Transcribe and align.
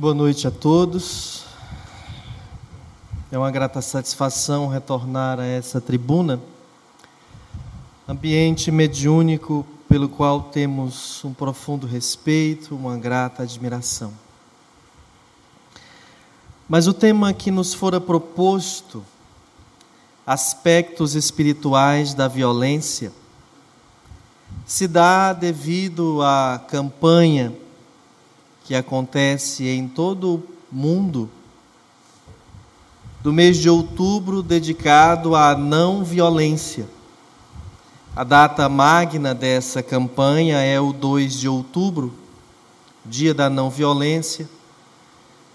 Boa 0.00 0.14
noite 0.14 0.46
a 0.46 0.50
todos. 0.50 1.44
É 3.30 3.36
uma 3.36 3.50
grata 3.50 3.82
satisfação 3.82 4.66
retornar 4.66 5.38
a 5.38 5.44
essa 5.44 5.78
tribuna, 5.78 6.40
ambiente 8.08 8.70
mediúnico 8.70 9.66
pelo 9.86 10.08
qual 10.08 10.44
temos 10.44 11.22
um 11.22 11.34
profundo 11.34 11.86
respeito, 11.86 12.74
uma 12.74 12.96
grata 12.96 13.42
admiração. 13.42 14.10
Mas 16.66 16.86
o 16.86 16.94
tema 16.94 17.34
que 17.34 17.50
nos 17.50 17.74
fora 17.74 18.00
proposto, 18.00 19.04
aspectos 20.26 21.14
espirituais 21.14 22.14
da 22.14 22.26
violência, 22.26 23.12
se 24.64 24.88
dá 24.88 25.34
devido 25.34 26.22
à 26.22 26.58
campanha 26.58 27.52
que 28.70 28.74
acontece 28.76 29.66
em 29.66 29.88
todo 29.88 30.36
o 30.36 30.42
mundo 30.70 31.28
do 33.20 33.32
mês 33.32 33.56
de 33.56 33.68
outubro 33.68 34.44
dedicado 34.44 35.34
à 35.34 35.56
não 35.56 36.04
violência. 36.04 36.86
A 38.14 38.22
data 38.22 38.68
magna 38.68 39.34
dessa 39.34 39.82
campanha 39.82 40.58
é 40.58 40.78
o 40.78 40.92
2 40.92 41.40
de 41.40 41.48
outubro, 41.48 42.14
dia 43.04 43.34
da 43.34 43.50
não 43.50 43.70
violência, 43.70 44.48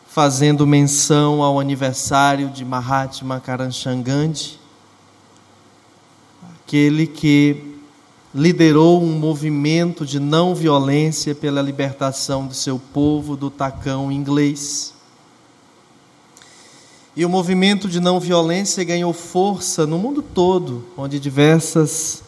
fazendo 0.09 0.67
menção 0.67 1.41
ao 1.41 1.57
aniversário 1.57 2.49
de 2.49 2.65
Mahatma 2.65 3.39
Karamchand 3.39 4.01
Gandhi, 4.01 4.59
aquele 6.59 7.07
que 7.07 7.74
liderou 8.35 9.01
um 9.01 9.17
movimento 9.17 10.05
de 10.05 10.19
não 10.19 10.53
violência 10.53 11.33
pela 11.33 11.61
libertação 11.61 12.45
do 12.45 12.53
seu 12.53 12.77
povo 12.77 13.37
do 13.37 13.49
tacão 13.49 14.11
inglês. 14.11 14.93
E 17.15 17.23
o 17.23 17.29
movimento 17.29 17.87
de 17.87 18.01
não 18.01 18.19
violência 18.19 18.83
ganhou 18.83 19.13
força 19.13 19.87
no 19.87 19.97
mundo 19.97 20.21
todo, 20.21 20.83
onde 20.97 21.17
diversas 21.17 22.23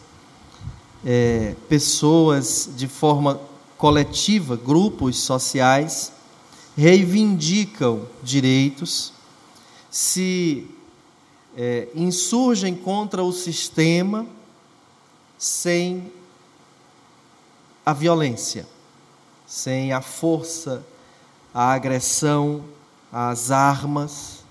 é, 1.04 1.54
pessoas, 1.68 2.70
de 2.74 2.88
forma 2.88 3.38
coletiva, 3.76 4.56
grupos 4.56 5.18
sociais, 5.18 6.10
reivindicam 6.74 8.00
direitos, 8.22 9.12
se 9.90 10.66
é, 11.54 11.88
insurgem 11.94 12.74
contra 12.74 13.22
o 13.22 13.30
sistema 13.30 14.26
sem 15.38 16.12
a 17.86 17.92
violência, 17.92 18.66
sem 19.46 19.92
a 19.92 20.02
força, 20.02 20.84
a 21.54 21.72
agressão, 21.72 22.64
as 23.10 23.50
armas, 23.50 24.44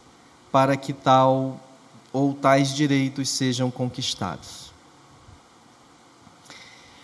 para 0.52 0.76
que 0.76 0.94
tal 0.94 1.60
ou 2.12 2.34
tais 2.34 2.74
direitos 2.74 3.30
sejam 3.30 3.70
conquistados. 3.70 4.72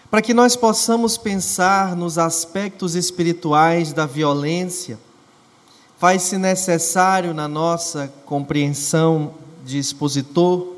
Para 0.09 0.21
que 0.21 0.33
nós 0.33 0.55
possamos 0.55 1.17
pensar 1.17 1.95
nos 1.95 2.17
aspectos 2.17 2.95
espirituais 2.95 3.93
da 3.93 4.05
violência, 4.05 4.99
faz-se 5.97 6.37
necessário, 6.37 7.33
na 7.33 7.47
nossa 7.47 8.13
compreensão 8.25 9.33
de 9.65 9.77
expositor, 9.77 10.75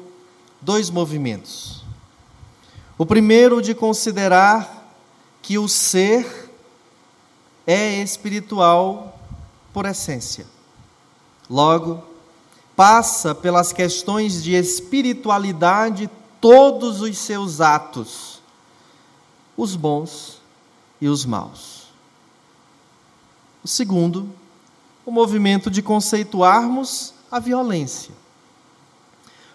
dois 0.62 0.90
movimentos. 0.90 1.75
O 2.98 3.06
primeiro, 3.06 3.62
de 3.62 3.76
considerar 3.76 4.86
que 5.42 5.58
o 5.58 5.68
ser 5.68 6.50
é 7.68 8.02
espiritual 8.02 9.20
por 9.74 9.86
essência. 9.86 10.46
Logo, 11.50 12.04
passa 12.76 13.36
pelas 13.36 13.74
questões 13.74 14.44
de 14.44 14.54
espiritualidade 14.54 16.10
todos 16.40 17.02
os 17.02 17.18
seus 17.18 17.60
atos, 17.60 18.42
os 19.58 19.76
bons 19.76 20.42
e 21.02 21.08
os 21.08 21.26
maus. 21.26 21.88
O 23.64 23.68
segundo, 23.68 24.30
o 25.06 25.12
movimento 25.12 25.70
de 25.70 25.82
conceituarmos 25.82 27.14
a 27.32 27.40
violência. 27.40 28.14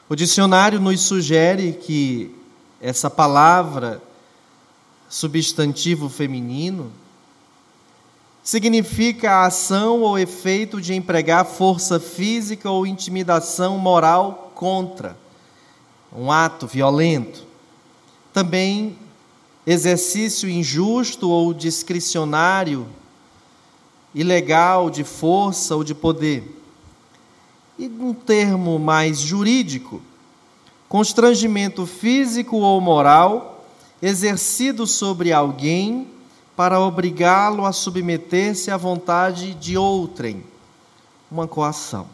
O 0.08 0.16
dicionário 0.16 0.80
nos 0.80 1.00
sugere 1.00 1.72
que 1.72 2.39
essa 2.80 3.10
palavra 3.10 4.02
substantivo 5.08 6.08
feminino 6.08 6.92
significa 8.42 9.30
a 9.32 9.46
ação 9.46 10.00
ou 10.00 10.18
efeito 10.18 10.80
de 10.80 10.94
empregar 10.94 11.44
força 11.44 12.00
física 12.00 12.70
ou 12.70 12.86
intimidação 12.86 13.76
moral 13.76 14.52
contra 14.54 15.16
um 16.12 16.32
ato 16.32 16.66
violento. 16.66 17.44
Também 18.32 18.96
exercício 19.66 20.48
injusto 20.48 21.28
ou 21.28 21.52
discricionário, 21.52 22.86
ilegal 24.14 24.90
de 24.90 25.04
força 25.04 25.76
ou 25.76 25.84
de 25.84 25.94
poder. 25.94 26.56
E 27.78 27.86
um 27.86 28.12
termo 28.14 28.78
mais 28.78 29.20
jurídico, 29.20 30.02
constrangimento 30.90 31.86
físico 31.86 32.56
ou 32.56 32.80
moral 32.80 33.64
exercido 34.02 34.88
sobre 34.88 35.32
alguém 35.32 36.10
para 36.56 36.80
obrigá-lo 36.80 37.64
a 37.64 37.72
submeter-se 37.72 38.72
à 38.72 38.76
vontade 38.76 39.54
de 39.54 39.78
outrem, 39.78 40.44
uma 41.30 41.46
coação. 41.46 42.08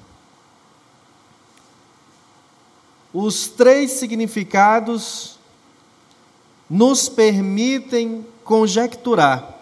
Os 3.15 3.49
três 3.49 3.93
significados 3.93 5.39
nos 6.69 7.09
permitem 7.09 8.27
conjecturar 8.45 9.55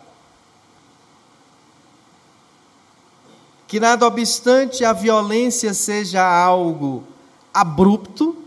que, 3.69 3.79
nada 3.79 4.05
obstante 4.09 4.85
a 4.85 4.93
violência 4.93 5.73
seja 5.73 6.21
algo 6.21 7.05
abrupto, 7.53 8.44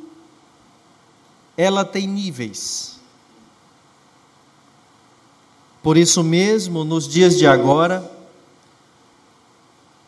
ela 1.58 1.84
tem 1.84 2.08
níveis. 2.08 3.00
Por 5.82 5.98
isso 5.98 6.24
mesmo, 6.24 6.84
nos 6.84 7.08
dias 7.08 7.38
de 7.38 7.48
agora, 7.48 8.10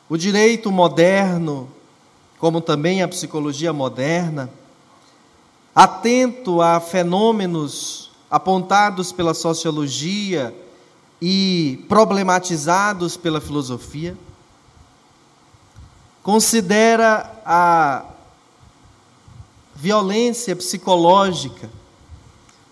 o 0.07 0.15
direito 0.17 0.71
moderno, 0.71 1.69
como 2.37 2.61
também 2.61 3.01
a 3.01 3.07
psicologia 3.07 3.73
moderna, 3.73 4.49
atento 5.73 6.61
a 6.61 6.79
fenômenos 6.79 8.11
apontados 8.29 9.11
pela 9.11 9.33
sociologia 9.33 10.53
e 11.21 11.83
problematizados 11.87 13.17
pela 13.17 13.41
filosofia, 13.41 14.17
considera 16.21 17.41
a 17.45 18.05
violência 19.79 20.53
psicológica, 20.57 21.69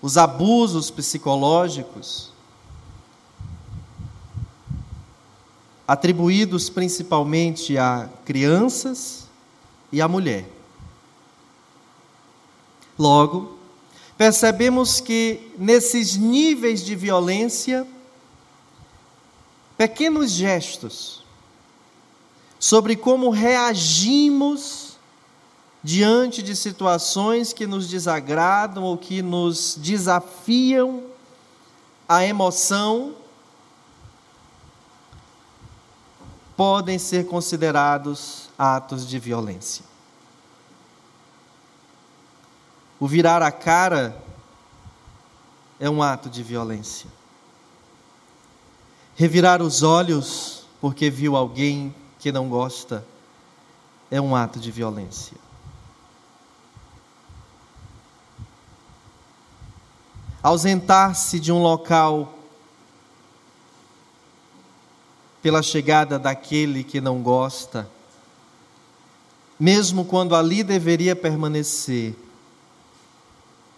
os 0.02 0.18
abusos 0.18 0.92
psicológicos, 0.92 2.34
atribuídos 5.88 6.70
principalmente 6.70 7.78
a 7.78 8.10
crianças 8.26 9.30
e 9.90 10.02
a 10.02 10.08
mulher. 10.10 10.50
Logo, 13.00 13.58
percebemos 14.18 15.00
que 15.00 15.54
nesses 15.58 16.18
níveis 16.18 16.84
de 16.84 16.94
violência, 16.94 17.88
pequenos 19.78 20.32
gestos 20.32 21.24
sobre 22.60 22.98
como 22.98 23.30
reagimos 23.30 24.87
diante 25.88 26.44
de 26.44 26.54
situações 26.54 27.54
que 27.54 27.66
nos 27.66 27.88
desagradam 27.88 28.84
ou 28.84 28.98
que 28.98 29.22
nos 29.22 29.78
desafiam 29.80 31.02
a 32.10 32.26
emoção, 32.26 33.16
podem 36.58 37.00
ser 37.00 37.26
considerados 37.28 38.50
atos 38.60 39.08
de 39.08 39.18
violência. 39.18 39.86
O 43.00 43.08
virar 43.08 43.42
a 43.42 43.50
cara 43.50 44.22
é 45.80 45.90
um 45.90 46.04
ato 46.04 46.30
de 46.30 46.44
violência. 46.44 47.10
Revirar 49.16 49.62
os 49.62 49.84
olhos 49.84 50.66
porque 50.82 51.10
viu 51.10 51.38
alguém 51.38 51.96
que 52.20 52.30
não 52.30 52.50
gosta 52.50 53.08
é 54.12 54.20
um 54.20 54.36
ato 54.36 54.60
de 54.60 54.70
violência. 54.70 55.47
Ausentar-se 60.42 61.40
de 61.40 61.52
um 61.52 61.62
local 61.62 62.38
pela 65.42 65.62
chegada 65.62 66.20
daquele 66.20 66.84
que 66.84 67.00
não 67.00 67.22
gosta, 67.22 67.90
mesmo 69.60 70.06
quando 70.06 70.36
ali 70.36 70.64
deveria 70.64 71.16
permanecer, 71.16 72.16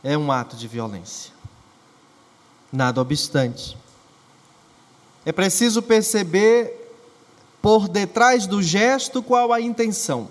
é 0.04 0.18
um 0.18 0.32
ato 0.32 0.56
de 0.56 0.68
violência. 0.68 1.32
Nada 2.72 3.02
obstante, 3.02 3.78
é 5.26 5.32
preciso 5.32 5.82
perceber 5.82 6.76
por 7.62 7.88
detrás 7.88 8.48
do 8.48 8.62
gesto 8.62 9.22
qual 9.22 9.52
a 9.52 9.60
intenção. 9.60 10.30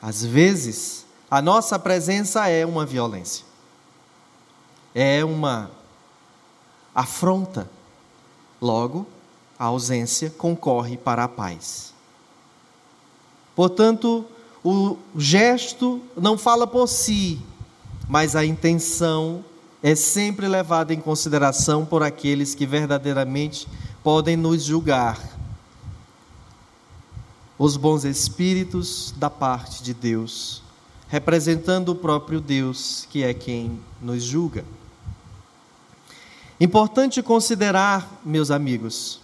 Às 0.00 0.24
vezes, 0.24 1.04
a 1.30 1.42
nossa 1.42 1.78
presença 1.78 2.48
é 2.48 2.64
uma 2.64 2.86
violência, 2.86 3.44
é 4.94 5.24
uma 5.24 5.70
afronta. 6.94 7.68
Logo, 8.60 9.06
a 9.58 9.66
ausência 9.66 10.30
concorre 10.30 10.96
para 10.96 11.24
a 11.24 11.28
paz. 11.28 11.94
Portanto, 13.54 14.24
o 14.64 14.96
gesto 15.16 16.00
não 16.16 16.36
fala 16.36 16.66
por 16.66 16.86
si, 16.88 17.40
mas 18.08 18.36
a 18.36 18.44
intenção 18.44 19.44
é 19.82 19.94
sempre 19.94 20.48
levada 20.48 20.92
em 20.92 21.00
consideração 21.00 21.84
por 21.84 22.02
aqueles 22.02 22.54
que 22.54 22.66
verdadeiramente 22.66 23.68
podem 24.02 24.36
nos 24.36 24.64
julgar. 24.64 25.18
Os 27.58 27.76
bons 27.76 28.04
espíritos 28.04 29.12
da 29.16 29.28
parte 29.28 29.82
de 29.82 29.92
Deus, 29.92 30.62
representando 31.08 31.90
o 31.90 31.94
próprio 31.94 32.40
Deus, 32.40 33.06
que 33.10 33.22
é 33.22 33.32
quem 33.32 33.80
nos 34.00 34.22
julga. 34.22 34.64
Importante 36.60 37.22
considerar, 37.22 38.20
meus 38.24 38.50
amigos, 38.50 39.20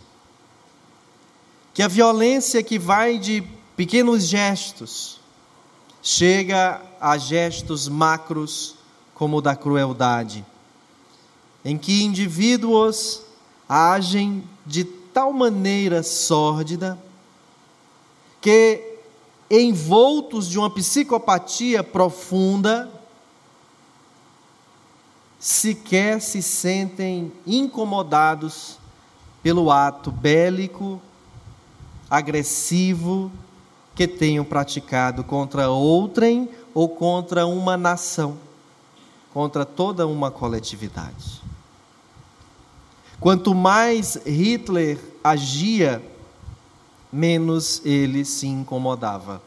que 1.72 1.82
a 1.82 1.88
violência 1.88 2.62
que 2.62 2.78
vai 2.78 3.18
de 3.18 3.42
pequenos 3.76 4.24
gestos 4.24 5.20
chega 6.02 6.80
a 7.00 7.18
gestos 7.18 7.88
macros, 7.88 8.76
como 9.14 9.38
o 9.38 9.40
da 9.40 9.56
crueldade, 9.56 10.44
em 11.64 11.76
que 11.76 12.02
indivíduos 12.02 13.22
agem 13.68 14.44
de 14.66 14.84
tal 14.84 15.32
maneira 15.32 16.02
sórdida 16.02 16.98
que, 18.40 18.93
envoltos 19.50 20.48
de 20.48 20.58
uma 20.58 20.70
psicopatia 20.70 21.82
profunda, 21.82 22.90
sequer 25.38 26.20
se 26.20 26.42
sentem 26.42 27.32
incomodados 27.46 28.78
pelo 29.42 29.70
ato 29.70 30.10
bélico 30.10 31.00
agressivo 32.08 33.30
que 33.94 34.08
tenham 34.08 34.44
praticado 34.44 35.22
contra 35.22 35.68
outrem 35.68 36.48
ou 36.72 36.88
contra 36.88 37.46
uma 37.46 37.76
nação, 37.76 38.36
contra 39.32 39.64
toda 39.64 40.06
uma 40.06 40.30
coletividade. 40.30 41.42
Quanto 43.20 43.54
mais 43.54 44.16
Hitler 44.26 44.98
agia, 45.22 46.02
menos 47.14 47.80
ele 47.84 48.24
se 48.24 48.48
incomodava. 48.48 49.40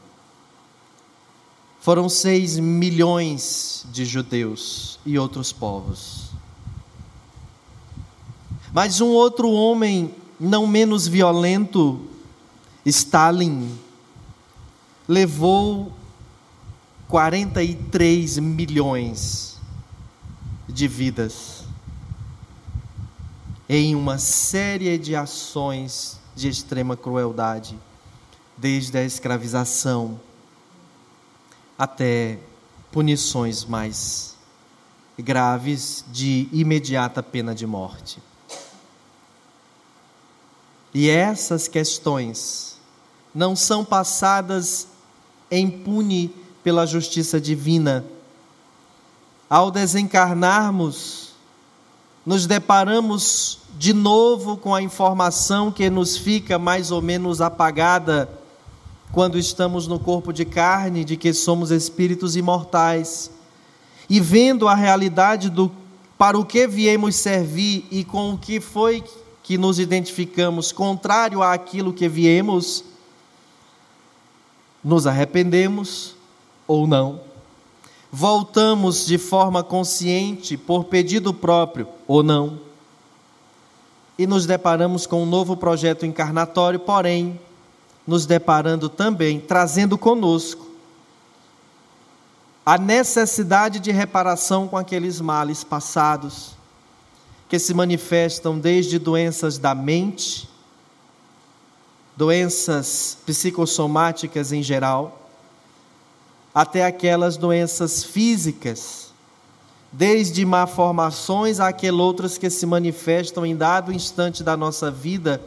Foram 1.81 2.07
seis 2.07 2.57
milhões 2.57 3.85
de 3.91 4.05
judeus 4.05 4.97
e 5.05 5.19
outros 5.19 5.51
povos. 5.51 6.31
Mas 8.73 9.01
um 9.01 9.09
outro 9.09 9.51
homem, 9.51 10.15
não 10.39 10.65
menos 10.65 11.07
violento, 11.07 12.07
Stalin 12.85 13.77
levou 15.05 15.91
43 17.09 18.39
milhões 18.39 19.57
de 20.69 20.87
vidas 20.87 21.65
em 23.67 23.93
uma 23.93 24.17
série 24.17 24.97
de 24.97 25.15
ações 25.17 26.17
de 26.37 26.47
extrema 26.47 26.95
crueldade, 26.95 27.77
desde 28.55 28.95
a 28.95 29.03
escravização 29.03 30.19
até 31.77 32.37
punições 32.91 33.65
mais 33.65 34.37
graves 35.17 36.05
de 36.11 36.47
imediata 36.51 37.23
pena 37.23 37.55
de 37.55 37.65
morte. 37.65 38.21
E 40.93 41.09
essas 41.09 41.67
questões 41.67 42.79
não 43.33 43.55
são 43.55 43.83
passadas 43.83 44.87
impune 45.51 46.33
pela 46.63 46.85
justiça 46.85 47.41
divina. 47.41 48.05
Ao 49.49 49.71
desencarnarmos, 49.71 51.26
nos 52.27 52.45
deparamos 52.45 53.59
de 53.77 53.93
novo 53.93 54.57
com 54.57 54.75
a 54.75 54.81
informação 54.81 55.71
que 55.71 55.89
nos 55.89 56.17
fica 56.17 56.59
mais 56.59 56.91
ou 56.91 57.01
menos 57.01 57.39
apagada 57.39 58.29
quando 59.13 59.39
estamos 59.39 59.87
no 59.87 59.97
corpo 59.97 60.33
de 60.33 60.43
carne, 60.43 61.05
de 61.05 61.15
que 61.15 61.33
somos 61.33 61.71
espíritos 61.71 62.35
imortais. 62.35 63.31
E 64.09 64.19
vendo 64.19 64.67
a 64.67 64.75
realidade 64.75 65.49
do 65.49 65.71
para 66.17 66.37
o 66.37 66.43
que 66.43 66.67
viemos 66.67 67.15
servir 67.15 67.87
e 67.89 68.03
com 68.03 68.33
o 68.33 68.37
que 68.37 68.59
foi 68.59 69.01
que 69.41 69.57
nos 69.57 69.79
identificamos 69.79 70.73
contrário 70.73 71.41
àquilo 71.41 71.93
que 71.93 72.09
viemos, 72.09 72.83
nos 74.83 75.07
arrependemos 75.07 76.13
ou 76.67 76.85
não, 76.85 77.21
voltamos 78.11 79.05
de 79.05 79.17
forma 79.17 79.63
consciente 79.63 80.55
por 80.57 80.85
pedido 80.85 81.33
próprio 81.33 81.87
ou 82.07 82.23
não, 82.23 82.59
e 84.17 84.25
nos 84.25 84.45
deparamos 84.45 85.05
com 85.05 85.21
um 85.21 85.25
novo 85.25 85.55
projeto 85.55 86.05
encarnatório, 86.05 86.79
porém, 86.79 87.39
nos 88.05 88.25
deparando 88.25 88.89
também, 88.89 89.39
trazendo 89.39 89.97
conosco 89.97 90.65
a 92.65 92.77
necessidade 92.77 93.79
de 93.79 93.91
reparação 93.91 94.67
com 94.67 94.75
aqueles 94.75 95.21
males 95.21 95.63
passados, 95.63 96.51
que 97.47 97.59
se 97.59 97.73
manifestam 97.73 98.59
desde 98.59 98.99
doenças 98.99 99.57
da 99.57 99.73
mente, 99.73 100.49
doenças 102.17 103.17
psicossomáticas 103.25 104.51
em 104.51 104.61
geral, 104.61 105.26
até 106.53 106.85
aquelas 106.85 107.37
doenças 107.37 108.03
físicas, 108.03 109.11
desde 109.91 110.45
malformações 110.45 111.59
àquelas 111.59 111.99
outras 111.99 112.37
que 112.37 112.49
se 112.49 112.65
manifestam 112.65 113.45
em 113.45 113.55
dado 113.55 113.91
instante 113.91 114.43
da 114.43 114.57
nossa 114.57 114.91
vida, 114.91 115.41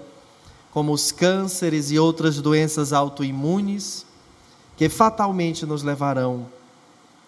como 0.70 0.92
os 0.92 1.10
cânceres 1.10 1.90
e 1.90 1.98
outras 1.98 2.40
doenças 2.40 2.92
autoimunes, 2.92 4.06
que 4.76 4.88
fatalmente 4.88 5.66
nos 5.66 5.82
levarão 5.82 6.46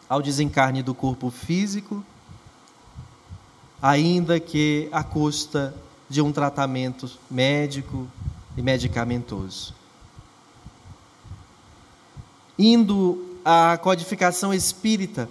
ao 0.09 0.23
desencarne 0.23 0.83
do 0.83 0.95
corpo 0.95 1.31
físico, 1.31 2.05
ainda 3.81 4.39
que 4.39 4.89
à 4.93 5.03
custa 5.03 5.75
de 6.09 6.23
um 6.23 6.31
tratamento 6.31 7.11
médico, 7.31 8.07
e 8.57 8.63
medicamentoso. 8.63 9.75
Indo 12.59 13.32
à 13.45 13.79
codificação 13.79 14.53
espírita, 14.53 15.29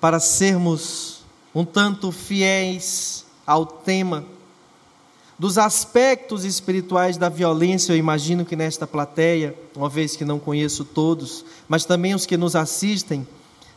para 0.00 0.18
sermos 0.18 1.20
um 1.54 1.64
tanto 1.64 2.10
fiéis 2.10 3.24
ao 3.46 3.66
tema 3.66 4.24
dos 5.40 5.56
aspectos 5.56 6.44
espirituais 6.44 7.16
da 7.16 7.30
violência, 7.30 7.94
eu 7.94 7.96
imagino 7.96 8.44
que 8.44 8.54
nesta 8.54 8.86
plateia, 8.86 9.54
uma 9.74 9.88
vez 9.88 10.14
que 10.14 10.22
não 10.22 10.38
conheço 10.38 10.84
todos, 10.84 11.46
mas 11.66 11.86
também 11.86 12.14
os 12.14 12.26
que 12.26 12.36
nos 12.36 12.54
assistem, 12.54 13.26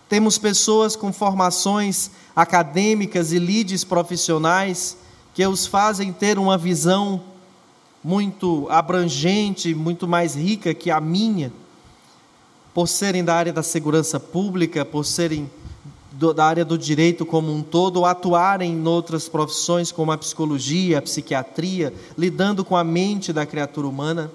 temos 0.10 0.38
pessoas 0.38 0.98
com 0.98 1.14
formações 1.14 2.12
acadêmicas 2.36 3.32
e 3.32 3.40
lides 3.40 3.86
profissionais 3.86 4.98
que 5.34 5.48
os 5.48 5.66
fazem 5.66 6.12
ter 6.12 6.38
uma 6.38 6.58
visão 6.58 7.24
muito 8.04 8.68
abrangente, 8.70 9.74
muito 9.74 10.06
mais 10.06 10.36
rica 10.36 10.74
que 10.74 10.92
a 10.92 11.00
minha, 11.00 11.50
por 12.74 12.88
serem 12.88 13.24
da 13.24 13.36
área 13.36 13.54
da 13.54 13.64
segurança 13.64 14.20
pública, 14.20 14.84
por 14.84 15.06
serem 15.06 15.50
do, 16.12 16.34
da 16.34 16.46
área 16.46 16.66
do 16.66 16.78
direito 16.78 17.26
como 17.26 17.54
um 17.54 17.62
todo, 17.62 17.98
ou 17.98 18.06
atuarem 18.06 18.72
em 18.72 18.88
outras 18.88 19.30
profissões 19.30 19.92
como 19.92 20.12
a 20.12 20.18
psicologia, 20.18 21.00
a 21.00 21.02
psiquiatria, 21.02 21.94
lidando 22.18 22.64
com 22.66 22.76
a 22.76 22.84
mente 22.84 23.32
da 23.32 23.46
criatura 23.46 23.88
humana. 23.88 24.32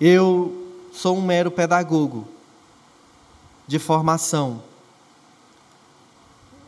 Eu 0.00 0.72
sou 0.92 1.16
um 1.16 1.22
mero 1.22 1.50
pedagogo 1.50 2.26
de 3.66 3.78
formação, 3.78 4.62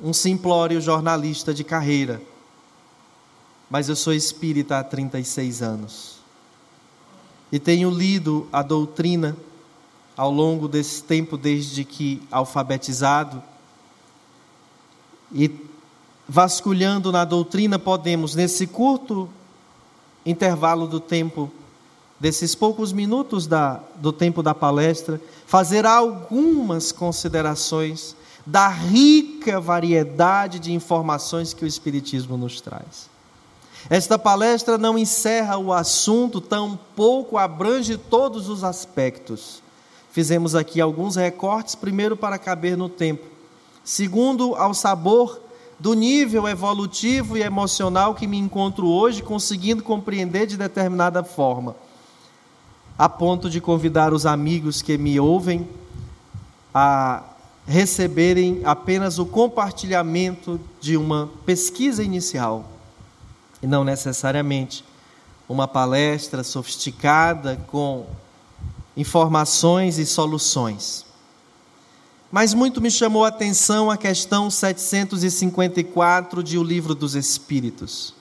um 0.02 0.12
simplório 0.12 0.80
jornalista 0.80 1.54
de 1.54 1.62
carreira 1.62 2.20
mas 3.70 3.88
eu 3.88 3.94
sou 3.94 4.12
espírita 4.12 4.80
há 4.80 4.84
36 4.84 5.62
anos. 5.62 6.19
E 7.52 7.58
tenho 7.58 7.90
lido 7.90 8.48
a 8.52 8.62
doutrina 8.62 9.36
ao 10.16 10.30
longo 10.30 10.68
desse 10.68 11.02
tempo, 11.02 11.36
desde 11.36 11.84
que 11.84 12.22
alfabetizado. 12.30 13.42
E 15.32 15.50
vasculhando 16.28 17.10
na 17.10 17.24
doutrina, 17.24 17.78
podemos, 17.78 18.34
nesse 18.34 18.66
curto 18.66 19.28
intervalo 20.24 20.86
do 20.86 21.00
tempo, 21.00 21.50
desses 22.20 22.54
poucos 22.54 22.92
minutos 22.92 23.46
da, 23.48 23.80
do 23.96 24.12
tempo 24.12 24.42
da 24.42 24.54
palestra, 24.54 25.20
fazer 25.46 25.84
algumas 25.86 26.92
considerações 26.92 28.14
da 28.46 28.68
rica 28.68 29.60
variedade 29.60 30.58
de 30.58 30.72
informações 30.72 31.52
que 31.52 31.64
o 31.64 31.66
Espiritismo 31.66 32.36
nos 32.36 32.60
traz. 32.60 33.09
Esta 33.88 34.18
palestra 34.18 34.76
não 34.76 34.98
encerra 34.98 35.56
o 35.56 35.72
assunto, 35.72 36.40
tampouco 36.40 37.38
abrange 37.38 37.96
todos 37.96 38.48
os 38.48 38.62
aspectos. 38.62 39.62
Fizemos 40.10 40.54
aqui 40.54 40.80
alguns 40.80 41.16
recortes, 41.16 41.74
primeiro 41.74 42.16
para 42.16 42.38
caber 42.38 42.76
no 42.76 42.88
tempo, 42.88 43.24
segundo 43.84 44.54
ao 44.56 44.74
sabor 44.74 45.40
do 45.78 45.94
nível 45.94 46.46
evolutivo 46.46 47.38
e 47.38 47.42
emocional 47.42 48.14
que 48.14 48.26
me 48.26 48.36
encontro 48.36 48.86
hoje, 48.86 49.22
conseguindo 49.22 49.82
compreender 49.82 50.46
de 50.46 50.56
determinada 50.56 51.24
forma, 51.24 51.74
a 52.98 53.08
ponto 53.08 53.48
de 53.48 53.60
convidar 53.60 54.12
os 54.12 54.26
amigos 54.26 54.82
que 54.82 54.98
me 54.98 55.18
ouvem 55.18 55.66
a 56.74 57.22
receberem 57.66 58.60
apenas 58.64 59.18
o 59.18 59.24
compartilhamento 59.24 60.60
de 60.80 60.96
uma 60.96 61.30
pesquisa 61.46 62.02
inicial 62.02 62.64
e 63.62 63.66
não 63.66 63.84
necessariamente 63.84 64.84
uma 65.48 65.66
palestra 65.66 66.44
sofisticada 66.44 67.56
com 67.66 68.06
informações 68.96 69.98
e 69.98 70.06
soluções. 70.06 71.04
Mas 72.30 72.54
muito 72.54 72.80
me 72.80 72.90
chamou 72.90 73.24
a 73.24 73.28
atenção 73.28 73.90
a 73.90 73.96
questão 73.96 74.48
754 74.48 76.42
de 76.42 76.56
O 76.56 76.62
Livro 76.62 76.94
dos 76.94 77.16
Espíritos. 77.16 78.14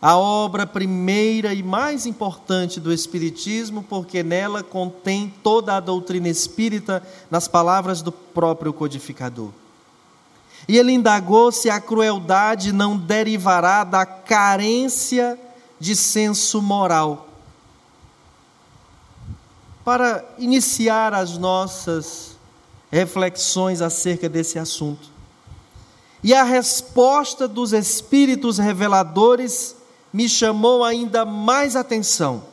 A 0.00 0.16
obra 0.16 0.66
primeira 0.66 1.52
e 1.52 1.62
mais 1.62 2.06
importante 2.06 2.80
do 2.80 2.92
Espiritismo, 2.92 3.82
porque 3.82 4.22
nela 4.22 4.62
contém 4.62 5.32
toda 5.42 5.76
a 5.76 5.80
doutrina 5.80 6.28
espírita 6.28 7.02
nas 7.30 7.48
palavras 7.48 8.00
do 8.02 8.12
próprio 8.12 8.72
codificador. 8.72 9.50
E 10.66 10.78
ele 10.78 10.92
indagou 10.92 11.52
se 11.52 11.68
a 11.68 11.80
crueldade 11.80 12.72
não 12.72 12.96
derivará 12.96 13.84
da 13.84 14.06
carência 14.06 15.38
de 15.78 15.94
senso 15.94 16.62
moral. 16.62 17.28
Para 19.84 20.24
iniciar 20.38 21.12
as 21.12 21.36
nossas 21.36 22.36
reflexões 22.90 23.82
acerca 23.82 24.28
desse 24.28 24.58
assunto. 24.58 25.10
E 26.22 26.32
a 26.32 26.42
resposta 26.42 27.46
dos 27.46 27.74
espíritos 27.74 28.56
reveladores 28.56 29.76
me 30.10 30.28
chamou 30.28 30.82
ainda 30.82 31.24
mais 31.26 31.76
atenção, 31.76 32.44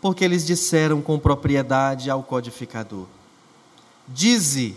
porque 0.00 0.24
eles 0.24 0.44
disseram 0.44 1.00
com 1.00 1.16
propriedade 1.16 2.10
ao 2.10 2.24
codificador: 2.24 3.06
Dize 4.08 4.76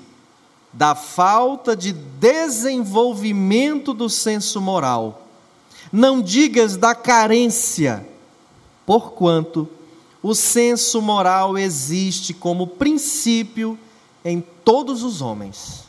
da 0.72 0.96
falta 0.96 1.76
de 1.76 1.92
desenvolvimento 1.92 3.94
do 3.94 4.10
senso 4.10 4.62
moral, 4.62 5.28
não 5.92 6.22
digas 6.22 6.78
da 6.78 6.94
carência, 6.94 8.08
porquanto 8.86 9.68
o 10.22 10.36
senso 10.36 11.02
moral 11.02 11.58
existe 11.58 12.34
como 12.34 12.68
princípio 12.68 13.80
em 14.24 14.44
todos 14.64 15.04
os 15.04 15.22
homens. 15.22 15.86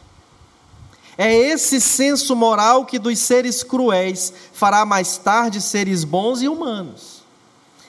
É 1.18 1.34
esse 1.34 1.80
senso 1.80 2.34
moral 2.34 2.86
que 2.86 2.98
dos 2.98 3.18
seres 3.18 3.62
cruéis 3.62 4.32
fará 4.52 4.86
mais 4.86 5.18
tarde 5.18 5.60
seres 5.60 6.04
bons 6.04 6.40
e 6.40 6.48
humanos. 6.48 7.09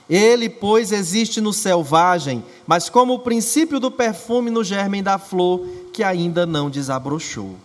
Ele, 0.10 0.50
pois, 0.50 0.92
existe 0.92 1.40
no 1.40 1.54
selvagem, 1.54 2.44
mas 2.68 2.90
como 2.90 3.14
o 3.14 3.20
princípio 3.20 3.80
do 3.80 3.90
perfume 3.90 4.50
no 4.50 4.64
germen 4.64 5.02
da 5.02 5.18
flor, 5.18 5.66
que 5.94 6.04
ainda 6.04 6.46
não 6.46 6.70
desabrochou. 6.70 7.56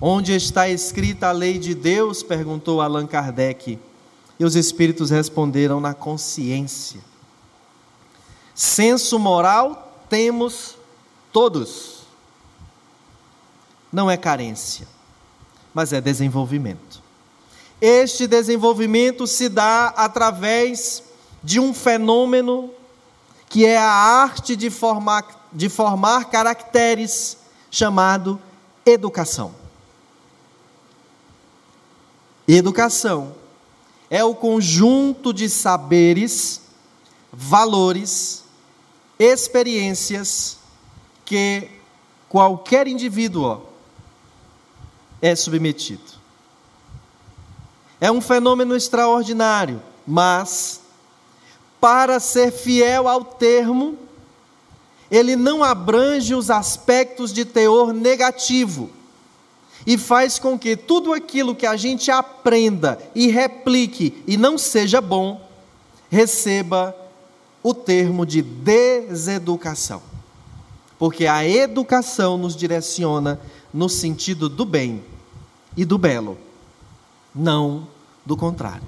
Onde 0.00 0.32
está 0.32 0.68
escrita 0.68 1.28
a 1.28 1.32
lei 1.32 1.58
de 1.58 1.74
Deus? 1.74 2.22
perguntou 2.22 2.80
Allan 2.80 3.06
Kardec. 3.06 3.78
E 4.38 4.44
os 4.44 4.56
espíritos 4.56 5.10
responderam 5.10 5.80
na 5.80 5.94
consciência. 5.94 7.00
Senso 8.54 9.18
moral 9.18 10.04
temos 10.08 10.76
todos. 11.32 12.02
Não 13.92 14.10
é 14.10 14.16
carência, 14.16 14.88
mas 15.74 15.92
é 15.92 16.00
desenvolvimento. 16.00 17.01
Este 17.84 18.28
desenvolvimento 18.28 19.26
se 19.26 19.48
dá 19.48 19.88
através 19.88 21.02
de 21.42 21.58
um 21.58 21.74
fenômeno 21.74 22.70
que 23.48 23.66
é 23.66 23.76
a 23.76 23.90
arte 23.90 24.54
de 24.54 24.70
formar, 24.70 25.48
de 25.52 25.68
formar 25.68 26.30
caracteres 26.30 27.36
chamado 27.72 28.40
educação. 28.86 29.52
Educação 32.46 33.34
é 34.08 34.22
o 34.22 34.32
conjunto 34.32 35.32
de 35.32 35.48
saberes, 35.48 36.60
valores, 37.32 38.44
experiências 39.18 40.56
que 41.24 41.68
qualquer 42.28 42.86
indivíduo 42.86 43.60
é 45.20 45.34
submetido. 45.34 46.21
É 48.02 48.10
um 48.10 48.20
fenômeno 48.20 48.74
extraordinário, 48.74 49.80
mas 50.04 50.80
para 51.80 52.18
ser 52.18 52.50
fiel 52.50 53.06
ao 53.06 53.22
termo, 53.22 53.96
ele 55.08 55.36
não 55.36 55.62
abrange 55.62 56.34
os 56.34 56.50
aspectos 56.50 57.32
de 57.32 57.44
teor 57.44 57.92
negativo 57.92 58.90
e 59.86 59.96
faz 59.96 60.36
com 60.36 60.58
que 60.58 60.76
tudo 60.76 61.12
aquilo 61.12 61.54
que 61.54 61.64
a 61.64 61.76
gente 61.76 62.10
aprenda 62.10 62.98
e 63.14 63.28
replique 63.28 64.20
e 64.26 64.36
não 64.36 64.58
seja 64.58 65.00
bom, 65.00 65.40
receba 66.10 66.96
o 67.62 67.72
termo 67.72 68.26
de 68.26 68.42
deseducação. 68.42 70.02
Porque 70.98 71.28
a 71.28 71.46
educação 71.46 72.36
nos 72.36 72.56
direciona 72.56 73.40
no 73.72 73.88
sentido 73.88 74.48
do 74.48 74.64
bem 74.64 75.04
e 75.76 75.84
do 75.84 75.96
belo, 75.96 76.36
não 77.34 77.86
do 78.24 78.36
contrário. 78.36 78.86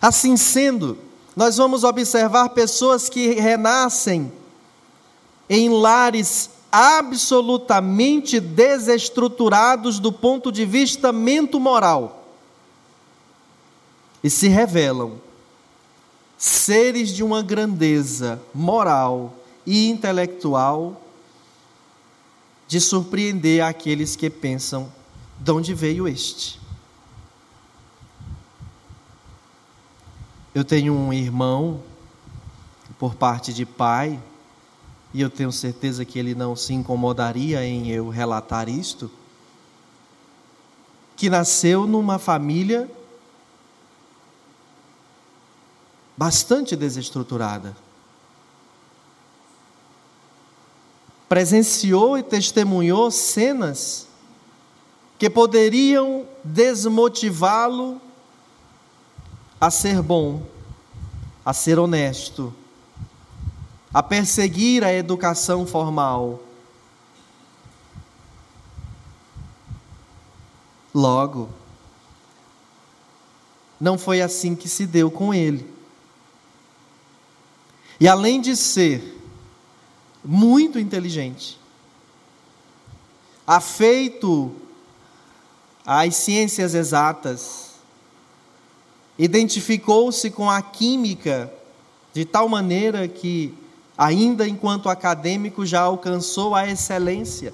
Assim 0.00 0.36
sendo, 0.36 0.98
nós 1.36 1.56
vamos 1.56 1.84
observar 1.84 2.48
pessoas 2.50 3.08
que 3.08 3.34
renascem 3.34 4.32
em 5.48 5.68
lares 5.68 6.50
absolutamente 6.72 8.38
desestruturados 8.38 9.98
do 9.98 10.12
ponto 10.12 10.52
de 10.52 10.64
vista 10.64 11.12
mento-moral 11.12 12.24
e 14.22 14.30
se 14.30 14.48
revelam 14.48 15.20
seres 16.38 17.10
de 17.10 17.22
uma 17.22 17.42
grandeza 17.42 18.40
moral 18.54 19.34
e 19.66 19.88
intelectual 19.88 21.02
de 22.66 22.80
surpreender 22.80 23.62
aqueles 23.62 24.14
que 24.14 24.30
pensam 24.30 24.90
de 25.40 25.50
onde 25.50 25.72
veio 25.72 26.06
este. 26.06 26.60
Eu 30.54 30.64
tenho 30.64 30.92
um 30.92 31.12
irmão 31.12 31.82
por 32.98 33.14
parte 33.14 33.54
de 33.54 33.64
pai 33.64 34.22
e 35.14 35.22
eu 35.22 35.30
tenho 35.30 35.50
certeza 35.50 36.04
que 36.04 36.18
ele 36.18 36.34
não 36.34 36.54
se 36.54 36.74
incomodaria 36.74 37.64
em 37.64 37.88
eu 37.88 38.10
relatar 38.10 38.68
isto, 38.68 39.10
que 41.16 41.30
nasceu 41.30 41.86
numa 41.86 42.18
família 42.18 42.90
bastante 46.16 46.76
desestruturada. 46.76 47.74
Presenciou 51.26 52.18
e 52.18 52.22
testemunhou 52.22 53.10
cenas 53.10 54.09
que 55.20 55.28
poderiam 55.28 56.26
desmotivá-lo 56.42 58.00
a 59.60 59.70
ser 59.70 60.00
bom, 60.00 60.42
a 61.44 61.52
ser 61.52 61.78
honesto, 61.78 62.54
a 63.92 64.02
perseguir 64.02 64.82
a 64.82 64.90
educação 64.90 65.66
formal. 65.66 66.40
Logo, 70.94 71.50
não 73.78 73.98
foi 73.98 74.22
assim 74.22 74.56
que 74.56 74.70
se 74.70 74.86
deu 74.86 75.10
com 75.10 75.34
ele. 75.34 75.70
E 78.00 78.08
além 78.08 78.40
de 78.40 78.56
ser 78.56 79.20
muito 80.24 80.78
inteligente, 80.78 81.60
afeito 83.46 84.69
às 85.92 86.14
ciências 86.14 86.72
exatas, 86.72 87.70
identificou-se 89.18 90.30
com 90.30 90.48
a 90.48 90.62
química 90.62 91.52
de 92.12 92.24
tal 92.24 92.48
maneira 92.48 93.08
que, 93.08 93.52
ainda 93.98 94.46
enquanto 94.46 94.88
acadêmico, 94.88 95.66
já 95.66 95.80
alcançou 95.80 96.54
a 96.54 96.64
excelência. 96.64 97.52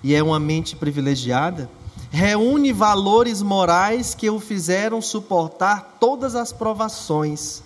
E 0.00 0.14
é 0.14 0.22
uma 0.22 0.38
mente 0.38 0.76
privilegiada, 0.76 1.68
reúne 2.08 2.72
valores 2.72 3.42
morais 3.42 4.14
que 4.14 4.30
o 4.30 4.38
fizeram 4.38 5.02
suportar 5.02 5.96
todas 5.98 6.36
as 6.36 6.52
provações, 6.52 7.64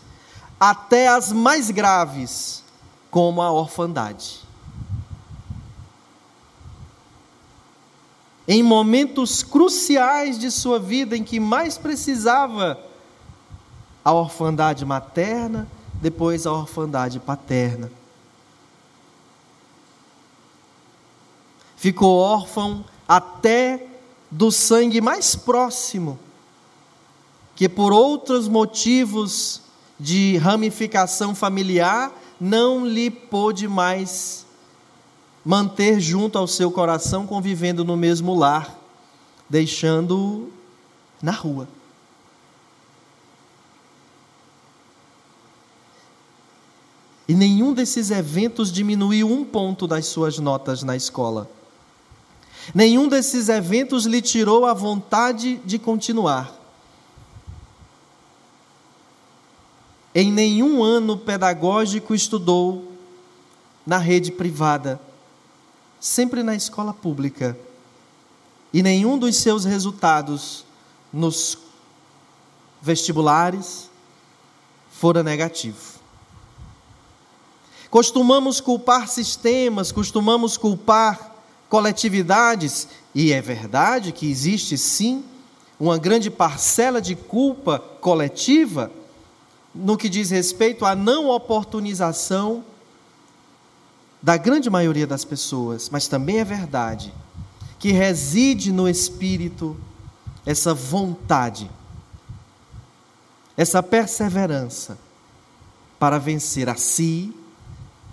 até 0.59 1.09
as 1.09 1.31
mais 1.31 1.71
graves, 1.71 2.65
como 3.11 3.43
a 3.43 3.53
orfandade. 3.53 4.49
Em 8.53 8.65
momentos 8.65 9.45
cruciais 9.45 10.37
de 10.37 10.51
sua 10.51 10.77
vida 10.77 11.17
em 11.17 11.23
que 11.23 11.39
mais 11.39 11.79
precisava 11.79 12.77
a 14.05 14.13
orfandade 14.13 14.85
materna, 14.85 15.69
depois 16.03 16.49
a 16.49 16.53
orfandade 16.53 17.21
paterna. 17.21 17.93
Ficou 21.77 22.19
órfão 22.19 22.85
até 23.07 23.87
do 24.29 24.51
sangue 24.51 25.01
mais 25.01 25.37
próximo, 25.37 26.19
que 27.55 27.69
por 27.69 27.93
outros 27.93 28.49
motivos 28.49 29.63
de 29.97 30.37
ramificação 30.39 31.37
familiar 31.37 32.11
não 32.41 32.85
lhe 32.85 33.13
pôde 33.13 33.69
mais 33.69 34.45
manter 35.45 36.01
junto 36.01 36.39
ao 36.39 36.47
seu 36.47 36.71
coração, 36.71 37.27
convivendo 37.27 37.85
no 37.85 37.97
mesmo 37.97 38.35
lar, 38.35 38.79
deixando-o 39.49 40.53
na 41.23 41.33
rua. 41.33 41.69
E 47.31 47.35
nenhum 47.35 47.73
desses 47.73 48.11
eventos 48.11 48.73
diminuiu 48.73 49.31
um 49.31 49.45
ponto 49.45 49.87
das 49.87 50.07
suas 50.07 50.39
notas 50.39 50.83
na 50.83 50.97
escola. 50.97 51.49
Nenhum 52.75 53.09
desses 53.09 53.49
eventos 53.49 54.05
lhe 54.05 54.21
tirou 54.21 54.67
a 54.67 54.75
vontade 54.75 55.61
de 55.65 55.79
continuar. 55.79 56.53
Em 60.13 60.33
nenhum 60.33 60.83
ano 60.83 61.17
pedagógico 61.17 62.15
estudou 62.15 62.93
na 63.87 63.99
rede 63.99 64.33
privada, 64.33 65.01
sempre 66.01 66.43
na 66.43 66.55
escola 66.57 66.95
pública. 66.95 67.57
E 68.73 68.83
nenhum 68.83 69.19
dos 69.19 69.37
seus 69.37 69.65
resultados 69.65 70.65
nos 71.13 71.59
vestibulares 72.81 73.91
fora 74.91 75.23
negativo. 75.23 76.01
Costumamos 77.91 78.61
culpar 78.61 79.09
sistemas, 79.09 79.93
costumamos 79.93 80.57
culpar 80.57 81.35
coletividades, 81.69 82.89
e 83.15 83.33
é 83.33 83.41
verdade 83.41 84.13
que 84.13 84.31
existe 84.31 84.79
sim 84.79 85.25
uma 85.79 85.99
grande 85.99 86.31
parcela 86.31 87.01
de 87.01 87.17
culpa 87.17 87.79
coletiva 88.01 88.91
no 89.75 89.97
que 89.97 90.09
diz 90.09 90.31
respeito 90.31 90.85
à 90.85 90.95
não 90.95 91.29
oportunização 91.29 92.65
da 94.23 94.37
grande 94.37 94.69
maioria 94.69 95.07
das 95.07 95.25
pessoas, 95.25 95.89
mas 95.91 96.07
também 96.09 96.39
é 96.39 96.45
verdade 96.45 97.13
que 97.79 97.93
reside 97.93 98.73
no 98.73 98.89
espírito 98.89 99.77
essa 100.45 100.75
vontade, 100.75 101.71
essa 103.57 103.83
perseverança 103.83 104.99
para 105.99 106.19
vencer 106.19 106.69
a 106.69 106.77
si 106.77 107.35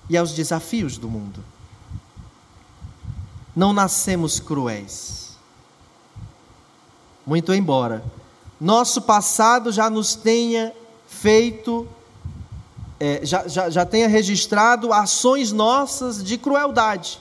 e 0.10 0.15
aos 0.15 0.34
desafios 0.34 0.98
do 0.98 1.10
mundo 1.10 1.43
não 3.58 3.74
nascemos 3.74 4.39
cruéis. 4.39 5.36
Muito 7.26 7.52
embora 7.56 8.06
nosso 8.62 9.02
passado 9.02 9.72
já 9.72 9.89
nos 9.89 10.13
tenha 10.13 10.72
feito, 11.08 11.88
é, 12.99 13.21
já, 13.23 13.47
já, 13.47 13.69
já 13.69 13.86
tenha 13.86 14.07
registrado 14.07 14.91
ações 14.91 15.51
nossas 15.51 16.23
de 16.23 16.38
crueldade. 16.38 17.19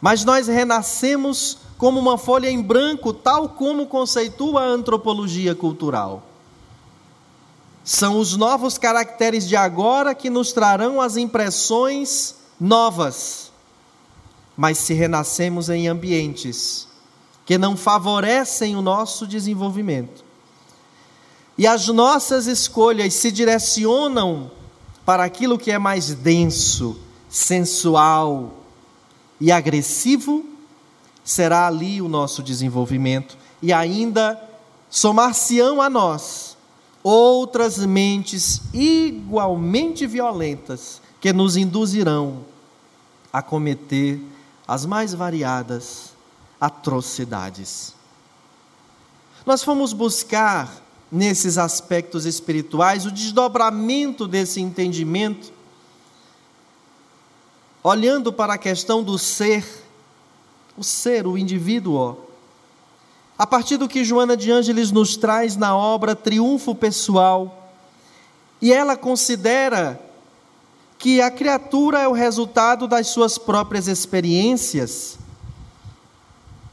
Mas 0.00 0.24
nós 0.24 0.46
renascemos 0.46 1.58
como 1.76 1.98
uma 1.98 2.16
folha 2.16 2.48
em 2.48 2.62
branco, 2.62 3.12
tal 3.12 3.48
como 3.50 3.86
conceitua 3.86 4.62
a 4.62 4.66
antropologia 4.66 5.54
cultural. 5.54 6.22
São 7.84 8.18
os 8.18 8.36
novos 8.36 8.78
caracteres 8.78 9.48
de 9.48 9.56
agora 9.56 10.14
que 10.14 10.30
nos 10.30 10.52
trarão 10.52 11.00
as 11.00 11.16
impressões 11.16 12.36
novas 12.58 13.50
mas 14.60 14.76
se 14.76 14.92
renascemos 14.92 15.70
em 15.70 15.88
ambientes 15.88 16.86
que 17.46 17.56
não 17.56 17.78
favorecem 17.78 18.76
o 18.76 18.82
nosso 18.82 19.26
desenvolvimento, 19.26 20.22
e 21.56 21.66
as 21.66 21.88
nossas 21.88 22.46
escolhas 22.46 23.14
se 23.14 23.30
direcionam 23.30 24.50
para 25.04 25.24
aquilo 25.24 25.58
que 25.58 25.70
é 25.70 25.78
mais 25.78 26.14
denso, 26.14 26.98
sensual 27.28 28.54
e 29.40 29.50
agressivo, 29.50 30.44
será 31.24 31.66
ali 31.66 32.00
o 32.00 32.08
nosso 32.08 32.42
desenvolvimento 32.42 33.36
e 33.62 33.72
ainda 33.72 34.40
somar-se-ão 34.88 35.80
a 35.80 35.90
nós 35.90 36.56
outras 37.02 37.78
mentes 37.78 38.60
igualmente 38.74 40.06
violentas 40.06 41.00
que 41.20 41.32
nos 41.32 41.56
induzirão 41.56 42.44
a 43.32 43.42
cometer 43.42 44.20
as 44.66 44.84
mais 44.84 45.14
variadas 45.14 46.12
atrocidades. 46.60 47.94
Nós 49.46 49.62
fomos 49.62 49.92
buscar 49.92 50.70
nesses 51.10 51.58
aspectos 51.58 52.24
espirituais 52.24 53.04
o 53.04 53.10
desdobramento 53.10 54.28
desse 54.28 54.60
entendimento, 54.60 55.52
olhando 57.82 58.32
para 58.32 58.54
a 58.54 58.58
questão 58.58 59.02
do 59.02 59.18
ser, 59.18 59.64
o 60.76 60.84
ser, 60.84 61.26
o 61.26 61.36
indivíduo, 61.36 62.16
a 63.36 63.46
partir 63.46 63.76
do 63.76 63.88
que 63.88 64.04
Joana 64.04 64.36
de 64.36 64.52
Ângeles 64.52 64.90
nos 64.90 65.16
traz 65.16 65.56
na 65.56 65.74
obra 65.74 66.14
Triunfo 66.14 66.74
Pessoal, 66.74 67.72
e 68.60 68.72
ela 68.72 68.96
considera 68.96 69.98
que 70.98 71.22
a 71.22 71.30
criatura 71.30 72.00
é 72.00 72.06
o 72.06 72.12
resultado 72.12 72.86
das 72.86 73.06
suas 73.08 73.38
próprias 73.38 73.88
experiências, 73.88 75.18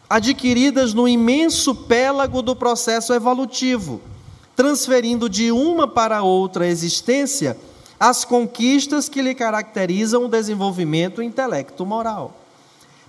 adquiridas 0.09 0.93
no 0.93 1.07
imenso 1.07 1.73
pélago 1.73 2.41
do 2.41 2.53
processo 2.53 3.13
evolutivo, 3.13 4.01
transferindo 4.57 5.29
de 5.29 5.51
uma 5.51 5.87
para 5.87 6.23
outra 6.23 6.65
existência 6.65 7.55
as 7.99 8.25
conquistas 8.25 9.07
que 9.07 9.21
lhe 9.21 9.35
caracterizam 9.35 10.25
o 10.25 10.27
desenvolvimento 10.27 11.21
intelecto-moral. 11.21 12.35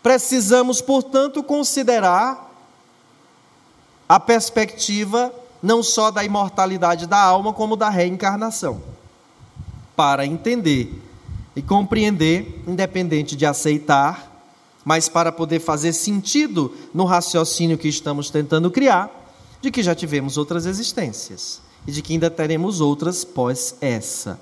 Precisamos, 0.02 0.82
portanto, 0.82 1.42
considerar 1.42 2.52
a 4.06 4.20
perspectiva 4.20 5.32
não 5.62 5.82
só 5.82 6.11
da 6.11 6.22
imortalidade 6.22 7.06
da 7.06 7.20
alma, 7.20 7.52
como 7.52 7.76
da 7.76 7.88
reencarnação, 7.88 8.82
para 9.96 10.26
entender 10.26 11.02
e 11.56 11.62
compreender, 11.62 12.62
independente 12.66 13.34
de 13.34 13.44
aceitar, 13.44 14.30
mas 14.84 15.08
para 15.08 15.32
poder 15.32 15.61
fazer 15.61 15.92
sentido 15.94 16.74
no 16.94 17.04
raciocínio 17.04 17.76
que 17.76 17.88
estamos 17.88 18.30
tentando 18.30 18.70
criar, 18.70 19.17
de 19.60 19.70
que 19.70 19.82
já 19.82 19.94
tivemos 19.94 20.36
outras 20.36 20.66
existências 20.66 21.60
e 21.86 21.92
de 21.92 22.02
que 22.02 22.12
ainda 22.12 22.30
teremos 22.30 22.80
outras 22.80 23.24
pós 23.24 23.76
essa. 23.80 24.38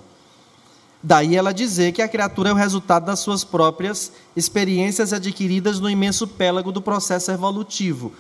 Daí 1.03 1.37
ela 1.37 1.53
dizer 1.53 1.93
que 1.93 2.03
a 2.03 2.09
criatura 2.09 2.51
é 2.51 2.53
o 2.53 2.57
resultado 2.57 3.07
das 3.07 3.21
suas 3.21 3.45
próprias 3.45 4.13
experiências 4.35 5.13
adquiridas 5.13 5.79
no 5.79 5.89
imenso 5.89 6.27
pélago 6.27 6.73
do 6.73 6.83
processo 6.83 7.31
evolutivo. 7.31 8.13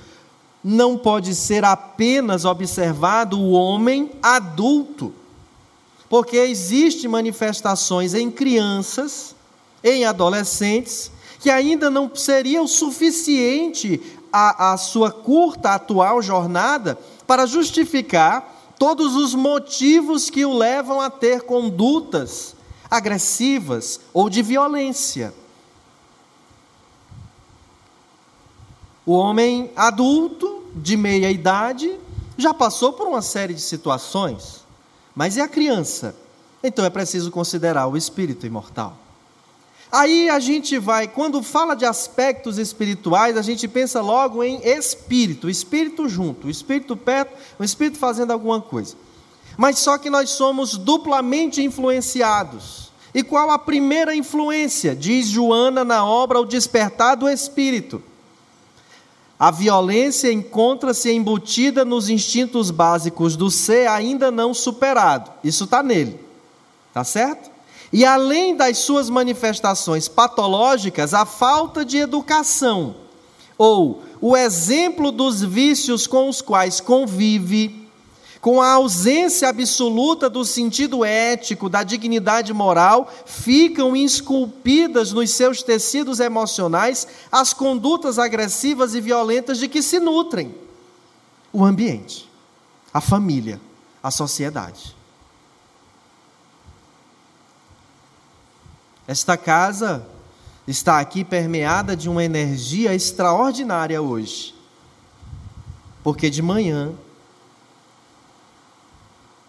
Não 0.62 0.96
pode 0.96 1.34
ser 1.34 1.64
apenas 1.64 2.44
observado 2.44 3.38
o 3.38 3.50
homem 3.50 4.10
adulto 4.22 5.12
porque 6.08 6.36
existem 6.36 7.10
manifestações 7.10 8.14
em 8.14 8.30
crianças, 8.30 9.34
em 9.82 10.04
adolescentes, 10.04 11.10
que 11.40 11.50
ainda 11.50 11.90
não 11.90 12.10
seria 12.14 12.62
o 12.62 12.68
suficiente 12.68 14.00
a, 14.32 14.72
a 14.72 14.76
sua 14.76 15.10
curta 15.10 15.70
atual 15.70 16.20
jornada 16.20 16.98
para 17.26 17.46
justificar 17.46 18.74
todos 18.78 19.14
os 19.14 19.34
motivos 19.34 20.28
que 20.30 20.44
o 20.44 20.56
levam 20.56 21.00
a 21.00 21.10
ter 21.10 21.42
condutas 21.42 22.54
agressivas 22.90 24.00
ou 24.12 24.28
de 24.28 24.42
violência. 24.42 25.32
O 29.04 29.12
homem 29.12 29.70
adulto, 29.76 30.64
de 30.74 30.96
meia 30.96 31.30
idade, 31.30 31.98
já 32.36 32.52
passou 32.52 32.92
por 32.92 33.06
uma 33.06 33.22
série 33.22 33.54
de 33.54 33.60
situações, 33.60 34.64
mas 35.14 35.36
e 35.36 35.40
a 35.40 35.48
criança? 35.48 36.14
Então 36.62 36.84
é 36.84 36.90
preciso 36.90 37.30
considerar 37.30 37.86
o 37.86 37.96
espírito 37.96 38.46
imortal. 38.46 39.05
Aí 39.90 40.28
a 40.28 40.40
gente 40.40 40.78
vai, 40.78 41.06
quando 41.06 41.42
fala 41.42 41.74
de 41.74 41.84
aspectos 41.84 42.58
espirituais, 42.58 43.36
a 43.36 43.42
gente 43.42 43.68
pensa 43.68 44.00
logo 44.00 44.42
em 44.42 44.60
espírito, 44.64 45.48
espírito 45.48 46.08
junto, 46.08 46.50
espírito 46.50 46.96
perto, 46.96 47.32
o 47.58 47.64
espírito 47.64 47.98
fazendo 47.98 48.32
alguma 48.32 48.60
coisa. 48.60 48.96
Mas 49.56 49.78
só 49.78 49.96
que 49.96 50.10
nós 50.10 50.30
somos 50.30 50.76
duplamente 50.76 51.62
influenciados. 51.62 52.90
E 53.14 53.22
qual 53.22 53.50
a 53.50 53.58
primeira 53.58 54.14
influência? 54.14 54.94
Diz 54.94 55.28
Joana 55.28 55.84
na 55.84 56.04
obra 56.04 56.40
O 56.40 56.44
Despertar 56.44 57.16
do 57.16 57.28
Espírito. 57.28 58.02
A 59.38 59.50
violência 59.50 60.32
encontra-se 60.32 61.10
embutida 61.10 61.84
nos 61.84 62.08
instintos 62.08 62.70
básicos 62.70 63.36
do 63.36 63.50
ser 63.50 63.88
ainda 63.88 64.30
não 64.30 64.52
superado. 64.52 65.30
Isso 65.44 65.64
está 65.64 65.82
nele. 65.82 66.20
Tá 66.92 67.04
certo? 67.04 67.55
E 67.92 68.04
além 68.04 68.56
das 68.56 68.78
suas 68.78 69.08
manifestações 69.08 70.08
patológicas, 70.08 71.14
a 71.14 71.24
falta 71.24 71.84
de 71.84 71.98
educação 71.98 72.96
ou 73.58 74.02
o 74.20 74.36
exemplo 74.36 75.10
dos 75.10 75.42
vícios 75.42 76.06
com 76.06 76.28
os 76.28 76.40
quais 76.40 76.80
convive, 76.80 77.86
com 78.40 78.60
a 78.60 78.72
ausência 78.72 79.48
absoluta 79.48 80.28
do 80.28 80.44
sentido 80.44 81.04
ético, 81.04 81.68
da 81.68 81.82
dignidade 81.82 82.52
moral, 82.52 83.12
ficam 83.24 83.96
esculpidas 83.96 85.12
nos 85.12 85.30
seus 85.30 85.62
tecidos 85.62 86.20
emocionais 86.20 87.06
as 87.30 87.52
condutas 87.52 88.18
agressivas 88.18 88.94
e 88.94 89.00
violentas 89.00 89.58
de 89.58 89.68
que 89.68 89.82
se 89.82 89.98
nutrem 89.98 90.54
o 91.52 91.64
ambiente, 91.64 92.30
a 92.92 93.00
família, 93.00 93.60
a 94.02 94.10
sociedade. 94.10 94.95
Esta 99.06 99.36
casa 99.36 100.06
está 100.66 100.98
aqui 100.98 101.24
permeada 101.24 101.96
de 101.96 102.08
uma 102.08 102.24
energia 102.24 102.94
extraordinária 102.94 104.02
hoje. 104.02 104.54
Porque 106.02 106.28
de 106.28 106.42
manhã, 106.42 106.92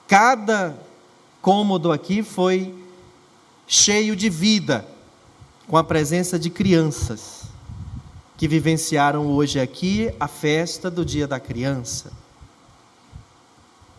cada 0.07 0.77
cômodo 1.41 1.91
aqui 1.91 2.21
foi 2.21 2.73
cheio 3.67 4.15
de 4.15 4.29
vida, 4.29 4.87
com 5.67 5.75
a 5.75 5.83
presença 5.83 6.39
de 6.39 6.49
crianças 6.49 7.47
que 8.37 8.47
vivenciaram 8.47 9.25
hoje 9.27 9.59
aqui 9.59 10.13
a 10.19 10.27
festa 10.27 10.91
do 10.91 11.03
Dia 11.03 11.27
da 11.27 11.39
Criança. 11.39 12.11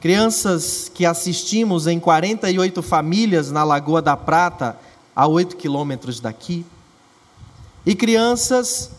Crianças 0.01 0.89
que 0.95 1.05
assistimos 1.05 1.89
em 1.89 1.99
48 1.99 2.81
famílias 2.83 3.51
na 3.51 3.65
Lagoa 3.65 4.01
da 4.01 4.17
Prata 4.17 4.79
a 5.19 5.27
oito 5.27 5.57
quilômetros 5.57 6.21
daqui. 6.21 6.65
E 7.85 7.93
crianças, 7.93 8.93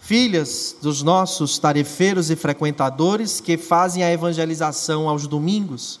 filhas 0.00 0.74
dos 0.80 1.02
nossos 1.02 1.58
tarefeiros 1.58 2.30
e 2.30 2.36
frequentadores 2.36 3.38
que 3.38 3.58
fazem 3.58 4.02
a 4.02 4.10
evangelização 4.10 5.10
aos 5.10 5.26
domingos, 5.26 6.00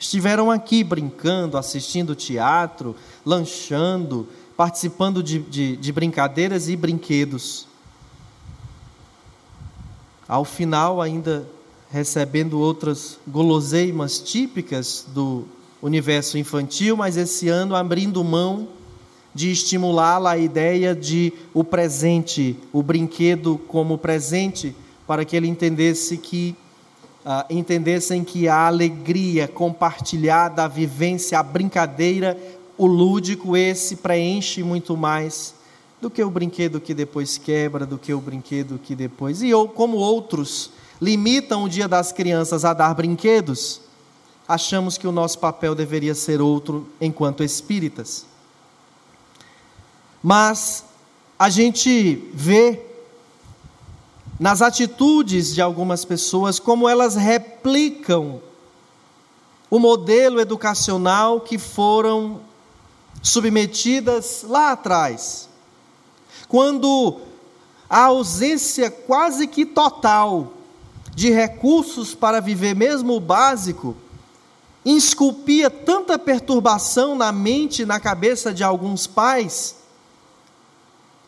estiveram 0.00 0.50
aqui 0.50 0.82
brincando, 0.82 1.56
assistindo 1.56 2.16
teatro, 2.16 2.96
lanchando, 3.24 4.26
participando 4.56 5.22
de, 5.22 5.38
de, 5.38 5.76
de 5.76 5.92
brincadeiras 5.92 6.68
e 6.68 6.74
brinquedos. 6.74 7.68
Ao 10.26 10.44
final, 10.44 11.00
ainda 11.00 11.46
recebendo 11.88 12.58
outras 12.58 13.20
guloseimas 13.28 14.18
típicas 14.18 15.06
do 15.14 15.44
universo 15.80 16.36
infantil, 16.36 16.96
mas 16.96 17.16
esse 17.16 17.48
ano 17.48 17.76
abrindo 17.76 18.24
mão 18.24 18.66
de 19.34 19.50
estimulá-la 19.50 20.32
a 20.32 20.38
ideia 20.38 20.94
de 20.94 21.32
o 21.52 21.64
presente, 21.64 22.56
o 22.72 22.82
brinquedo 22.82 23.58
como 23.66 23.98
presente, 23.98 24.74
para 25.06 25.24
que 25.24 25.36
ele 25.36 25.48
entendesse 25.48 26.16
que 26.16 26.54
uh, 27.24 27.44
entendessem 27.50 28.22
que 28.22 28.46
a 28.48 28.66
alegria 28.66 29.48
compartilhada, 29.48 30.64
a 30.64 30.68
vivência, 30.68 31.38
a 31.38 31.42
brincadeira, 31.42 32.38
o 32.76 32.86
lúdico, 32.86 33.56
esse 33.56 33.96
preenche 33.96 34.62
muito 34.62 34.96
mais 34.96 35.54
do 36.00 36.10
que 36.10 36.22
o 36.22 36.30
brinquedo 36.30 36.80
que 36.80 36.92
depois 36.92 37.38
quebra, 37.38 37.86
do 37.86 37.98
que 37.98 38.12
o 38.12 38.20
brinquedo 38.20 38.78
que 38.78 38.94
depois. 38.94 39.42
E 39.42 39.54
ou, 39.54 39.68
como 39.68 39.96
outros 39.96 40.70
limitam 41.00 41.64
o 41.64 41.68
dia 41.68 41.88
das 41.88 42.12
crianças 42.12 42.64
a 42.64 42.72
dar 42.72 42.94
brinquedos, 42.94 43.80
achamos 44.46 44.98
que 44.98 45.06
o 45.06 45.12
nosso 45.12 45.38
papel 45.38 45.74
deveria 45.74 46.14
ser 46.14 46.40
outro 46.40 46.86
enquanto 47.00 47.42
espíritas. 47.42 48.26
Mas 50.26 50.86
a 51.38 51.50
gente 51.50 52.30
vê 52.32 52.80
nas 54.40 54.62
atitudes 54.62 55.54
de 55.54 55.60
algumas 55.60 56.02
pessoas 56.02 56.58
como 56.58 56.88
elas 56.88 57.14
replicam 57.14 58.40
o 59.68 59.78
modelo 59.78 60.40
educacional 60.40 61.42
que 61.42 61.58
foram 61.58 62.40
submetidas 63.22 64.46
lá 64.48 64.72
atrás. 64.72 65.46
Quando 66.48 67.20
a 67.88 68.04
ausência 68.04 68.90
quase 68.90 69.46
que 69.46 69.66
total 69.66 70.54
de 71.14 71.28
recursos 71.28 72.14
para 72.14 72.40
viver 72.40 72.74
mesmo 72.74 73.12
o 73.12 73.20
básico 73.20 73.94
esculpia 74.86 75.68
tanta 75.68 76.18
perturbação 76.18 77.14
na 77.14 77.30
mente 77.30 77.82
e 77.82 77.86
na 77.86 78.00
cabeça 78.00 78.54
de 78.54 78.64
alguns 78.64 79.06
pais 79.06 79.83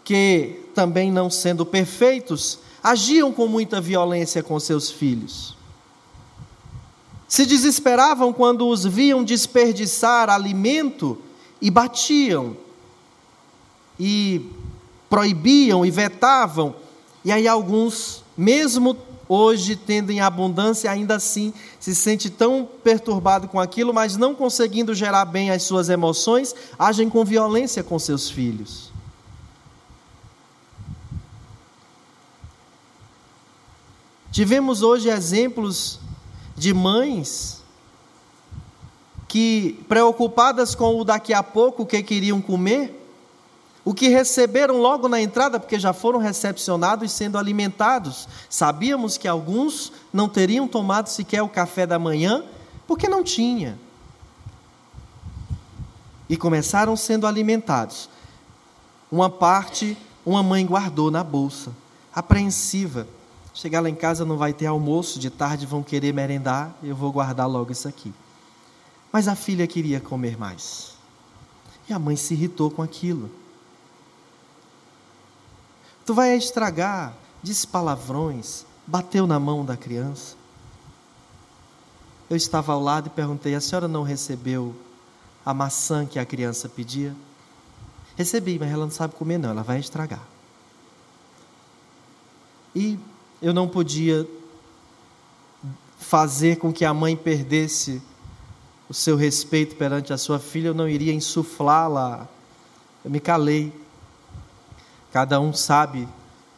que, 0.07 0.61
também 0.73 1.11
não 1.11 1.29
sendo 1.29 1.66
perfeitos, 1.66 2.61
agiam 2.81 3.33
com 3.33 3.49
muita 3.49 3.81
violência 3.81 4.40
com 4.40 4.59
seus 4.61 4.88
filhos. 4.88 5.57
Se 7.27 7.45
desesperavam 7.45 8.33
quando 8.33 8.69
os 8.69 8.85
viam 8.85 9.25
desperdiçar 9.25 10.31
alimento 10.31 11.19
e 11.61 11.73
batiam, 11.73 12.57
e 13.99 14.49
proibiam 15.11 15.85
e 15.85 15.90
vetavam, 15.90 16.77
e 17.25 17.33
aí 17.33 17.49
alguns, 17.49 18.23
mesmo 18.37 18.97
hoje 19.29 19.75
tendo 19.75 20.12
em 20.12 20.21
abundância, 20.21 20.88
ainda 20.88 21.16
assim 21.16 21.53
se 21.81 21.97
sente 21.97 22.31
tão 22.31 22.69
perturbado 22.85 23.49
com 23.49 23.59
aquilo, 23.59 23.92
mas 23.92 24.16
não 24.16 24.37
conseguindo 24.37 24.95
gerar 24.95 25.25
bem 25.25 25.51
as 25.51 25.64
suas 25.64 25.88
emoções, 25.88 26.55
agem 26.79 27.11
com 27.11 27.25
violência 27.25 27.83
com 27.83 27.99
seus 27.99 28.31
filhos. 28.31 28.95
Tivemos 34.37 34.83
hoje 34.83 35.09
exemplos 35.09 35.99
de 36.55 36.75
mães 36.75 37.62
que, 39.27 39.83
preocupadas 39.88 40.75
com 40.75 41.01
o 41.01 41.05
daqui 41.05 41.33
a 41.33 41.42
pouco, 41.42 41.85
o 41.85 41.87
que 41.87 42.03
queriam 42.03 42.42
comer, 42.42 43.03
o 43.83 43.94
que 43.94 44.09
receberam 44.09 44.77
logo 44.77 45.09
na 45.09 45.22
entrada, 45.22 45.59
porque 45.59 45.79
já 45.79 45.94
foram 45.94 46.18
recepcionados 46.18 47.11
e 47.11 47.14
sendo 47.14 47.38
alimentados. 47.38 48.29
Sabíamos 48.51 49.16
que 49.16 49.27
alguns 49.27 49.90
não 50.12 50.29
teriam 50.29 50.68
tomado 50.68 51.07
sequer 51.07 51.40
o 51.42 51.49
café 51.49 51.87
da 51.87 51.99
manhã, 51.99 52.44
porque 52.87 53.09
não 53.09 53.25
tinha. 53.25 53.79
E 56.29 56.37
começaram 56.37 56.94
sendo 56.94 57.27
alimentados. 57.27 58.07
Uma 59.11 59.31
parte, 59.31 59.96
uma 60.27 60.42
mãe 60.42 60.66
guardou 60.66 61.11
na 61.11 61.25
bolsa, 61.25 61.72
apreensiva 62.14 63.09
Chegar 63.57 63.81
lá 63.81 63.88
em 63.88 63.95
casa 63.95 64.23
não 64.23 64.37
vai 64.37 64.53
ter 64.53 64.66
almoço, 64.66 65.19
de 65.19 65.31
tarde 65.31 65.64
vão 65.64 65.83
querer 65.83 66.12
merendar, 66.12 66.77
eu 66.83 66.95
vou 66.95 67.11
guardar 67.11 67.49
logo 67.49 67.73
isso 67.73 67.88
aqui. 67.88 68.12
Mas 69.11 69.29
a 69.29 69.35
filha 69.35 69.66
queria 69.66 69.99
comer 69.99 70.37
mais. 70.38 70.92
E 71.88 71.92
a 71.95 71.99
mãe 71.99 72.16
se 72.16 72.35
irritou 72.35 72.71
com 72.71 72.83
aquilo. 72.83 73.31
Tu 76.05 76.12
vai 76.12 76.37
estragar, 76.37 77.14
disse 77.42 77.66
palavrões, 77.66 78.66
bateu 78.87 79.27
na 79.27 79.40
mão 79.40 79.64
da 79.64 79.75
criança. 79.75 80.37
Eu 82.29 82.37
estava 82.37 82.75
ao 82.75 82.83
lado 82.83 83.07
e 83.07 83.11
perguntei: 83.11 83.55
a 83.55 83.61
senhora 83.62 83.88
não 83.88 84.03
recebeu 84.03 84.77
a 85.47 85.55
maçã 85.55 86.05
que 86.05 86.19
a 86.19 86.27
criança 86.27 86.69
pedia? 86.69 87.16
Recebi, 88.16 88.59
mas 88.59 88.71
ela 88.71 88.85
não 88.85 88.92
sabe 88.92 89.14
comer, 89.14 89.38
não, 89.38 89.49
ela 89.49 89.62
vai 89.62 89.81
estragar. 89.81 90.23
E 92.75 92.99
eu 93.40 93.53
não 93.53 93.68
podia 93.68 94.27
fazer 95.99 96.57
com 96.57 96.72
que 96.72 96.85
a 96.85 96.94
mãe 96.94 97.16
perdesse 97.16 98.01
o 98.88 98.94
seu 98.94 99.16
respeito 99.16 99.77
perante 99.77 100.12
a 100.12 100.18
sua 100.18 100.38
filha, 100.38 100.68
eu 100.68 100.75
não 100.75 100.88
iria 100.88 101.12
insuflá-la. 101.12 102.29
Eu 103.05 103.11
me 103.11 103.20
calei. 103.20 103.72
Cada 105.12 105.40
um 105.40 105.53
sabe 105.53 106.09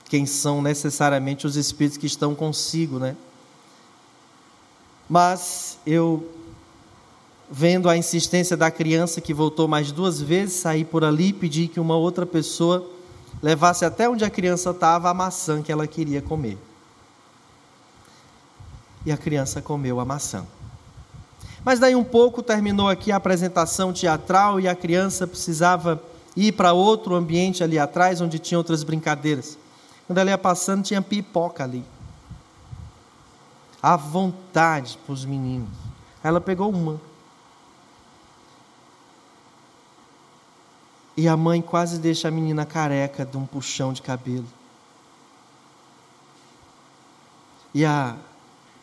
quem 0.09 0.27
são 0.27 0.61
necessariamente 0.61 1.47
os 1.47 1.57
espíritos 1.57 1.97
que 1.97 2.07
estão 2.07 2.35
consigo, 2.35 2.99
né? 2.99 3.17
Mas 5.09 5.79
eu, 5.87 6.31
vendo 7.51 7.89
a 7.89 7.97
insistência 7.97 8.57
da 8.57 8.71
criança 8.71 9.21
que 9.21 9.33
voltou 9.33 9.67
mais 9.67 9.91
duas 9.91 10.21
vezes, 10.21 10.57
saí 10.57 10.85
por 10.85 11.05
ali 11.05 11.29
e 11.29 11.33
pedi 11.33 11.69
que 11.69 11.81
uma 11.81 11.97
outra 11.97 12.27
pessoa 12.27 12.87
levasse 13.43 13.85
até 13.85 14.09
onde 14.09 14.25
a 14.25 14.31
criança 14.31 14.71
estava 14.71 15.09
a 15.09 15.15
maçã 15.15 15.63
que 15.63 15.73
ela 15.73 15.87
queria 15.87 16.21
comer. 16.21 16.59
E 19.07 19.13
a 19.13 19.17
criança 19.17 19.63
comeu 19.63 20.01
a 20.01 20.05
maçã. 20.05 20.45
Mas 21.65 21.79
daí 21.79 21.95
um 21.95 22.05
pouco 22.05 22.43
terminou 22.43 22.89
aqui 22.89 23.13
a 23.13 23.17
apresentação 23.17 23.93
teatral 23.93 24.61
e 24.61 24.69
a 24.69 24.75
criança 24.75 25.27
precisava 25.27 26.03
ir 26.37 26.53
para 26.53 26.73
outro 26.73 27.15
ambiente 27.15 27.65
ali 27.65 27.79
atrás, 27.79 28.21
onde 28.21 28.39
tinha 28.39 28.59
outras 28.59 28.83
brincadeiras. 28.83 29.59
Quando 30.07 30.19
ela 30.19 30.31
ia 30.31 30.39
passando, 30.39 30.85
tinha 30.85 31.03
pipoca 31.03 31.65
ali. 31.65 31.85
À 33.83 33.97
vontade 33.97 34.99
para 35.05 35.13
os 35.13 35.25
meninos. 35.25 35.69
Ela 36.23 36.41
pegou 36.41 36.71
uma. 36.71 37.01
E 41.17 41.27
a 41.27 41.37
mãe 41.37 41.61
quase 41.61 41.99
deixa 41.99 42.29
a 42.29 42.31
menina 42.31 42.65
careca 42.65 43.25
de 43.25 43.37
um 43.37 43.45
puxão 43.45 43.93
de 43.93 44.01
cabelo. 44.01 44.47
E 47.75 47.85
a, 47.85 48.17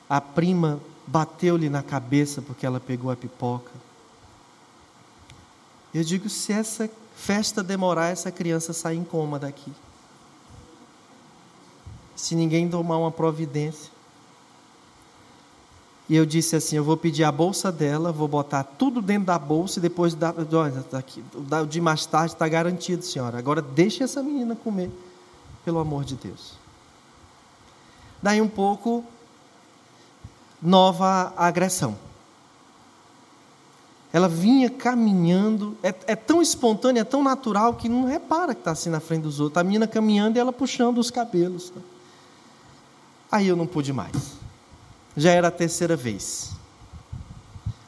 a 0.09 0.21
prima 0.21 0.79
bateu-lhe 1.07 1.69
na 1.69 1.83
cabeça 1.83 2.41
porque 2.41 2.65
ela 2.65 2.79
pegou 2.79 3.11
a 3.11 3.15
pipoca. 3.15 3.71
Eu 5.93 6.03
digo: 6.03 6.29
se 6.29 6.51
essa 6.51 6.89
festa 7.15 7.63
demorar, 7.63 8.09
essa 8.09 8.31
criança 8.31 8.73
sai 8.73 8.95
em 8.95 9.03
coma 9.03 9.39
daqui. 9.39 9.71
Se 12.15 12.35
ninguém 12.35 12.69
tomar 12.69 12.97
uma 12.97 13.11
providência. 13.11 13.93
E 16.07 16.15
eu 16.15 16.25
disse 16.25 16.55
assim: 16.55 16.75
eu 16.75 16.83
vou 16.83 16.97
pedir 16.97 17.23
a 17.23 17.31
bolsa 17.31 17.71
dela, 17.71 18.11
vou 18.11 18.27
botar 18.27 18.63
tudo 18.63 19.01
dentro 19.01 19.25
da 19.25 19.39
bolsa 19.39 19.79
e 19.79 19.81
depois 19.81 20.13
da, 20.13 20.33
aqui, 20.93 21.23
de 21.69 21.81
mais 21.81 22.05
tarde 22.05 22.33
está 22.33 22.47
garantido, 22.47 23.03
senhora. 23.03 23.39
Agora 23.39 23.61
deixe 23.61 24.03
essa 24.03 24.21
menina 24.21 24.55
comer, 24.55 24.91
pelo 25.63 25.79
amor 25.79 26.03
de 26.03 26.15
Deus. 26.15 26.53
Daí 28.21 28.41
um 28.41 28.47
pouco 28.47 29.03
nova 30.65 31.33
agressão. 31.37 31.95
Ela 34.11 34.27
vinha 34.27 34.69
caminhando, 34.69 35.77
é, 35.83 35.93
é 36.07 36.15
tão 36.15 36.41
espontânea, 36.41 37.01
é 37.01 37.03
tão 37.03 37.21
natural 37.21 37.73
que 37.73 37.89
não 37.89 38.05
repara 38.05 38.53
que 38.53 38.61
está 38.61 38.71
assim 38.71 38.89
na 38.89 38.99
frente 38.99 39.23
dos 39.23 39.39
outros. 39.39 39.59
A 39.59 39.63
menina 39.63 39.87
caminhando 39.87 40.37
e 40.37 40.39
ela 40.39 40.53
puxando 40.53 40.97
os 40.97 41.11
cabelos. 41.11 41.71
Aí 43.31 43.47
eu 43.47 43.55
não 43.55 43.67
pude 43.67 43.91
mais. 43.91 44.33
Já 45.17 45.31
era 45.31 45.49
a 45.49 45.51
terceira 45.51 45.95
vez. 45.95 46.51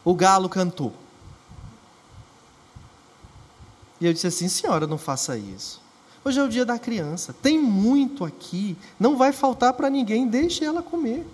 O 0.03 0.13
galo 0.13 0.49
cantou. 0.49 0.93
E 3.99 4.05
eu 4.05 4.13
disse 4.13 4.27
assim: 4.27 4.47
senhora, 4.47 4.85
não 4.85 4.97
faça 4.97 5.37
isso. 5.37 5.81
Hoje 6.23 6.39
é 6.39 6.43
o 6.43 6.49
dia 6.49 6.65
da 6.65 6.77
criança, 6.77 7.33
tem 7.41 7.57
muito 7.57 8.25
aqui, 8.25 8.77
não 8.99 9.15
vai 9.15 9.31
faltar 9.31 9.71
para 9.73 9.89
ninguém, 9.89 10.27
deixe 10.27 10.65
ela 10.65 10.83
comer. 10.83 11.25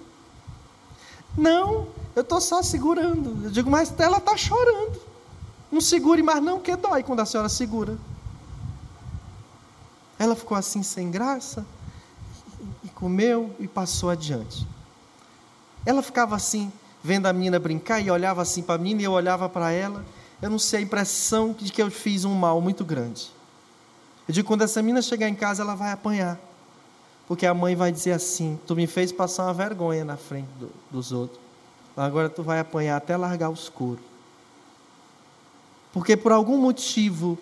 Não, 1.37 1.87
eu 2.15 2.21
estou 2.21 2.39
só 2.39 2.61
segurando. 2.61 3.45
Eu 3.45 3.51
digo, 3.51 3.69
mas 3.69 3.93
ela 3.99 4.17
está 4.17 4.37
chorando. 4.37 5.01
Não 5.71 5.81
segure 5.81 6.21
mais 6.21 6.41
não, 6.41 6.59
que 6.59 6.75
dói 6.75 7.01
quando 7.01 7.21
a 7.21 7.25
senhora 7.25 7.49
segura. 7.49 7.97
Ela 10.19 10.35
ficou 10.35 10.55
assim 10.55 10.83
sem 10.83 11.09
graça 11.09 11.65
e 12.83 12.89
comeu 12.89 13.55
e 13.59 13.67
passou 13.67 14.09
adiante. 14.09 14.67
Ela 15.85 16.01
ficava 16.01 16.35
assim, 16.35 16.71
vendo 17.03 17.25
a 17.25 17.33
menina 17.33 17.59
brincar 17.59 17.99
e 17.99 18.11
olhava 18.11 18.41
assim 18.41 18.61
para 18.61 18.77
mim 18.77 18.95
e 18.97 19.03
eu 19.03 19.11
olhava 19.11 19.49
para 19.49 19.71
ela. 19.71 20.05
Eu 20.41 20.49
não 20.49 20.59
sei 20.59 20.79
a 20.79 20.83
impressão 20.83 21.53
de 21.53 21.71
que 21.71 21.81
eu 21.81 21.89
fiz 21.89 22.23
um 22.23 22.35
mal 22.35 22.61
muito 22.61 22.85
grande. 22.85 23.31
Eu 24.27 24.33
digo, 24.33 24.47
quando 24.47 24.61
essa 24.61 24.81
menina 24.81 25.01
chegar 25.01 25.27
em 25.27 25.35
casa, 25.35 25.63
ela 25.63 25.75
vai 25.75 25.91
apanhar. 25.91 26.39
Porque 27.27 27.45
a 27.45 27.53
mãe 27.53 27.75
vai 27.75 27.91
dizer 27.91 28.11
assim: 28.11 28.59
Tu 28.67 28.75
me 28.75 28.87
fez 28.87 29.11
passar 29.11 29.45
uma 29.45 29.53
vergonha 29.53 30.03
na 30.03 30.17
frente 30.17 30.49
do, 30.59 30.69
dos 30.91 31.11
outros. 31.11 31.39
Agora 31.95 32.29
tu 32.29 32.43
vai 32.43 32.59
apanhar 32.59 32.97
até 32.97 33.15
largar 33.15 33.49
os 33.49 33.69
couro. 33.69 34.01
Porque 35.91 36.17
por 36.17 36.31
algum 36.31 36.57
motivo 36.57 37.37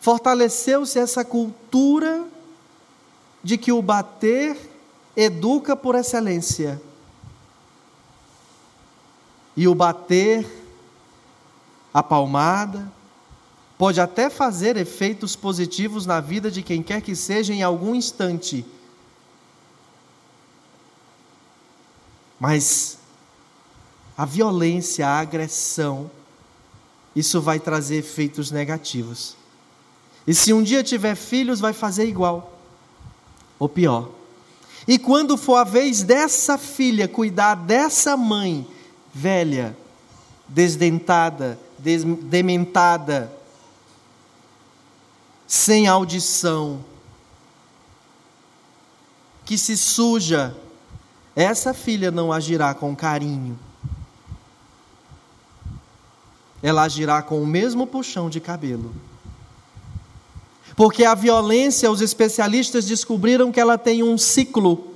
fortaleceu-se 0.00 0.98
essa 0.98 1.24
cultura 1.24 2.26
de 3.42 3.56
que 3.56 3.72
o 3.72 3.80
bater 3.80 4.70
educa 5.16 5.74
por 5.74 5.94
excelência. 5.94 6.80
E 9.56 9.66
o 9.66 9.74
bater, 9.74 10.46
a 11.92 12.02
palmada, 12.02 12.92
pode 13.76 14.00
até 14.00 14.30
fazer 14.30 14.76
efeitos 14.76 15.34
positivos 15.34 16.06
na 16.06 16.20
vida 16.20 16.50
de 16.50 16.62
quem 16.62 16.82
quer 16.82 17.00
que 17.00 17.14
seja 17.16 17.52
em 17.52 17.62
algum 17.62 17.94
instante. 17.94 18.64
Mas 22.38 22.98
a 24.16 24.24
violência, 24.24 25.06
a 25.06 25.18
agressão, 25.18 26.10
isso 27.16 27.40
vai 27.40 27.58
trazer 27.58 27.96
efeitos 27.96 28.50
negativos. 28.50 29.36
E 30.26 30.34
se 30.34 30.52
um 30.52 30.62
dia 30.62 30.82
tiver 30.82 31.14
filhos, 31.14 31.60
vai 31.60 31.72
fazer 31.72 32.06
igual, 32.06 32.58
ou 33.58 33.68
pior. 33.68 34.10
E 34.86 34.98
quando 34.98 35.36
for 35.36 35.56
a 35.56 35.64
vez 35.64 36.02
dessa 36.02 36.58
filha 36.58 37.08
cuidar 37.08 37.54
dessa 37.54 38.16
mãe 38.16 38.66
velha, 39.12 39.76
desdentada, 40.48 41.58
dementada, 41.78 43.32
sem 45.46 45.86
audição, 45.86 46.84
que 49.44 49.58
se 49.58 49.76
suja, 49.76 50.56
essa 51.36 51.74
filha 51.74 52.10
não 52.10 52.32
agirá 52.32 52.72
com 52.74 52.96
carinho. 52.96 53.58
Ela 56.62 56.84
agirá 56.84 57.20
com 57.22 57.42
o 57.42 57.46
mesmo 57.46 57.86
puxão 57.86 58.30
de 58.30 58.40
cabelo. 58.40 58.94
Porque 60.74 61.04
a 61.04 61.14
violência, 61.14 61.90
os 61.90 62.00
especialistas 62.00 62.86
descobriram 62.86 63.52
que 63.52 63.60
ela 63.60 63.76
tem 63.76 64.02
um 64.02 64.16
ciclo. 64.16 64.92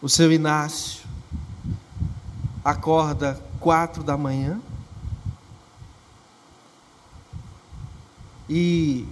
O 0.00 0.08
seu 0.08 0.32
Inácio 0.32 0.99
acorda 2.64 3.40
quatro 3.58 4.02
da 4.02 4.16
manhã 4.16 4.60
e 8.48 9.06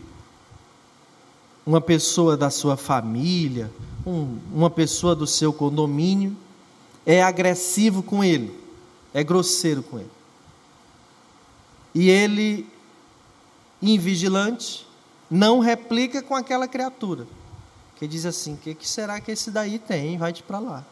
uma 1.64 1.80
pessoa 1.80 2.36
da 2.36 2.50
sua 2.50 2.76
família, 2.76 3.70
um, 4.06 4.38
uma 4.52 4.70
pessoa 4.70 5.14
do 5.14 5.26
seu 5.26 5.52
condomínio 5.52 6.36
é 7.06 7.22
agressivo 7.22 8.02
com 8.02 8.24
ele, 8.24 8.58
é 9.14 9.22
grosseiro 9.22 9.82
com 9.82 9.98
ele. 9.98 10.10
E 11.94 12.10
ele, 12.10 12.66
invigilante, 13.80 14.86
não 15.30 15.60
replica 15.60 16.22
com 16.22 16.34
aquela 16.34 16.66
criatura, 16.66 17.26
que 17.96 18.06
diz 18.06 18.24
assim: 18.26 18.54
o 18.54 18.56
que, 18.56 18.74
que 18.74 18.88
será 18.88 19.20
que 19.20 19.30
esse 19.30 19.50
daí 19.50 19.78
tem? 19.78 20.18
Vai-te 20.18 20.42
para 20.42 20.58
lá. 20.58 20.84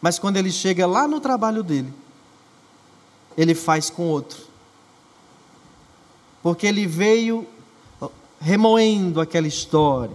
Mas 0.00 0.18
quando 0.18 0.36
ele 0.36 0.50
chega 0.50 0.86
lá 0.86 1.08
no 1.08 1.20
trabalho 1.20 1.62
dele, 1.62 1.92
ele 3.36 3.54
faz 3.54 3.90
com 3.90 4.04
outro. 4.04 4.44
Porque 6.42 6.66
ele 6.66 6.86
veio 6.86 7.46
remoendo 8.40 9.20
aquela 9.20 9.46
história. 9.46 10.14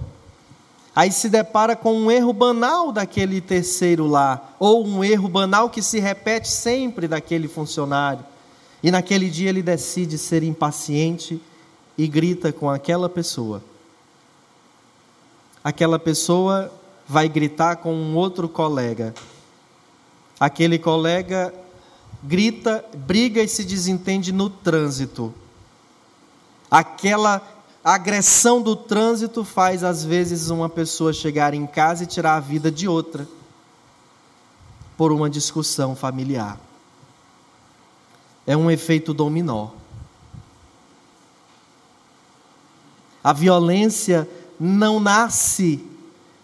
Aí 0.95 1.11
se 1.11 1.29
depara 1.29 1.75
com 1.75 1.93
um 1.93 2.11
erro 2.11 2.33
banal 2.33 2.91
daquele 2.91 3.39
terceiro 3.39 4.07
lá, 4.07 4.53
ou 4.59 4.85
um 4.85 5.03
erro 5.03 5.29
banal 5.29 5.69
que 5.69 5.81
se 5.81 5.99
repete 5.99 6.49
sempre 6.49 7.07
daquele 7.07 7.47
funcionário. 7.47 8.25
E 8.83 8.91
naquele 8.91 9.29
dia 9.29 9.49
ele 9.49 9.61
decide 9.61 10.17
ser 10.17 10.43
impaciente 10.43 11.41
e 11.97 12.07
grita 12.07 12.51
com 12.51 12.69
aquela 12.69 13.07
pessoa. 13.07 13.63
Aquela 15.63 15.99
pessoa 15.99 16.71
vai 17.07 17.29
gritar 17.29 17.77
com 17.77 17.93
um 17.93 18.15
outro 18.15 18.49
colega 18.49 19.13
aquele 20.41 20.79
colega 20.79 21.53
grita, 22.23 22.83
briga 22.97 23.43
e 23.43 23.47
se 23.47 23.63
desentende 23.63 24.31
no 24.31 24.49
trânsito. 24.49 25.31
Aquela 26.69 27.47
agressão 27.83 28.59
do 28.59 28.75
trânsito 28.75 29.43
faz, 29.45 29.83
às 29.83 30.03
vezes, 30.03 30.49
uma 30.49 30.67
pessoa 30.67 31.13
chegar 31.13 31.53
em 31.53 31.67
casa 31.67 32.05
e 32.05 32.07
tirar 32.07 32.37
a 32.37 32.39
vida 32.39 32.71
de 32.71 32.87
outra 32.87 33.27
por 34.97 35.11
uma 35.11 35.29
discussão 35.29 35.95
familiar. 35.95 36.59
É 38.47 38.57
um 38.57 38.71
efeito 38.71 39.13
dominó. 39.13 39.69
A 43.23 43.31
violência 43.31 44.27
não 44.59 44.99
nasce 44.99 45.87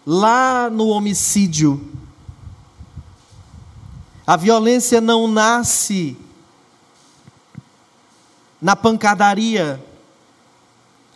lá 0.06 0.70
no 0.70 0.86
homicídio. 0.86 1.98
A 4.28 4.36
violência 4.36 5.00
não 5.00 5.26
nasce 5.26 6.14
na 8.60 8.76
pancadaria. 8.76 9.82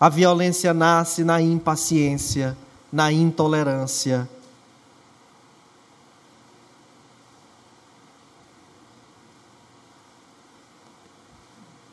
A 0.00 0.08
violência 0.08 0.72
nasce 0.72 1.22
na 1.22 1.38
impaciência, 1.38 2.56
na 2.90 3.12
intolerância. 3.12 4.26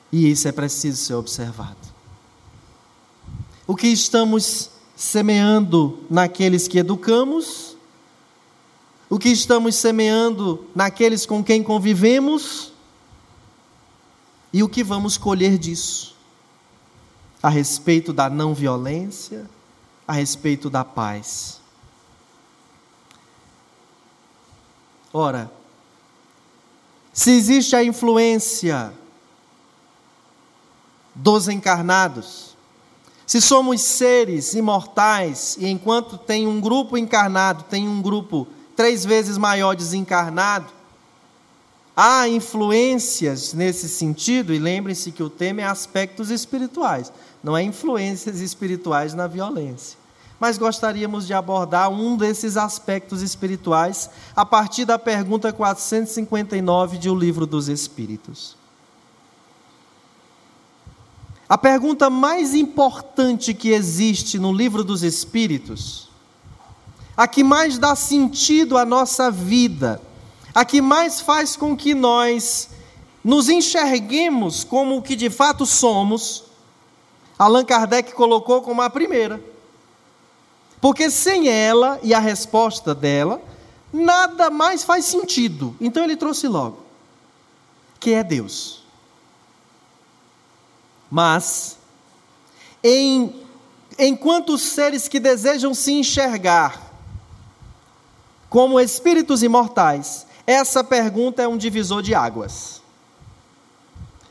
E 0.09 0.31
isso 0.31 0.47
é 0.47 0.53
preciso 0.53 1.03
ser 1.03 1.15
observado. 1.15 1.75
O 3.67 3.75
que 3.75 3.87
estamos 3.87 4.69
semeando 4.95 6.01
naqueles 6.09 6.65
que 6.65 6.77
educamos, 6.79 7.68
o 9.09 9.17
que 9.17 9.29
estamos 9.29 9.75
semeando 9.75 10.67
naqueles 10.75 11.25
com 11.25 11.43
quem 11.43 11.63
convivemos, 11.63 12.71
e 14.51 14.63
o 14.63 14.69
que 14.69 14.83
vamos 14.83 15.17
colher 15.17 15.57
disso 15.57 16.15
a 17.41 17.49
respeito 17.49 18.11
da 18.11 18.29
não 18.29 18.53
violência, 18.53 19.49
a 20.07 20.13
respeito 20.13 20.69
da 20.69 20.83
paz. 20.83 21.61
Ora, 25.13 25.51
se 27.13 27.31
existe 27.31 27.75
a 27.75 27.83
influência 27.83 28.93
dos 31.15 31.47
encarnados, 31.47 32.55
se 33.25 33.39
somos 33.39 33.81
seres 33.81 34.53
imortais 34.53 35.55
e 35.59 35.67
enquanto 35.67 36.17
tem 36.17 36.47
um 36.47 36.59
grupo 36.59 36.97
encarnado, 36.97 37.63
tem 37.63 37.87
um 37.87 38.01
grupo 38.01 38.47
três 38.79 39.03
vezes 39.03 39.37
maior 39.37 39.75
desencarnado, 39.75 40.71
há 41.93 42.29
influências 42.29 43.53
nesse 43.53 43.89
sentido, 43.89 44.53
e 44.53 44.57
lembrem-se 44.57 45.11
que 45.11 45.21
o 45.21 45.29
tema 45.29 45.59
é 45.59 45.65
aspectos 45.65 46.29
espirituais 46.29 47.11
não 47.43 47.57
é 47.57 47.61
influências 47.61 48.39
espirituais 48.39 49.13
na 49.13 49.27
violência. 49.27 49.99
Mas 50.39 50.57
gostaríamos 50.57 51.27
de 51.27 51.33
abordar 51.33 51.89
um 51.89 52.15
desses 52.15 52.55
aspectos 52.55 53.21
espirituais 53.21 54.09
a 54.33 54.45
partir 54.45 54.85
da 54.85 54.97
pergunta 54.97 55.51
459 55.51 56.97
de 56.97 57.09
O 57.09 57.15
Livro 57.15 57.45
dos 57.45 57.67
Espíritos. 57.67 58.55
A 61.49 61.57
pergunta 61.57 62.09
mais 62.09 62.55
importante 62.55 63.53
que 63.53 63.71
existe 63.71 64.39
no 64.39 64.53
Livro 64.53 64.85
dos 64.85 65.03
Espíritos, 65.03 66.08
a 67.19 67.27
que 67.27 67.43
mais 67.43 67.77
dá 67.77 67.97
sentido 67.97 68.77
à 68.77 68.85
nossa 68.85 69.29
vida, 69.29 70.01
a 70.55 70.63
que 70.63 70.81
mais 70.81 71.19
faz 71.19 71.53
com 71.57 71.75
que 71.75 71.93
nós 71.93 72.69
nos 73.21 73.49
enxerguemos 73.49 74.63
como 74.63 74.95
o 74.95 75.01
que 75.01 75.17
de 75.17 75.29
fato 75.29 75.65
somos, 75.65 76.45
Allan 77.37 77.65
Kardec 77.65 78.13
colocou 78.13 78.61
como 78.61 78.81
a 78.81 78.89
primeira. 78.89 79.43
Porque 80.79 81.09
sem 81.09 81.49
ela 81.49 81.99
e 82.01 82.13
a 82.13 82.19
resposta 82.19 82.95
dela, 82.95 83.41
nada 83.91 84.49
mais 84.49 84.85
faz 84.85 85.03
sentido. 85.03 85.75
Então 85.81 86.05
ele 86.05 86.15
trouxe 86.15 86.47
logo, 86.47 86.77
que 87.99 88.13
é 88.13 88.23
Deus. 88.23 88.81
Mas, 91.11 91.77
em, 92.81 93.43
enquanto 93.97 94.53
os 94.53 94.61
seres 94.61 95.09
que 95.09 95.19
desejam 95.19 95.73
se 95.73 95.91
enxergar 95.91 96.87
como 98.49 98.79
espíritos 98.79 99.43
imortais, 99.43 100.25
essa 100.47 100.83
pergunta 100.83 101.43
é 101.43 101.47
um 101.47 101.57
divisor 101.57 102.01
de 102.01 102.15
águas. 102.15 102.81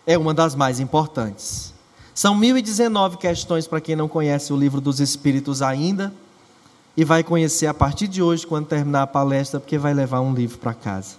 É 0.05 0.19
uma 0.19 0.35
das 0.35 0.55
mais 0.55 0.81
importantes. 0.81 1.73
São 2.15 2.35
1019 2.35 3.17
questões 3.19 3.69
para 3.69 3.81
quem 3.81 3.95
não 3.95 4.09
conhece 4.09 4.53
o 4.53 4.57
livro 4.57 4.81
dos 4.81 4.99
Espíritos 4.99 5.63
ainda 5.63 6.13
e 6.97 7.05
vai 7.05 7.23
conhecer 7.23 7.69
a 7.69 7.75
partir 7.75 8.09
de 8.09 8.21
hoje, 8.21 8.45
quando 8.45 8.67
terminar 8.67 9.03
a 9.03 9.07
palestra, 9.07 9.61
porque 9.61 9.79
vai 9.79 9.95
levar 9.95 10.21
um 10.21 10.35
livro 10.35 10.59
para 10.59 10.75
casa. 10.75 11.15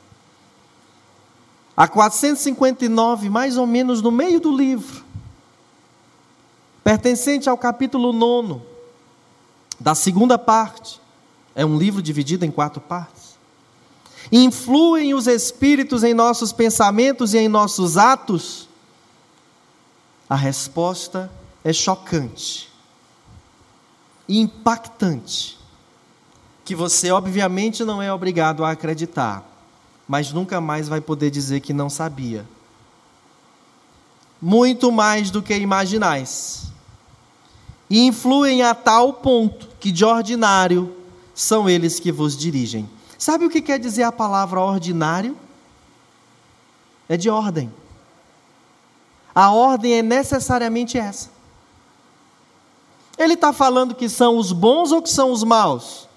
A 1.78 1.88
459, 1.88 3.30
mais 3.30 3.56
ou 3.56 3.66
menos 3.66 4.02
no 4.02 4.12
meio 4.12 4.42
do 4.42 4.54
livro, 4.54 5.06
pertencente 6.84 7.48
ao 7.48 7.58
capítulo 7.58 8.12
9, 8.12 8.60
da 9.80 9.96
segunda 9.96 10.38
parte, 10.38 11.00
é 11.56 11.66
um 11.66 11.78
livro 11.78 12.02
dividido 12.02 12.46
em 12.46 12.52
quatro 12.52 12.82
partes. 12.82 13.38
Influem 14.32 15.14
os 15.14 15.28
espíritos 15.28 16.04
em 16.04 16.14
nossos 16.14 16.52
pensamentos 16.52 17.34
e 17.34 17.38
em 17.40 17.48
nossos 17.48 17.98
atos? 17.98 18.68
A 20.30 20.36
resposta 20.36 21.32
é 21.64 21.74
chocante 21.74 22.70
impactante, 24.30 25.58
que 26.64 26.76
você 26.76 27.10
obviamente 27.10 27.84
não 27.84 28.00
é 28.00 28.14
obrigado 28.14 28.64
a 28.64 28.72
acreditar, 28.72 29.44
mas 30.08 30.32
nunca 30.32 30.62
mais 30.62 30.88
vai 30.88 31.02
poder 31.02 31.32
dizer 31.32 31.62
que 31.62 31.74
não 31.74 31.90
sabia. 31.90 32.46
Muito 34.40 34.92
mais 34.92 35.32
do 35.32 35.42
que 35.42 35.56
imaginais. 35.56 36.68
E 37.90 38.06
influem 38.06 38.62
a 38.62 38.76
tal 38.76 39.14
ponto 39.14 39.68
que 39.80 39.92
de 39.92 40.06
ordinário 40.06 40.96
são 41.40 41.70
eles 41.70 42.02
que 42.02 42.12
vos 42.12 42.36
dirigem. 42.36 42.90
Sabe 43.18 43.46
o 43.46 43.50
que 43.50 43.62
quer 43.62 43.80
dizer 43.80 44.04
a 44.04 44.12
palavra 44.12 44.60
ordinário? 44.60 45.38
É 47.08 47.16
de 47.16 47.30
ordem. 47.30 47.74
A 49.34 49.50
ordem 49.50 49.94
é 49.94 50.02
necessariamente 50.02 50.98
essa. 50.98 51.30
Ele 53.18 53.36
está 53.36 53.54
falando 53.54 53.96
que 53.96 54.10
são 54.10 54.38
os 54.38 54.52
bons 54.52 54.92
ou 54.92 55.02
que 55.02 55.10
são 55.10 55.32
os 55.32 55.42
maus? 55.42 56.10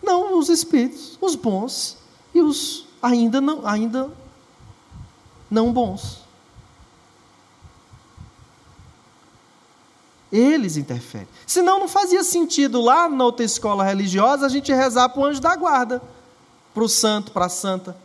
Não, 0.00 0.38
os 0.38 0.48
espíritos, 0.48 1.18
os 1.20 1.34
bons 1.34 1.96
e 2.32 2.40
os 2.40 2.86
ainda 3.02 3.40
não, 3.40 3.66
ainda 3.66 4.12
não 5.50 5.72
bons. 5.72 6.20
Eles 10.30 10.76
interferem. 10.76 11.28
Senão 11.46 11.78
não 11.78 11.88
fazia 11.88 12.24
sentido 12.24 12.80
lá 12.80 13.08
na 13.08 13.24
outra 13.24 13.44
escola 13.44 13.84
religiosa 13.84 14.46
a 14.46 14.48
gente 14.48 14.72
rezar 14.72 15.08
para 15.08 15.20
o 15.20 15.24
anjo 15.24 15.40
da 15.40 15.54
guarda, 15.54 16.02
para 16.74 16.82
o 16.82 16.88
santo, 16.88 17.30
para 17.30 17.46
a 17.46 17.48
santa. 17.48 17.96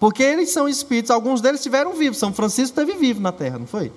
Porque 0.00 0.22
eles 0.22 0.50
são 0.50 0.68
espíritos, 0.68 1.10
alguns 1.10 1.40
deles 1.40 1.60
estiveram 1.60 1.92
vivos. 1.92 2.18
São 2.18 2.32
Francisco 2.32 2.80
esteve 2.80 2.98
vivo 2.98 3.20
na 3.20 3.30
terra, 3.30 3.58
não 3.58 3.66
foi? 3.66 3.92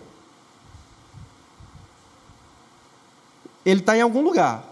Ele 3.65 3.79
está 3.79 3.97
em 3.97 4.01
algum 4.01 4.21
lugar. 4.21 4.63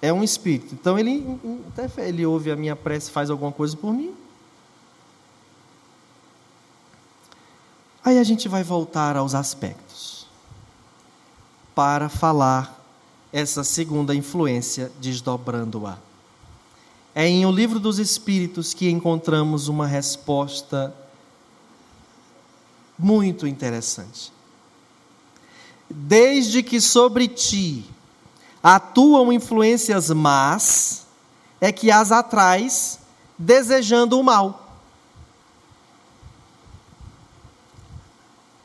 É 0.00 0.12
um 0.12 0.22
espírito. 0.22 0.74
Então 0.74 0.98
ele, 0.98 1.38
ele 1.98 2.24
ouve 2.24 2.50
a 2.50 2.56
minha 2.56 2.76
prece, 2.76 3.10
faz 3.10 3.30
alguma 3.30 3.50
coisa 3.50 3.76
por 3.76 3.92
mim. 3.92 4.14
Aí 8.04 8.18
a 8.18 8.22
gente 8.22 8.48
vai 8.48 8.62
voltar 8.62 9.16
aos 9.16 9.34
aspectos 9.34 9.83
para 11.74 12.08
falar 12.08 12.80
essa 13.32 13.64
segunda 13.64 14.14
influência 14.14 14.92
desdobrando-a. 15.00 15.98
É 17.14 17.26
em 17.26 17.44
O 17.46 17.50
Livro 17.50 17.80
dos 17.80 17.98
Espíritos 17.98 18.74
que 18.74 18.88
encontramos 18.88 19.68
uma 19.68 19.86
resposta 19.86 20.94
muito 22.98 23.46
interessante. 23.46 24.32
Desde 25.90 26.62
que 26.62 26.80
sobre 26.80 27.28
ti 27.28 27.84
atuam 28.62 29.32
influências 29.32 30.10
más, 30.10 31.06
é 31.60 31.70
que 31.70 31.90
as 31.90 32.10
atrais 32.10 32.98
desejando 33.38 34.18
o 34.18 34.22
mal. 34.22 34.78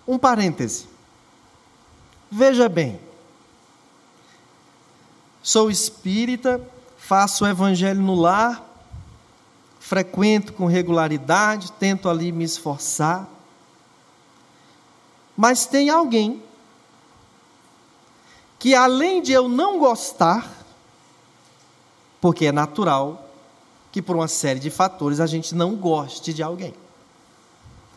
Um 0.07 0.18
parêntese. 0.18 0.88
Veja 2.32 2.70
bem. 2.70 3.00
Sou 5.42 5.72
espírita, 5.72 6.62
faço 6.98 7.44
o 7.44 7.48
evangelho 7.48 8.02
no 8.02 8.14
lar, 8.14 8.64
frequento 9.80 10.54
com 10.54 10.66
regularidade, 10.66 11.72
tento 11.72 12.08
ali 12.08 12.32
me 12.32 12.44
esforçar. 12.44 13.28
Mas 15.36 15.66
tem 15.66 15.90
alguém 15.90 16.44
que, 18.60 18.76
além 18.76 19.22
de 19.22 19.32
eu 19.32 19.48
não 19.48 19.80
gostar, 19.80 20.48
porque 22.20 22.46
é 22.46 22.52
natural 22.52 23.26
que, 23.92 24.02
por 24.02 24.16
uma 24.16 24.28
série 24.28 24.60
de 24.60 24.70
fatores, 24.70 25.20
a 25.20 25.26
gente 25.26 25.56
não 25.56 25.76
goste 25.76 26.34
de 26.34 26.44
alguém. 26.44 26.74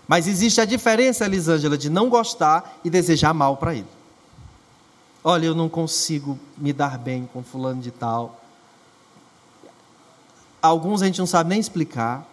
Mas 0.07 0.27
existe 0.27 0.61
a 0.61 0.65
diferença, 0.65 1.25
Elisângela, 1.25 1.77
de 1.77 1.91
não 1.91 2.09
gostar 2.09 2.79
e 2.85 2.89
desejar 2.89 3.35
mal 3.35 3.57
para 3.57 3.75
ele. 3.75 4.02
Olha, 5.25 5.47
eu 5.47 5.55
não 5.55 5.69
consigo 5.69 6.39
me 6.57 6.73
dar 6.73 6.99
bem 6.99 7.29
com 7.33 7.43
fulano 7.43 7.81
de 7.81 7.91
tal. 7.91 8.41
Alguns 10.61 11.03
a 11.03 11.07
gente 11.07 11.19
não 11.19 11.27
sabe 11.27 11.51
nem 11.51 11.61
explicar, 11.61 12.27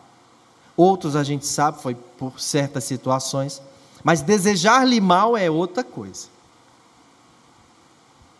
outros 0.75 1.15
a 1.15 1.23
gente 1.23 1.45
sabe, 1.45 1.81
foi 1.81 1.95
por 1.95 2.39
certas 2.39 2.83
situações, 2.83 3.61
mas 4.03 4.21
desejar-lhe 4.21 4.99
mal 4.99 5.35
é 5.35 5.49
outra 5.49 5.83
coisa. 5.83 6.27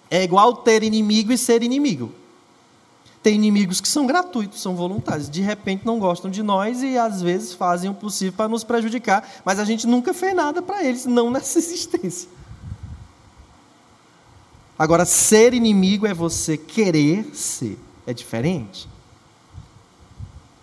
É 0.10 0.24
igual 0.24 0.56
ter 0.56 0.84
inimigo 0.84 1.32
e 1.32 1.38
ser 1.38 1.62
inimigo. 1.62 2.12
Tem 3.22 3.36
inimigos 3.36 3.82
que 3.82 3.88
são 3.88 4.08
gratuitos, 4.08 4.62
são 4.62 4.76
voluntários. 4.76 5.30
De 5.30 5.42
repente 5.42 5.86
não 5.86 6.00
gostam 6.00 6.32
de 6.32 6.42
nós 6.42 6.82
e 6.82 6.98
às 6.98 7.22
vezes 7.22 7.54
fazem 7.54 7.90
o 7.90 7.94
possível 7.94 8.34
para 8.34 8.48
nos 8.48 8.64
prejudicar, 8.64 9.28
mas 9.44 9.60
a 9.60 9.66
gente 9.66 9.86
nunca 9.86 10.14
fez 10.14 10.34
nada 10.34 10.62
para 10.62 10.84
eles, 10.84 11.06
não 11.06 11.30
nessa 11.30 11.60
existência. 11.60 12.30
Agora, 14.80 15.04
ser 15.04 15.54
inimigo 15.54 16.08
é 16.08 16.14
você 16.14 16.56
querer 16.56 17.32
ser, 17.34 17.78
é 18.08 18.14
diferente. 18.14 18.88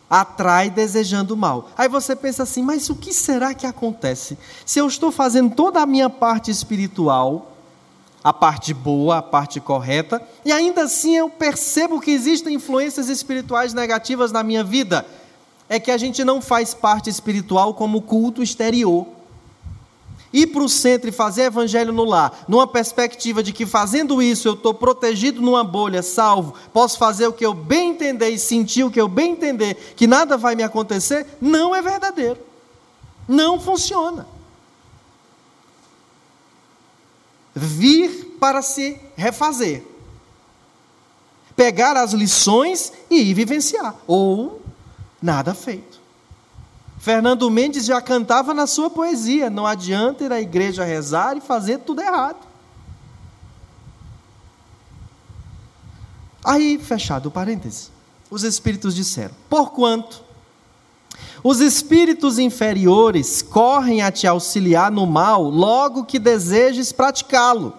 Atrai 0.09 0.71
desejando 0.71 1.37
mal. 1.37 1.69
Aí 1.77 1.87
você 1.87 2.17
pensa 2.17 2.45
assim, 2.45 2.63
mas 2.63 2.89
o 2.89 2.95
que 2.95 3.13
será 3.13 3.53
que 3.53 3.67
acontece? 3.67 4.39
Se 4.65 4.79
eu 4.79 4.87
estou 4.87 5.13
fazendo 5.13 5.55
toda 5.55 5.83
a 5.83 5.87
minha 5.87 6.09
parte 6.09 6.51
espiritual, 6.51 7.53
a 8.25 8.33
parte 8.33 8.73
boa, 8.73 9.19
a 9.19 9.23
parte 9.23 9.61
correta, 9.61 10.23
e 10.47 10.51
ainda 10.51 10.85
assim 10.85 11.15
eu 11.15 11.29
percebo 11.29 12.01
que 12.01 12.11
existem 12.11 12.55
influências 12.55 13.11
espirituais 13.11 13.75
negativas 13.75 14.33
na 14.33 14.43
minha 14.43 14.65
vida. 14.65 15.05
É 15.69 15.79
que 15.79 15.91
a 15.91 15.99
gente 15.99 16.25
não 16.25 16.41
faz 16.41 16.73
parte 16.73 17.11
espiritual 17.11 17.75
como 17.75 18.01
culto 18.01 18.43
exterior. 18.43 19.07
Ir 20.37 20.49
para 20.49 20.63
o 20.63 20.69
centro 20.69 21.09
e 21.09 21.13
fazer 21.13 21.45
evangelho 21.45 21.93
no 21.93 22.05
lar, 22.05 22.45
numa 22.47 22.67
perspectiva 22.67 23.43
de 23.43 23.53
que 23.53 23.65
fazendo 23.65 24.21
isso 24.21 24.49
eu 24.49 24.55
estou 24.55 24.75
protegido 24.75 25.41
numa 25.41 25.65
bolha, 25.65 26.03
salvo, 26.03 26.55
posso 26.73 26.99
fazer 26.99 27.27
o 27.27 27.33
que 27.33 27.47
eu 27.47 27.55
bem 27.55 27.91
entender 27.91 28.29
e 28.29 28.39
sentir 28.39 28.85
o 28.85 28.91
que 28.91 29.01
eu 29.01 29.09
bem 29.09 29.33
entender, 29.33 29.95
que 29.97 30.07
nada 30.07 30.37
vai 30.37 30.55
me 30.55 30.63
acontecer, 30.63 31.27
não 31.41 31.75
é 31.75 31.81
verdadeiro. 31.81 32.39
Não 33.27 33.59
funciona. 33.59 34.27
vir 37.57 38.37
para 38.39 38.61
se 38.61 39.01
refazer. 39.17 39.83
Pegar 41.57 41.97
as 41.97 42.13
lições 42.13 42.93
e 43.11 43.31
ir 43.31 43.35
vivenciar. 43.35 43.97
Ou 44.07 44.61
nada 45.23 45.55
feito. 45.55 45.96
Fernando 47.07 47.49
Mendes 47.49 47.85
já 47.85 48.03
cantava 48.03 48.53
na 48.53 48.67
sua 48.67 48.91
poesia: 48.91 49.49
não 49.49 49.65
adianta 49.65 50.25
ir 50.25 50.33
à 50.33 50.41
igreja 50.41 50.83
rezar 50.83 51.37
e 51.37 51.41
fazer 51.41 51.79
tudo 51.79 52.03
errado. 52.03 52.45
Aí, 56.45 56.77
fechado 56.81 57.27
o 57.27 57.31
parêntese, 57.31 57.91
os 58.29 58.43
espíritos 58.43 58.93
disseram: 58.93 59.33
Porquanto 59.49 60.21
os 61.45 61.61
espíritos 61.61 62.41
inferiores 62.41 63.41
correm 63.41 64.03
a 64.03 64.11
te 64.11 64.27
auxiliar 64.27 64.91
no 64.91 65.07
mal 65.07 65.45
logo 65.45 66.07
que 66.07 66.19
desejes 66.19 66.91
praticá-lo. 66.91 67.73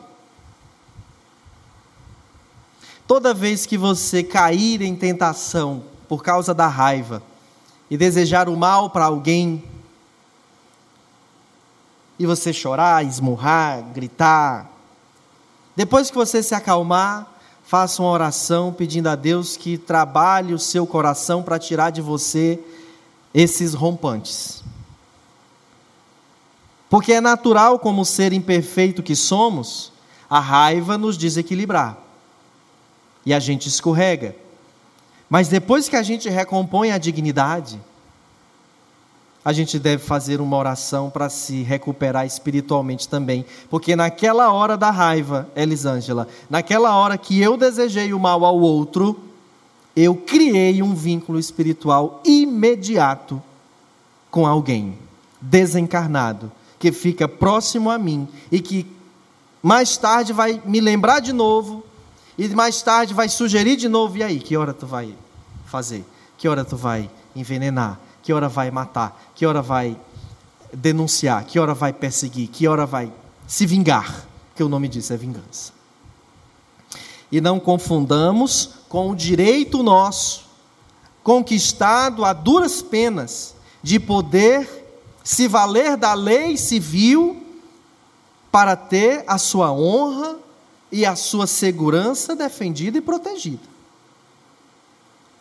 Toda 3.05 3.33
vez 3.33 3.65
que 3.65 3.77
você 3.77 4.23
cair 4.23 4.81
em 4.81 4.95
tentação 4.95 5.83
por 6.07 6.23
causa 6.23 6.53
da 6.53 6.69
raiva 6.69 7.21
e 7.89 7.97
desejar 7.97 8.49
o 8.49 8.57
mal 8.57 8.89
para 8.89 9.05
alguém, 9.05 9.63
e 12.19 12.25
você 12.25 12.51
chorar, 12.51 13.05
esmurrar, 13.05 13.83
gritar, 13.93 14.69
depois 15.77 16.09
que 16.09 16.17
você 16.17 16.41
se 16.41 16.55
acalmar, 16.55 17.27
faça 17.63 18.01
uma 18.01 18.09
oração 18.09 18.73
pedindo 18.73 19.07
a 19.07 19.15
Deus 19.15 19.55
que 19.55 19.77
trabalhe 19.77 20.51
o 20.51 20.57
seu 20.57 20.87
coração 20.87 21.43
para 21.43 21.59
tirar 21.59 21.91
de 21.91 22.01
você 22.01 22.59
esses 23.31 23.75
rompantes. 23.75 24.63
Porque 26.89 27.13
é 27.13 27.21
natural, 27.21 27.77
como 27.77 28.03
ser 28.03 28.33
imperfeito 28.33 29.03
que 29.03 29.15
somos, 29.15 29.91
a 30.27 30.39
raiva 30.39 30.97
nos 30.97 31.15
desequilibrar. 31.15 31.95
E 33.23 33.31
a 33.31 33.39
gente 33.39 33.67
escorrega. 33.67 34.35
Mas 35.29 35.47
depois 35.47 35.89
que 35.89 35.95
a 35.95 36.03
gente 36.03 36.29
recompõe 36.29 36.91
a 36.91 36.97
dignidade, 36.97 37.79
a 39.43 39.53
gente 39.53 39.79
deve 39.79 40.03
fazer 40.03 40.41
uma 40.41 40.57
oração 40.57 41.09
para 41.09 41.29
se 41.29 41.63
recuperar 41.63 42.25
espiritualmente 42.25 43.07
também. 43.07 43.45
Porque 43.69 43.95
naquela 43.95 44.51
hora 44.51 44.75
da 44.75 44.91
raiva, 44.91 45.49
Elisângela, 45.55 46.27
naquela 46.49 46.95
hora 46.95 47.17
que 47.17 47.39
eu 47.39 47.55
desejei 47.55 48.13
o 48.13 48.19
mal 48.19 48.43
ao 48.43 48.59
outro, 48.59 49.17
eu 49.95 50.15
criei 50.15 50.83
um 50.83 50.93
vínculo 50.93 51.39
espiritual 51.39 52.21
imediato 52.25 53.41
com 54.29 54.45
alguém 54.45 54.97
desencarnado, 55.39 56.51
que 56.77 56.91
fica 56.91 57.25
próximo 57.25 57.89
a 57.89 57.97
mim 57.97 58.27
e 58.51 58.59
que 58.59 58.85
mais 59.63 59.95
tarde 59.95 60.33
vai 60.33 60.61
me 60.65 60.81
lembrar 60.81 61.21
de 61.21 61.31
novo 61.31 61.86
e 62.37 62.47
mais 62.49 62.81
tarde 62.81 63.13
vai 63.13 63.27
sugerir 63.27 63.75
de 63.75 63.89
novo, 63.89 64.17
e 64.17 64.23
aí, 64.23 64.39
que 64.39 64.55
hora 64.55 64.73
tu 64.73 64.85
vai 64.85 65.15
fazer? 65.65 66.05
Que 66.37 66.47
hora 66.47 66.63
tu 66.63 66.77
vai 66.77 67.09
envenenar? 67.35 67.99
Que 68.21 68.31
hora 68.31 68.47
vai 68.47 68.69
matar? 68.69 69.31
Que 69.33 69.45
hora 69.45 69.61
vai 69.61 69.97
denunciar? 70.71 71.43
Que 71.45 71.59
hora 71.59 71.73
vai 71.73 71.91
perseguir? 71.91 72.47
Que 72.47 72.67
hora 72.67 72.85
vai 72.85 73.11
se 73.47 73.65
vingar? 73.65 74.25
Que 74.55 74.63
o 74.63 74.69
nome 74.69 74.87
disso 74.87 75.13
é 75.13 75.17
vingança. 75.17 75.73
E 77.31 77.41
não 77.41 77.59
confundamos 77.59 78.69
com 78.87 79.09
o 79.09 79.15
direito 79.15 79.81
nosso, 79.81 80.45
conquistado 81.23 82.23
a 82.23 82.33
duras 82.33 82.81
penas, 82.81 83.55
de 83.81 83.99
poder 83.99 84.85
se 85.23 85.47
valer 85.47 85.97
da 85.97 86.13
lei 86.13 86.55
civil 86.55 87.43
para 88.51 88.75
ter 88.75 89.23
a 89.27 89.37
sua 89.37 89.71
honra 89.71 90.37
e 90.91 91.05
a 91.05 91.15
sua 91.15 91.47
segurança 91.47 92.35
defendida 92.35 92.97
e 92.97 93.01
protegida. 93.01 93.63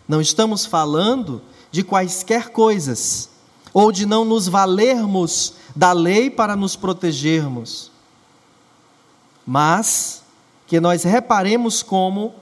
Não 0.09 0.21
estamos 0.21 0.65
falando 0.65 1.43
de 1.71 1.83
quaisquer 1.83 2.51
coisas, 2.51 3.29
ou 3.73 3.93
de 3.93 4.07
não 4.07 4.25
nos 4.25 4.49
valermos 4.49 5.55
da 5.75 5.93
lei 5.93 6.31
para 6.31 6.57
nos 6.57 6.77
protegermos, 6.77 7.91
mas 9.47 10.23
que 10.67 10.81
nós 10.81 11.03
reparemos 11.03 11.83
como 11.83 12.35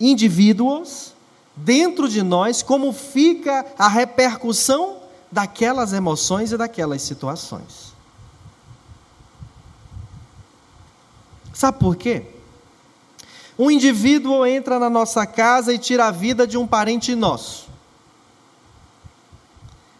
indivíduos, 0.00 1.14
dentro 1.56 2.08
de 2.08 2.22
nós, 2.22 2.62
como 2.62 2.92
fica 2.92 3.64
a 3.78 3.88
repercussão 3.88 4.98
daquelas 5.30 5.92
emoções 5.92 6.52
e 6.52 6.56
daquelas 6.56 7.02
situações. 7.02 7.94
Sabe 11.58 11.80
por 11.80 11.96
quê? 11.96 12.24
Um 13.58 13.68
indivíduo 13.68 14.46
entra 14.46 14.78
na 14.78 14.88
nossa 14.88 15.26
casa 15.26 15.74
e 15.74 15.78
tira 15.78 16.06
a 16.06 16.12
vida 16.12 16.46
de 16.46 16.56
um 16.56 16.64
parente 16.64 17.16
nosso. 17.16 17.68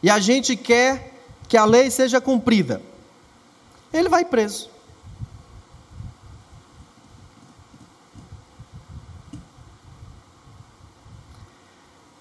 E 0.00 0.08
a 0.08 0.20
gente 0.20 0.54
quer 0.54 1.20
que 1.48 1.56
a 1.56 1.64
lei 1.64 1.90
seja 1.90 2.20
cumprida. 2.20 2.80
Ele 3.92 4.08
vai 4.08 4.24
preso. 4.24 4.70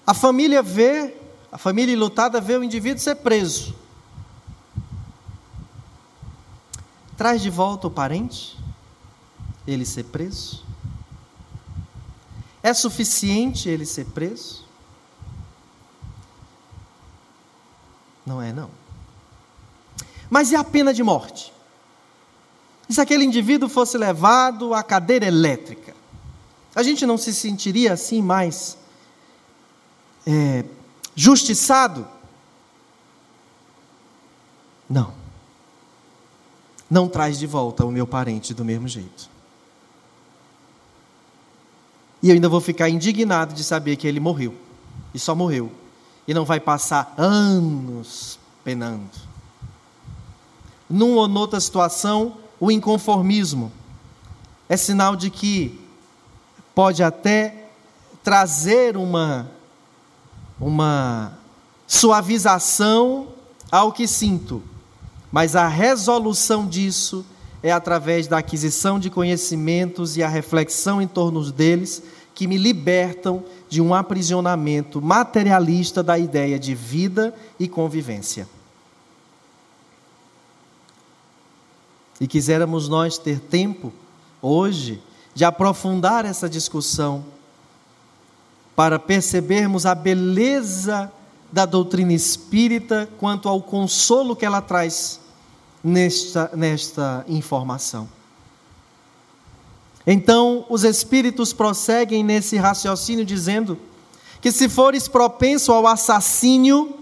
A 0.04 0.14
família 0.14 0.62
vê, 0.62 1.14
a 1.52 1.58
família 1.58 1.96
lutada 1.96 2.40
vê 2.40 2.56
o 2.56 2.64
indivíduo 2.64 3.00
ser 3.00 3.14
preso. 3.14 3.72
Traz 7.16 7.40
de 7.40 7.50
volta 7.50 7.86
o 7.86 7.90
parente, 7.90 8.58
ele 9.68 9.84
ser 9.84 10.04
preso? 10.04 10.64
É 12.62 12.72
suficiente 12.72 13.68
ele 13.68 13.84
ser 13.84 14.06
preso? 14.06 14.64
Não 18.24 18.40
é, 18.42 18.52
não. 18.52 18.70
Mas 20.30 20.50
e 20.50 20.56
a 20.56 20.64
pena 20.64 20.92
de 20.92 21.02
morte? 21.02 21.52
E 22.88 22.94
se 22.94 23.00
aquele 23.00 23.24
indivíduo 23.24 23.68
fosse 23.68 23.96
levado 23.98 24.72
à 24.72 24.82
cadeira 24.82 25.26
elétrica? 25.26 25.94
A 26.74 26.82
gente 26.82 27.04
não 27.04 27.18
se 27.18 27.34
sentiria 27.34 27.92
assim 27.92 28.22
mais 28.22 28.78
é, 30.26 30.64
justiçado? 31.14 32.08
Não. 34.88 35.12
Não 36.90 37.08
traz 37.08 37.38
de 37.38 37.46
volta 37.46 37.84
o 37.84 37.90
meu 37.90 38.06
parente 38.06 38.54
do 38.54 38.64
mesmo 38.64 38.88
jeito. 38.88 39.37
E 42.22 42.28
eu 42.30 42.34
ainda 42.34 42.48
vou 42.48 42.60
ficar 42.60 42.88
indignado 42.88 43.54
de 43.54 43.62
saber 43.62 43.96
que 43.96 44.06
ele 44.06 44.20
morreu. 44.20 44.54
E 45.14 45.18
só 45.18 45.34
morreu. 45.34 45.72
E 46.26 46.34
não 46.34 46.44
vai 46.44 46.60
passar 46.60 47.14
anos 47.16 48.38
penando. 48.64 49.10
Numa 50.88 51.22
ou 51.22 51.28
noutra 51.28 51.60
situação, 51.60 52.36
o 52.58 52.70
inconformismo 52.70 53.70
é 54.68 54.76
sinal 54.76 55.14
de 55.14 55.30
que 55.30 55.80
pode 56.74 57.02
até 57.02 57.70
trazer 58.22 58.96
uma, 58.96 59.50
uma 60.60 61.32
suavização 61.86 63.28
ao 63.70 63.92
que 63.92 64.06
sinto, 64.06 64.62
mas 65.30 65.56
a 65.56 65.68
resolução 65.68 66.66
disso 66.66 67.24
é 67.62 67.72
através 67.72 68.26
da 68.26 68.38
aquisição 68.38 68.98
de 68.98 69.10
conhecimentos 69.10 70.16
e 70.16 70.22
a 70.22 70.28
reflexão 70.28 71.02
em 71.02 71.08
torno 71.08 71.50
deles 71.50 72.02
que 72.34 72.46
me 72.46 72.56
libertam 72.56 73.42
de 73.68 73.80
um 73.80 73.92
aprisionamento 73.92 75.02
materialista 75.02 76.02
da 76.02 76.16
ideia 76.18 76.58
de 76.58 76.74
vida 76.74 77.34
e 77.58 77.66
convivência. 77.66 78.48
E 82.20 82.26
quiséramos 82.26 82.88
nós 82.88 83.18
ter 83.18 83.40
tempo, 83.40 83.92
hoje, 84.40 85.02
de 85.34 85.44
aprofundar 85.44 86.24
essa 86.24 86.48
discussão, 86.48 87.24
para 88.74 88.98
percebermos 88.98 89.84
a 89.84 89.94
beleza 89.94 91.12
da 91.50 91.66
doutrina 91.66 92.12
espírita 92.12 93.08
quanto 93.18 93.48
ao 93.48 93.60
consolo 93.60 94.36
que 94.36 94.46
ela 94.46 94.60
traz 94.60 95.20
nesta, 95.82 96.50
nesta 96.54 97.24
informação. 97.28 98.08
Então, 100.06 100.64
os 100.68 100.84
espíritos 100.84 101.52
prosseguem 101.52 102.24
nesse 102.24 102.56
raciocínio 102.56 103.24
dizendo 103.24 103.78
que 104.40 104.50
se 104.50 104.68
fores 104.68 105.06
propenso 105.06 105.72
ao 105.72 105.86
assassínio, 105.86 106.94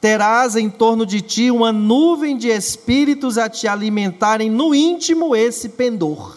terás 0.00 0.56
em 0.56 0.68
torno 0.68 1.06
de 1.06 1.20
ti 1.20 1.50
uma 1.50 1.72
nuvem 1.72 2.36
de 2.36 2.48
espíritos 2.48 3.38
a 3.38 3.48
te 3.48 3.66
alimentarem 3.66 4.50
no 4.50 4.74
íntimo 4.74 5.34
esse 5.34 5.70
pendor. 5.70 6.36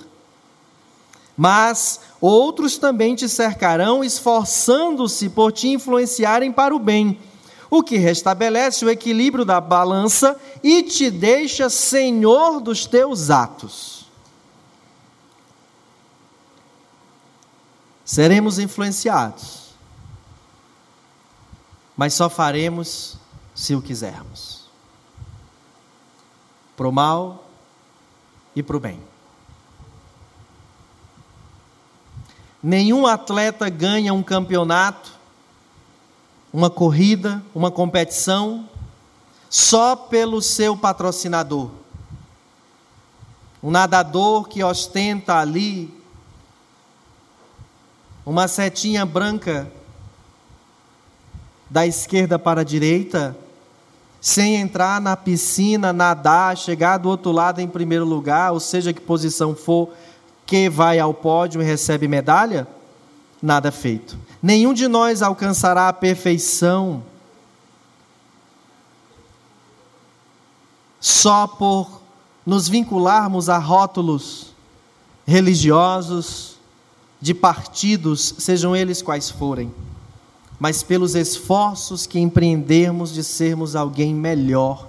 Mas 1.36 2.00
outros 2.22 2.78
também 2.78 3.16
te 3.16 3.28
cercarão, 3.28 4.04
esforçando-se 4.04 5.30
por 5.30 5.52
te 5.52 5.68
influenciarem 5.68 6.52
para 6.52 6.74
o 6.74 6.80
bem, 6.80 7.20
o 7.78 7.84
que 7.84 7.98
restabelece 7.98 8.86
o 8.86 8.90
equilíbrio 8.90 9.44
da 9.44 9.60
balança 9.60 10.40
e 10.64 10.84
te 10.84 11.10
deixa 11.10 11.70
senhor 11.70 12.60
dos 12.60 12.86
teus 12.86 13.30
atos. 13.30 14.06
Seremos 18.04 18.60
influenciados, 18.60 19.74
mas 21.98 22.14
só 22.14 22.30
faremos 22.30 23.18
se 23.54 23.74
o 23.74 23.82
quisermos. 23.82 24.66
Para 26.78 26.88
o 26.88 26.92
mal 26.92 27.50
e 28.56 28.62
para 28.62 28.78
o 28.78 28.80
bem. 28.80 29.02
Nenhum 32.62 33.08
atleta 33.08 33.70
ganha 33.70 34.14
um 34.14 34.22
campeonato, 34.22 35.15
uma 36.56 36.70
corrida, 36.70 37.44
uma 37.54 37.70
competição, 37.70 38.70
só 39.50 39.94
pelo 39.94 40.42
seu 40.42 40.78
patrocinador. 40.78 41.70
Um 43.62 43.70
nadador 43.70 44.48
que 44.48 44.64
ostenta 44.64 45.36
ali 45.36 45.94
uma 48.26 48.48
setinha 48.48 49.06
branca 49.06 49.70
da 51.70 51.86
esquerda 51.86 52.40
para 52.40 52.62
a 52.62 52.64
direita, 52.64 53.36
sem 54.22 54.56
entrar 54.56 55.02
na 55.02 55.18
piscina, 55.18 55.92
nadar, 55.92 56.56
chegar 56.56 57.00
do 57.00 57.10
outro 57.10 57.34
lado 57.34 57.60
em 57.60 57.68
primeiro 57.68 58.06
lugar, 58.06 58.54
ou 58.54 58.62
seja, 58.62 58.94
que 58.94 59.02
posição 59.02 59.54
for, 59.54 59.90
que 60.46 60.70
vai 60.70 61.00
ao 61.00 61.14
pódio 61.14 61.62
e 61.62 61.66
recebe 61.66 62.08
medalha? 62.08 62.66
Nada 63.46 63.72
feito. 63.72 64.18
Nenhum 64.42 64.74
de 64.74 64.88
nós 64.88 65.22
alcançará 65.22 65.88
a 65.88 65.94
perfeição 65.94 67.04
só 71.00 71.46
por 71.46 72.02
nos 72.44 72.68
vincularmos 72.68 73.48
a 73.48 73.58
rótulos 73.58 74.54
religiosos, 75.28 76.58
de 77.22 77.34
partidos, 77.34 78.36
sejam 78.38 78.76
eles 78.76 79.02
quais 79.02 79.30
forem 79.30 79.72
mas 80.60 80.84
pelos 80.84 81.16
esforços 81.16 82.08
que 82.08 82.20
empreendermos 82.20 83.14
de 83.14 83.24
sermos 83.24 83.76
alguém 83.76 84.14
melhor 84.14 84.88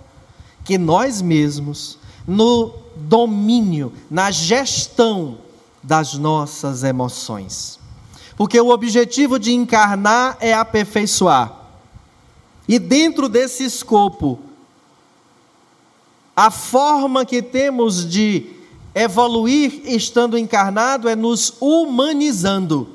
que 0.64 0.78
nós 0.78 1.22
mesmos, 1.22 1.98
no 2.26 2.72
domínio, 2.96 3.92
na 4.11 4.30
gestão 4.32 5.38
das 5.80 6.14
nossas 6.14 6.82
emoções. 6.82 7.78
Porque 8.37 8.61
o 8.61 8.68
objetivo 8.68 9.39
de 9.39 9.53
encarnar 9.53 10.37
é 10.41 10.53
aperfeiçoar. 10.53 11.53
E 12.68 12.78
dentro 12.78 13.28
desse 13.28 13.64
escopo, 13.64 14.39
a 16.34 16.51
forma 16.51 17.24
que 17.24 17.41
temos 17.41 18.07
de 18.07 18.51
evoluir 18.95 19.82
estando 19.84 20.37
encarnado 20.37 21.09
é 21.09 21.16
nos 21.16 21.55
humanizando. 21.61 22.89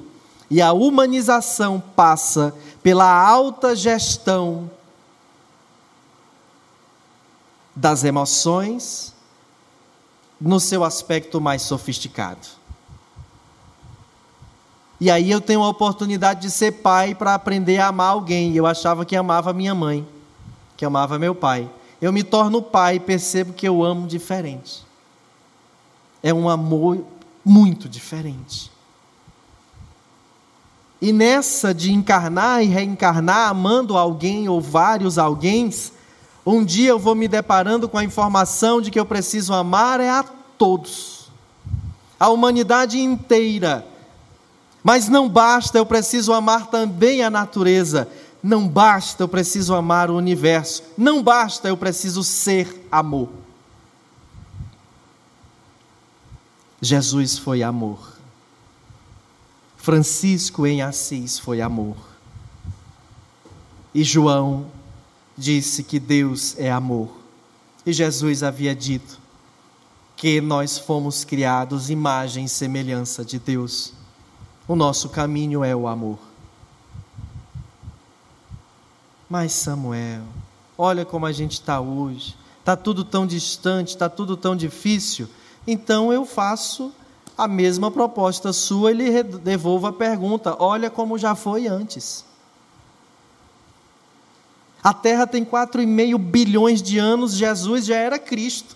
E 0.50 0.62
a 0.62 0.74
humanização 0.74 1.82
passa 1.96 2.54
pela 2.84 3.06
alta 3.06 3.76
gestão 3.76 4.70
das 7.76 8.04
emoções 8.04 9.14
no 10.40 10.60
seu 10.60 10.84
aspecto 10.84 11.40
mais 11.40 11.62
sofisticado. 11.62 12.61
E 15.02 15.10
aí 15.10 15.32
eu 15.32 15.42
tenho 15.42 15.64
a 15.64 15.68
oportunidade 15.68 16.42
de 16.42 16.52
ser 16.52 16.74
pai 16.74 17.16
para 17.16 17.34
aprender 17.34 17.80
a 17.80 17.88
amar 17.88 18.12
alguém. 18.12 18.56
Eu 18.56 18.68
achava 18.68 19.04
que 19.04 19.16
amava 19.16 19.52
minha 19.52 19.74
mãe, 19.74 20.08
que 20.78 20.86
amava 20.86 21.18
meu 21.18 21.34
pai. 21.34 21.68
Eu 22.00 22.14
me 22.14 22.22
torno 22.22 22.62
pai 22.62 22.98
e 22.98 23.00
percebo 23.00 23.52
que 23.52 23.68
eu 23.68 23.84
amo 23.84 24.06
diferente. 24.06 24.86
É 26.22 26.32
um 26.32 26.48
amor 26.48 27.04
muito 27.44 27.90
diferente. 27.90 28.72
E 31.02 31.12
nessa 31.12 31.74
de 31.74 31.92
encarnar 31.92 32.62
e 32.62 32.68
reencarnar, 32.68 33.50
amando 33.50 33.98
alguém 33.98 34.48
ou 34.48 34.62
vários 34.62 35.18
alguém, 35.18 35.72
um 36.46 36.64
dia 36.64 36.90
eu 36.90 37.00
vou 37.00 37.16
me 37.16 37.28
deparando 37.28 37.90
com 37.90 37.98
a 37.98 38.04
informação 38.04 38.80
de 38.80 38.92
que 38.92 39.00
eu 39.00 39.06
preciso 39.08 39.52
amar 39.52 40.00
é 40.00 40.12
a 40.12 40.22
todos, 40.22 41.32
a 42.20 42.30
humanidade 42.30 43.00
inteira. 43.00 43.90
Mas 44.84 45.08
não 45.08 45.30
basta, 45.30 45.78
eu 45.78 45.86
preciso 45.86 46.34
amar 46.34 46.68
também 46.68 47.24
a 47.24 47.30
natureza. 47.30 48.08
Não 48.42 48.68
basta, 48.68 49.24
eu 49.24 49.28
preciso 49.28 49.76
amar 49.76 50.10
o 50.10 50.18
universo. 50.18 50.84
Não 50.98 51.22
basta, 51.22 51.68
eu 51.68 51.78
preciso 51.78 52.24
ser 52.24 52.88
amor. 52.92 53.30
Jesus 56.82 57.38
foi 57.38 57.62
amor. 57.62 58.00
Francisco 59.78 60.66
em 60.66 60.82
Assis 60.82 61.38
foi 61.38 61.62
amor. 61.62 61.98
E 63.94 64.04
João 64.04 64.68
disse 65.38 65.84
que 65.84 66.00
Deus 66.00 66.56
é 66.58 66.72
amor. 66.72 67.10
E 67.86 67.94
Jesus 67.94 68.42
havia 68.42 68.76
dito 68.76 69.20
que 70.16 70.40
nós 70.40 70.78
fomos 70.78 71.24
criados 71.24 71.90
imagem 71.90 72.46
e 72.46 72.50
semelhança 72.50 73.26
de 73.26 73.40
Deus. 73.40 73.94
O 74.68 74.76
nosso 74.76 75.10
caminho 75.10 75.64
é 75.64 75.76
o 75.76 75.88
amor. 75.88 76.20
Mas 79.30 79.54
Samuel, 79.54 80.24
olha 80.78 81.06
como 81.06 81.26
a 81.26 81.32
gente 81.32 81.54
está 81.54 81.80
hoje. 81.80 82.36
Está 82.60 82.76
tudo 82.76 83.04
tão 83.04 83.26
distante, 83.26 83.90
está 83.90 84.10
tudo 84.10 84.38
tão 84.38 84.56
difícil. 84.56 85.28
Então 85.66 86.12
eu 86.12 86.26
faço 86.26 86.92
a 87.38 87.48
mesma 87.48 87.90
proposta 87.90 88.54
sua, 88.54 88.92
ele 88.92 89.24
devolva 89.24 89.90
a 89.90 89.94
pergunta: 89.94 90.56
olha 90.60 90.90
como 90.90 91.18
já 91.18 91.34
foi 91.34 91.68
antes. 91.68 92.26
A 94.84 94.94
Terra 94.94 95.28
tem 95.28 95.46
4,5 95.46 96.18
bilhões 96.18 96.82
de 96.82 96.98
anos, 96.98 97.34
Jesus 97.34 97.86
já 97.86 97.96
era 97.96 98.18
Cristo. 98.18 98.76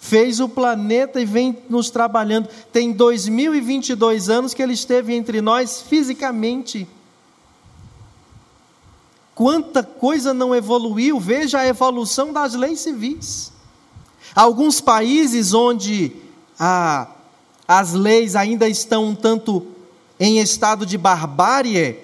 Fez 0.00 0.40
o 0.40 0.48
planeta 0.48 1.20
e 1.20 1.24
vem 1.24 1.56
nos 1.68 1.90
trabalhando. 1.90 2.48
Tem 2.72 2.90
2022 2.90 4.28
anos 4.28 4.54
que 4.54 4.62
ele 4.62 4.72
esteve 4.72 5.14
entre 5.14 5.40
nós 5.40 5.82
fisicamente. 5.82 6.88
quanta 9.34 9.82
coisa 9.82 10.34
não 10.34 10.54
evoluiu. 10.54 11.20
Veja 11.20 11.60
a 11.60 11.66
evolução 11.66 12.32
das 12.32 12.54
leis 12.54 12.80
civis. 12.80 13.52
Alguns 14.34 14.80
países 14.80 15.54
onde 15.54 16.12
ah, 16.58 17.08
as 17.66 17.92
leis 17.92 18.34
ainda 18.36 18.68
estão 18.68 19.06
um 19.06 19.14
tanto 19.14 19.66
em 20.18 20.38
estado 20.38 20.84
de 20.84 20.98
barbárie, 20.98 21.98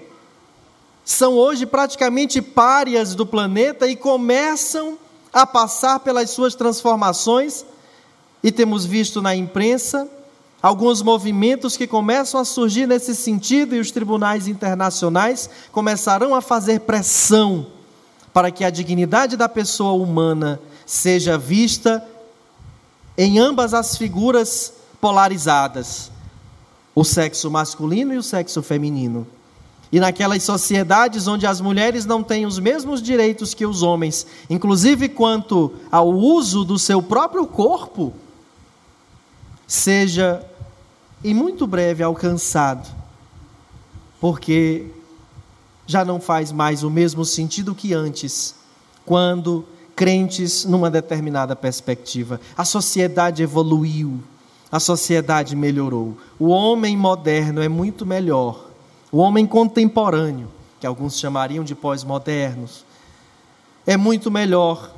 são 1.04 1.34
hoje 1.34 1.66
praticamente 1.66 2.40
párias 2.40 3.14
do 3.14 3.26
planeta 3.26 3.86
e 3.86 3.94
começam 3.94 4.98
a 5.30 5.46
passar 5.46 6.00
pelas 6.00 6.30
suas 6.30 6.54
transformações, 6.54 7.66
e 8.46 8.52
temos 8.52 8.84
visto 8.86 9.20
na 9.20 9.34
imprensa 9.34 10.08
alguns 10.62 11.02
movimentos 11.02 11.76
que 11.76 11.84
começam 11.84 12.40
a 12.40 12.44
surgir 12.44 12.86
nesse 12.86 13.12
sentido, 13.12 13.74
e 13.74 13.80
os 13.80 13.90
tribunais 13.90 14.46
internacionais 14.46 15.50
começarão 15.72 16.32
a 16.32 16.40
fazer 16.40 16.82
pressão 16.82 17.66
para 18.32 18.52
que 18.52 18.62
a 18.62 18.70
dignidade 18.70 19.36
da 19.36 19.48
pessoa 19.48 20.00
humana 20.00 20.60
seja 20.86 21.36
vista 21.36 22.06
em 23.18 23.40
ambas 23.40 23.74
as 23.74 23.96
figuras 23.96 24.74
polarizadas, 25.00 26.12
o 26.94 27.02
sexo 27.02 27.50
masculino 27.50 28.14
e 28.14 28.16
o 28.16 28.22
sexo 28.22 28.62
feminino. 28.62 29.26
E 29.90 29.98
naquelas 29.98 30.44
sociedades 30.44 31.26
onde 31.26 31.48
as 31.48 31.60
mulheres 31.60 32.06
não 32.06 32.22
têm 32.22 32.46
os 32.46 32.60
mesmos 32.60 33.02
direitos 33.02 33.54
que 33.54 33.66
os 33.66 33.82
homens, 33.82 34.24
inclusive 34.48 35.08
quanto 35.08 35.72
ao 35.90 36.08
uso 36.08 36.64
do 36.64 36.78
seu 36.78 37.02
próprio 37.02 37.44
corpo, 37.44 38.14
seja 39.66 40.44
em 41.24 41.34
muito 41.34 41.66
breve 41.66 42.02
alcançado, 42.02 42.88
porque 44.20 44.86
já 45.86 46.04
não 46.04 46.20
faz 46.20 46.52
mais 46.52 46.82
o 46.82 46.90
mesmo 46.90 47.24
sentido 47.24 47.74
que 47.74 47.92
antes, 47.92 48.54
quando 49.04 49.64
crentes 49.94 50.64
numa 50.64 50.90
determinada 50.90 51.56
perspectiva. 51.56 52.40
A 52.56 52.64
sociedade 52.64 53.42
evoluiu, 53.42 54.22
a 54.70 54.78
sociedade 54.78 55.56
melhorou. 55.56 56.16
O 56.38 56.48
homem 56.48 56.96
moderno 56.96 57.62
é 57.62 57.68
muito 57.68 58.04
melhor 58.04 58.66
o 59.10 59.18
homem 59.18 59.46
contemporâneo, 59.46 60.48
que 60.80 60.86
alguns 60.86 61.18
chamariam 61.18 61.64
de 61.64 61.74
pós-modernos, 61.74 62.84
é 63.86 63.96
muito 63.96 64.30
melhor 64.30 64.90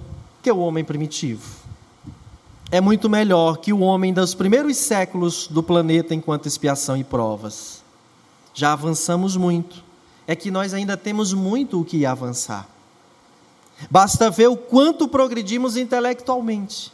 que 0.42 0.50
o 0.50 0.58
homem 0.58 0.84
primitivo. 0.84 1.57
É 2.70 2.82
muito 2.82 3.08
melhor 3.08 3.58
que 3.58 3.72
o 3.72 3.80
homem 3.80 4.12
dos 4.12 4.34
primeiros 4.34 4.76
séculos 4.76 5.48
do 5.48 5.62
planeta 5.62 6.14
enquanto 6.14 6.46
expiação 6.46 6.98
e 6.98 7.04
provas. 7.04 7.82
Já 8.52 8.74
avançamos 8.74 9.36
muito. 9.36 9.82
É 10.26 10.36
que 10.36 10.50
nós 10.50 10.74
ainda 10.74 10.94
temos 10.94 11.32
muito 11.32 11.80
o 11.80 11.84
que 11.84 12.04
avançar. 12.04 12.68
Basta 13.90 14.30
ver 14.30 14.48
o 14.48 14.56
quanto 14.56 15.08
progredimos 15.08 15.78
intelectualmente. 15.78 16.92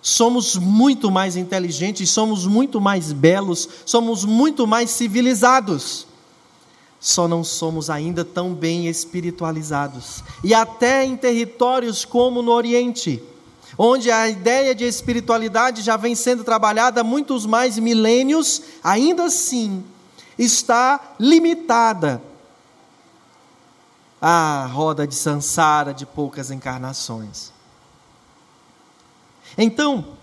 Somos 0.00 0.56
muito 0.56 1.08
mais 1.08 1.36
inteligentes, 1.36 2.10
somos 2.10 2.44
muito 2.44 2.80
mais 2.80 3.12
belos, 3.12 3.68
somos 3.86 4.24
muito 4.24 4.66
mais 4.66 4.90
civilizados. 4.90 6.08
Só 6.98 7.28
não 7.28 7.44
somos 7.44 7.88
ainda 7.88 8.24
tão 8.24 8.52
bem 8.52 8.88
espiritualizados. 8.88 10.24
E 10.42 10.52
até 10.52 11.04
em 11.04 11.16
territórios 11.16 12.04
como 12.04 12.42
no 12.42 12.50
Oriente, 12.50 13.22
onde 13.78 14.10
a 14.10 14.28
ideia 14.28 14.74
de 14.74 14.84
espiritualidade 14.84 15.82
já 15.82 15.96
vem 15.96 16.14
sendo 16.14 16.44
trabalhada 16.44 17.00
há 17.00 17.04
muitos 17.04 17.46
mais 17.46 17.78
milênios, 17.78 18.62
ainda 18.82 19.24
assim 19.24 19.84
está 20.38 21.14
limitada 21.18 22.22
à 24.20 24.66
roda 24.66 25.06
de 25.06 25.14
Sansara 25.14 25.92
de 25.92 26.06
poucas 26.06 26.50
encarnações. 26.50 27.52
Então, 29.56 30.16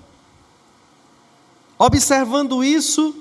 observando 1.78 2.64
isso, 2.64 3.16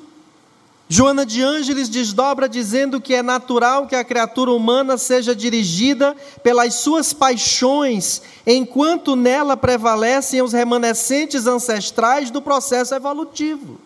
Joana 0.91 1.26
de 1.26 1.43
Ângeles 1.43 1.91
desdobra 1.91 2.49
dizendo 2.49 2.99
que 2.99 3.12
é 3.12 3.22
natural 3.22 3.86
que 3.86 3.95
a 3.95 4.03
criatura 4.03 4.51
humana 4.53 4.97
seja 4.97 5.36
dirigida 5.36 6.16
pelas 6.43 6.76
suas 6.76 7.12
paixões, 7.12 8.22
enquanto 8.47 9.14
nela 9.14 9.55
prevalecem 9.55 10.41
os 10.41 10.55
remanescentes 10.55 11.47
ancestrais 11.47 12.30
do 12.30 12.41
processo 12.41 12.95
evolutivo. 12.95 13.78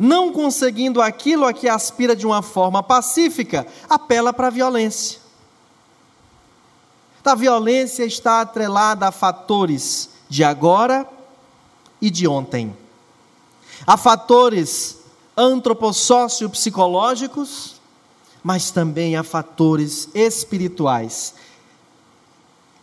Não 0.00 0.32
conseguindo 0.32 1.00
aquilo 1.00 1.46
a 1.46 1.52
que 1.52 1.68
aspira 1.68 2.16
de 2.16 2.26
uma 2.26 2.42
forma 2.42 2.82
pacífica, 2.82 3.64
apela 3.88 4.32
para 4.32 4.48
a 4.48 4.50
violência. 4.50 5.20
A 7.24 7.34
violência 7.34 8.04
está 8.04 8.40
atrelada 8.40 9.06
a 9.06 9.12
fatores 9.12 10.08
de 10.28 10.42
agora 10.42 11.06
e 12.00 12.10
de 12.10 12.26
ontem. 12.26 12.74
Há 13.86 13.96
fatores 13.98 14.97
antropossócio-psicológicos, 15.38 17.80
mas 18.42 18.72
também 18.72 19.16
há 19.16 19.22
fatores 19.22 20.10
espirituais. 20.12 21.34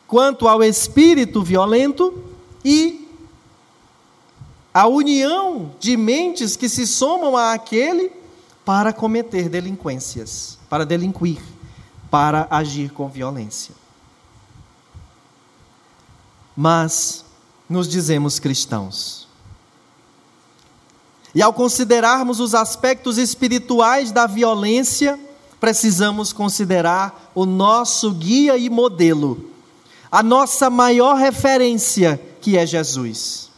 Quanto 0.08 0.48
ao 0.48 0.64
espírito 0.64 1.44
violento 1.44 2.24
e 2.64 3.06
a 4.74 4.88
união 4.88 5.76
de 5.80 5.98
mentes 5.98 6.56
que 6.56 6.70
se 6.70 6.88
somam 6.88 7.36
àquele 7.36 8.10
para 8.64 8.94
cometer 8.94 9.50
delinquências, 9.50 10.58
para 10.70 10.86
delinquir, 10.86 11.42
para 12.10 12.48
agir 12.50 12.92
com 12.92 13.10
violência. 13.10 13.76
Mas 16.56 17.26
nos 17.70 17.88
dizemos 17.88 18.40
cristãos. 18.40 19.25
E 21.36 21.42
ao 21.42 21.52
considerarmos 21.52 22.40
os 22.40 22.56
aspectos 22.56 23.18
espirituais 23.18 24.10
da 24.10 24.26
violência, 24.26 25.20
precisamos 25.60 26.32
considerar 26.32 27.32
o 27.36 27.46
nosso 27.46 28.12
guia 28.12 28.58
e 28.58 28.70
modelo, 28.70 29.52
a 30.10 30.24
nossa 30.24 30.70
maior 30.70 31.18
referência, 31.18 32.22
que 32.40 32.58
é 32.58 32.66
Jesus. 32.66 33.52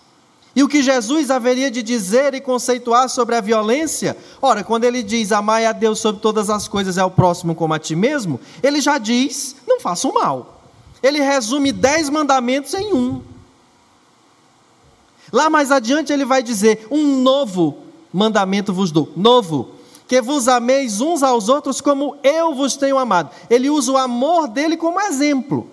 E 0.56 0.64
o 0.64 0.68
que 0.68 0.82
Jesus 0.82 1.30
haveria 1.30 1.70
de 1.70 1.84
dizer 1.84 2.34
e 2.34 2.42
conceituar 2.42 3.10
sobre 3.10 3.36
a 3.36 3.42
violência? 3.42 4.18
Ora, 4.42 4.64
quando 4.64 4.86
ele 4.86 5.04
diz 5.04 5.32
amai 5.32 5.68
a 5.68 5.72
Deus 5.72 6.00
sobre 6.00 6.20
todas 6.20 6.50
as 6.50 6.68
coisas 6.68 6.98
é 6.98 7.04
o 7.04 7.12
próximo 7.12 7.54
como 7.54 7.76
a 7.76 7.80
ti 7.80 7.96
mesmo, 7.96 8.40
ele 8.64 8.82
já 8.82 8.98
diz 8.98 9.56
não 9.68 9.80
faça 9.80 10.08
o 10.08 10.14
mal. 10.16 10.64
Ele 11.04 11.22
resume 11.22 11.72
dez 11.72 12.10
mandamentos 12.10 12.74
em 12.74 12.92
um. 12.92 13.22
Lá 15.32 15.50
mais 15.50 15.72
adiante 15.72 16.14
ele 16.14 16.26
vai 16.26 16.42
dizer: 16.42 16.88
Um 16.90 17.22
novo 17.22 17.78
mandamento 18.12 18.74
vos 18.74 18.92
dou. 18.92 19.12
Novo. 19.16 19.76
Que 20.08 20.22
vos 20.22 20.48
ameis 20.48 21.02
uns 21.02 21.22
aos 21.22 21.50
outros 21.50 21.82
como 21.82 22.16
eu 22.24 22.56
vos 22.56 22.78
tenho 22.78 22.98
amado. 22.98 23.30
Ele 23.50 23.70
usa 23.70 23.92
o 23.92 23.98
amor 23.98 24.48
dele 24.48 24.78
como 24.78 25.02
exemplo. 25.02 25.70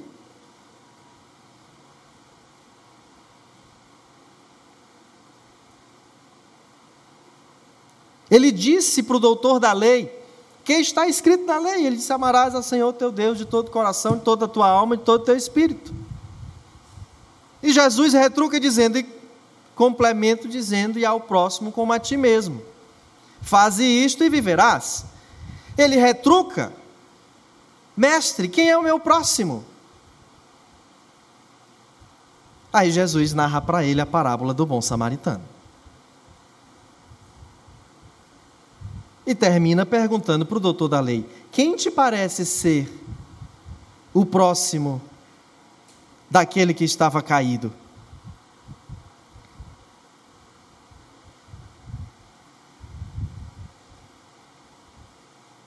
Ele 8.29 8.51
disse 8.51 9.05
para 9.05 9.17
o 9.17 9.21
doutor 9.21 9.61
da 9.61 9.73
lei: 9.73 10.25
que 10.65 10.73
está 10.73 11.07
escrito 11.07 11.45
na 11.45 11.59
lei? 11.59 11.87
Ele 11.87 11.97
disse: 11.97 12.13
Amarás 12.13 12.55
ao 12.55 12.63
Senhor 12.63 12.93
teu 12.95 13.13
Deus 13.13 13.37
de 13.37 13.45
todo 13.45 13.69
o 13.69 13.71
coração, 13.71 14.17
de 14.17 14.23
toda 14.23 14.47
a 14.47 14.49
tua 14.49 14.67
alma, 14.67 14.97
de 14.97 15.03
todo 15.03 15.21
o 15.21 15.25
teu 15.25 15.37
espírito. 15.37 15.95
E 17.63 17.71
Jesus 17.71 18.15
retruca 18.15 18.59
dizendo: 18.59 19.05
complemento 19.75 20.49
dizendo: 20.49 20.99
e 20.99 21.05
ao 21.05 21.21
próximo 21.21 21.73
como 21.73 21.93
a 21.93 21.99
ti 21.99 22.17
mesmo. 22.17 22.63
Faze 23.41 23.85
isto 23.85 24.25
e 24.25 24.31
viverás. 24.31 25.05
Ele 25.77 25.97
retruca: 25.97 26.73
Mestre, 27.97 28.49
quem 28.49 28.71
é 28.71 28.77
o 28.77 28.83
meu 28.83 28.99
próximo? 28.99 29.65
Aí 32.73 32.91
Jesus 32.91 33.33
narra 33.33 33.61
para 33.61 33.85
ele 33.85 34.01
a 34.01 34.07
parábola 34.07 34.53
do 34.53 34.67
bom 34.67 34.81
samaritano. 34.81 35.45
E 39.27 39.35
termina 39.35 39.87
perguntando 39.87 40.45
para 40.45 40.57
o 40.57 40.61
doutor 40.61 40.89
da 40.89 41.01
lei: 41.01 41.29
Quem 41.53 41.77
te 41.77 41.91
parece 41.91 42.45
ser 42.45 42.93
o 44.13 44.27
próximo 44.27 45.01
daquele 46.29 46.75
que 46.75 46.85
estava 46.85 47.23
caído? 47.23 47.73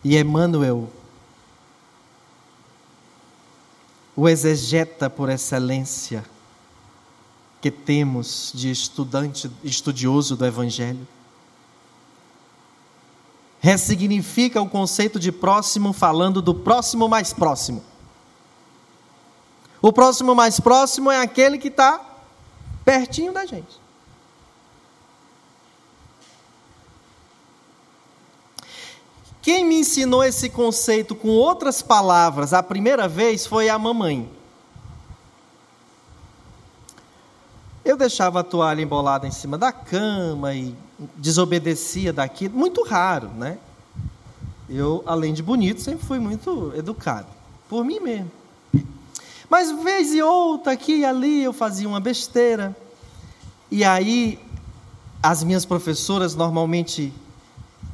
E 0.08 0.18
Emmanuel, 0.18 0.90
o 4.16 4.30
exegeta 4.30 5.10
por 5.10 5.30
excelência 5.30 6.24
que 7.60 7.70
temos 7.70 8.54
de 8.56 8.72
estudante, 8.72 9.52
estudioso 9.66 10.38
do 10.38 10.46
Evangelho, 10.46 11.06
ressignifica 13.60 14.62
o 14.62 14.70
conceito 14.70 15.20
de 15.20 15.30
próximo 15.30 15.92
falando 15.92 16.42
do 16.42 16.56
próximo 16.56 17.10
mais 17.10 17.34
próximo. 17.34 17.84
O 19.82 19.92
próximo 19.92 20.34
mais 20.34 20.58
próximo 20.58 21.12
é 21.12 21.20
aquele 21.20 21.58
que 21.58 21.68
está 21.68 22.00
pertinho 22.86 23.34
da 23.34 23.46
gente. 23.46 23.78
Quem 29.48 29.64
me 29.64 29.76
ensinou 29.80 30.26
esse 30.26 30.50
conceito 30.50 31.16
com 31.16 31.30
outras 31.30 31.82
palavras 31.82 32.52
a 32.52 32.62
primeira 32.62 33.08
vez 33.08 33.46
foi 33.46 33.70
a 33.70 33.80
mamãe. 33.80 34.30
Eu 37.86 37.96
deixava 37.96 38.42
a 38.42 38.44
toalha 38.44 38.82
embolada 38.82 39.26
em 39.26 39.32
cima 39.32 39.58
da 39.58 39.72
cama 39.72 40.54
e 40.54 40.76
desobedecia 41.16 42.12
daqui, 42.12 42.50
muito 42.50 42.84
raro, 42.84 43.30
né? 43.30 43.58
Eu, 44.68 45.02
além 45.06 45.34
de 45.34 45.42
bonito, 45.42 45.80
sempre 45.80 46.06
fui 46.06 46.20
muito 46.20 46.74
educado, 46.76 47.28
por 47.70 47.86
mim 47.86 48.02
mesmo. 48.02 48.30
Mas 49.50 49.72
vez 49.82 50.14
e 50.14 50.22
outra, 50.22 50.74
aqui 50.74 50.98
e 50.98 51.06
ali, 51.06 51.42
eu 51.42 51.54
fazia 51.54 51.88
uma 51.88 52.02
besteira. 52.02 52.76
E 53.72 53.86
aí, 53.86 54.46
as 55.24 55.42
minhas 55.42 55.64
professoras, 55.64 56.36
normalmente, 56.36 57.14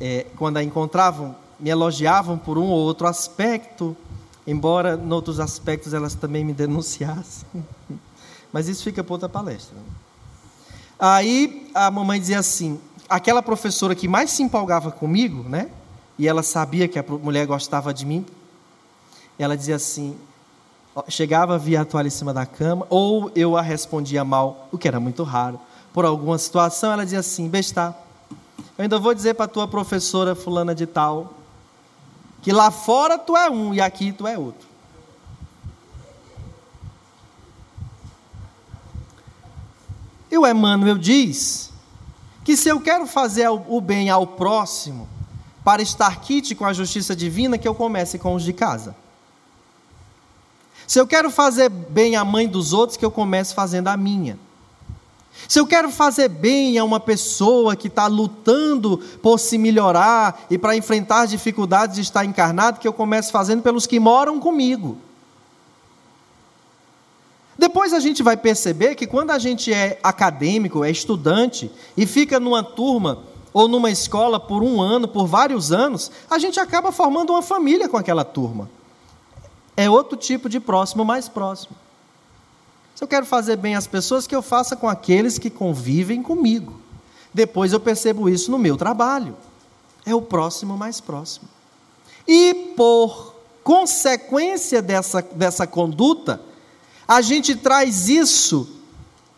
é, 0.01 0.25
quando 0.35 0.57
a 0.57 0.63
encontravam, 0.63 1.42
me 1.63 1.69
elogiavam 1.69 2.37
por 2.37 2.57
um 2.57 2.65
ou 2.65 2.79
outro 2.79 3.07
aspecto, 3.07 3.95
embora, 4.45 4.99
em 5.01 5.11
outros 5.13 5.39
aspectos, 5.39 5.93
elas 5.93 6.13
também 6.13 6.43
me 6.43 6.51
denunciassem. 6.51 7.47
Mas 8.51 8.67
isso 8.67 8.83
fica 8.83 9.01
para 9.01 9.13
outra 9.13 9.29
palestra. 9.29 9.77
Aí, 10.99 11.71
a 11.73 11.89
mamãe 11.89 12.19
dizia 12.19 12.37
assim: 12.37 12.81
aquela 13.07 13.41
professora 13.41 13.95
que 13.95 14.09
mais 14.09 14.31
se 14.31 14.43
empolgava 14.43 14.91
comigo, 14.91 15.47
né? 15.47 15.69
E 16.19 16.27
ela 16.27 16.43
sabia 16.43 16.85
que 16.85 16.99
a 16.99 17.03
mulher 17.03 17.47
gostava 17.47 17.93
de 17.93 18.05
mim, 18.05 18.25
ela 19.39 19.55
dizia 19.55 19.77
assim: 19.77 20.17
chegava, 21.07 21.57
via 21.57 21.79
a 21.79 21.85
toalha 21.85 22.07
em 22.07 22.11
cima 22.11 22.33
da 22.33 22.45
cama, 22.45 22.85
ou 22.89 23.31
eu 23.37 23.55
a 23.55 23.61
respondia 23.61 24.25
mal, 24.25 24.67
o 24.69 24.77
que 24.77 24.85
era 24.85 24.99
muito 24.99 25.23
raro. 25.23 25.57
Por 25.93 26.03
alguma 26.03 26.37
situação, 26.37 26.91
ela 26.91 27.05
dizia 27.05 27.19
assim: 27.19 27.47
Besta, 27.47 27.95
eu 28.77 28.83
ainda 28.83 28.99
vou 28.99 29.13
dizer 29.13 29.35
para 29.35 29.45
a 29.45 29.47
tua 29.47 29.65
professora 29.65 30.35
fulana 30.35 30.75
de 30.75 30.85
tal, 30.85 31.42
que 32.43 32.51
lá 32.51 32.69
fora 32.69 33.17
tu 33.17 33.35
é 33.35 33.49
um 33.49 33.73
e 33.73 33.79
aqui 33.81 34.11
tu 34.11 34.27
é 34.27 34.37
outro. 34.37 34.67
E 40.29 40.37
o 40.37 40.45
Emmanuel 40.45 40.97
diz 40.97 41.71
que 42.43 42.57
se 42.57 42.67
eu 42.67 42.81
quero 42.81 43.07
fazer 43.07 43.47
o 43.47 43.79
bem 43.79 44.09
ao 44.09 44.27
próximo, 44.27 45.07
para 45.63 45.81
estar 45.81 46.19
quite 46.19 46.53
com 46.53 46.65
a 46.65 46.73
justiça 46.73 47.15
divina, 47.15 47.57
que 47.57 47.67
eu 47.67 47.73
comece 47.73 48.19
com 48.19 48.35
os 48.35 48.43
de 48.43 48.51
casa. 48.51 48.93
Se 50.85 50.99
eu 50.99 51.07
quero 51.07 51.31
fazer 51.31 51.69
bem 51.69 52.17
à 52.17 52.25
mãe 52.25 52.45
dos 52.45 52.73
outros, 52.73 52.97
que 52.97 53.05
eu 53.05 53.11
comece 53.11 53.53
fazendo 53.53 53.87
a 53.87 53.95
minha. 53.95 54.37
Se 55.47 55.59
eu 55.59 55.67
quero 55.67 55.89
fazer 55.89 56.29
bem 56.29 56.77
a 56.77 56.83
uma 56.83 56.99
pessoa 56.99 57.75
que 57.75 57.87
está 57.87 58.07
lutando 58.07 58.97
por 59.21 59.39
se 59.39 59.57
melhorar 59.57 60.45
e 60.49 60.57
para 60.57 60.75
enfrentar 60.75 61.21
as 61.21 61.29
dificuldades 61.29 61.95
de 61.95 62.01
estar 62.01 62.25
encarnado, 62.25 62.79
que 62.79 62.87
eu 62.87 62.93
comece 62.93 63.31
fazendo 63.31 63.61
pelos 63.61 63.85
que 63.85 63.99
moram 63.99 64.39
comigo. 64.39 64.97
Depois 67.57 67.93
a 67.93 67.99
gente 67.99 68.23
vai 68.23 68.35
perceber 68.35 68.95
que 68.95 69.05
quando 69.05 69.31
a 69.31 69.39
gente 69.39 69.71
é 69.71 69.99
acadêmico, 70.01 70.83
é 70.83 70.89
estudante 70.89 71.71
e 71.95 72.05
fica 72.05 72.39
numa 72.39 72.63
turma 72.63 73.19
ou 73.53 73.67
numa 73.67 73.91
escola 73.91 74.39
por 74.39 74.63
um 74.63 74.81
ano, 74.81 75.07
por 75.07 75.27
vários 75.27 75.71
anos, 75.71 76.11
a 76.29 76.39
gente 76.39 76.59
acaba 76.59 76.91
formando 76.91 77.29
uma 77.29 77.41
família 77.43 77.87
com 77.87 77.95
aquela 77.95 78.25
turma. 78.25 78.67
É 79.77 79.89
outro 79.89 80.17
tipo 80.17 80.49
de 80.49 80.59
próximo 80.59 81.05
mais 81.05 81.29
próximo. 81.29 81.75
Se 82.95 83.03
eu 83.03 83.07
quero 83.07 83.25
fazer 83.25 83.57
bem 83.57 83.75
às 83.75 83.87
pessoas, 83.87 84.27
que 84.27 84.35
eu 84.35 84.41
faça 84.41 84.75
com 84.75 84.87
aqueles 84.87 85.37
que 85.37 85.49
convivem 85.49 86.21
comigo. 86.21 86.79
Depois 87.33 87.73
eu 87.73 87.79
percebo 87.79 88.29
isso 88.29 88.51
no 88.51 88.59
meu 88.59 88.77
trabalho. 88.77 89.35
É 90.05 90.13
o 90.13 90.21
próximo 90.21 90.77
mais 90.77 91.01
próximo. 91.01 91.47
E 92.27 92.73
por 92.75 93.33
consequência 93.63 94.81
dessa, 94.81 95.21
dessa 95.21 95.65
conduta, 95.65 96.41
a 97.07 97.21
gente 97.21 97.55
traz 97.55 98.09
isso 98.09 98.69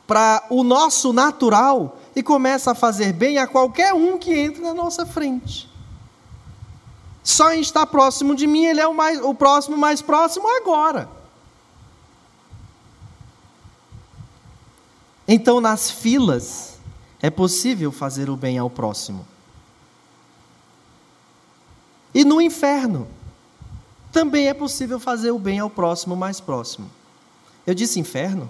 para 0.05 0.45
o 0.49 0.63
nosso 0.63 1.13
natural 1.13 1.97
e 2.15 2.21
começa 2.21 2.71
a 2.71 2.75
fazer 2.75 3.13
bem 3.13 3.37
a 3.37 3.47
qualquer 3.47 3.93
um 3.93 4.17
que 4.17 4.33
entre 4.33 4.61
na 4.61 4.73
nossa 4.73 5.05
frente. 5.05 5.69
Só 7.23 7.51
em 7.53 7.59
estar 7.59 7.85
próximo 7.87 8.35
de 8.35 8.45
mim, 8.45 8.65
ele 8.65 8.79
é 8.79 8.87
o, 8.87 8.93
mais, 8.93 9.19
o 9.19 9.33
próximo 9.33 9.77
mais 9.77 10.01
próximo 10.01 10.47
agora. 10.57 11.09
Então, 15.27 15.59
nas 15.59 15.89
filas, 15.89 16.77
é 17.21 17.29
possível 17.29 17.91
fazer 17.91 18.29
o 18.29 18.35
bem 18.35 18.57
ao 18.57 18.69
próximo. 18.69 19.25
E 22.13 22.23
no 22.23 22.39
inferno, 22.39 23.07
também 24.11 24.47
é 24.47 24.53
possível 24.53 24.99
fazer 24.99 25.31
o 25.31 25.39
bem 25.39 25.59
ao 25.59 25.69
próximo 25.69 26.15
mais 26.15 26.39
próximo. 26.39 26.89
Eu 27.65 27.73
disse 27.73 27.99
inferno? 27.99 28.49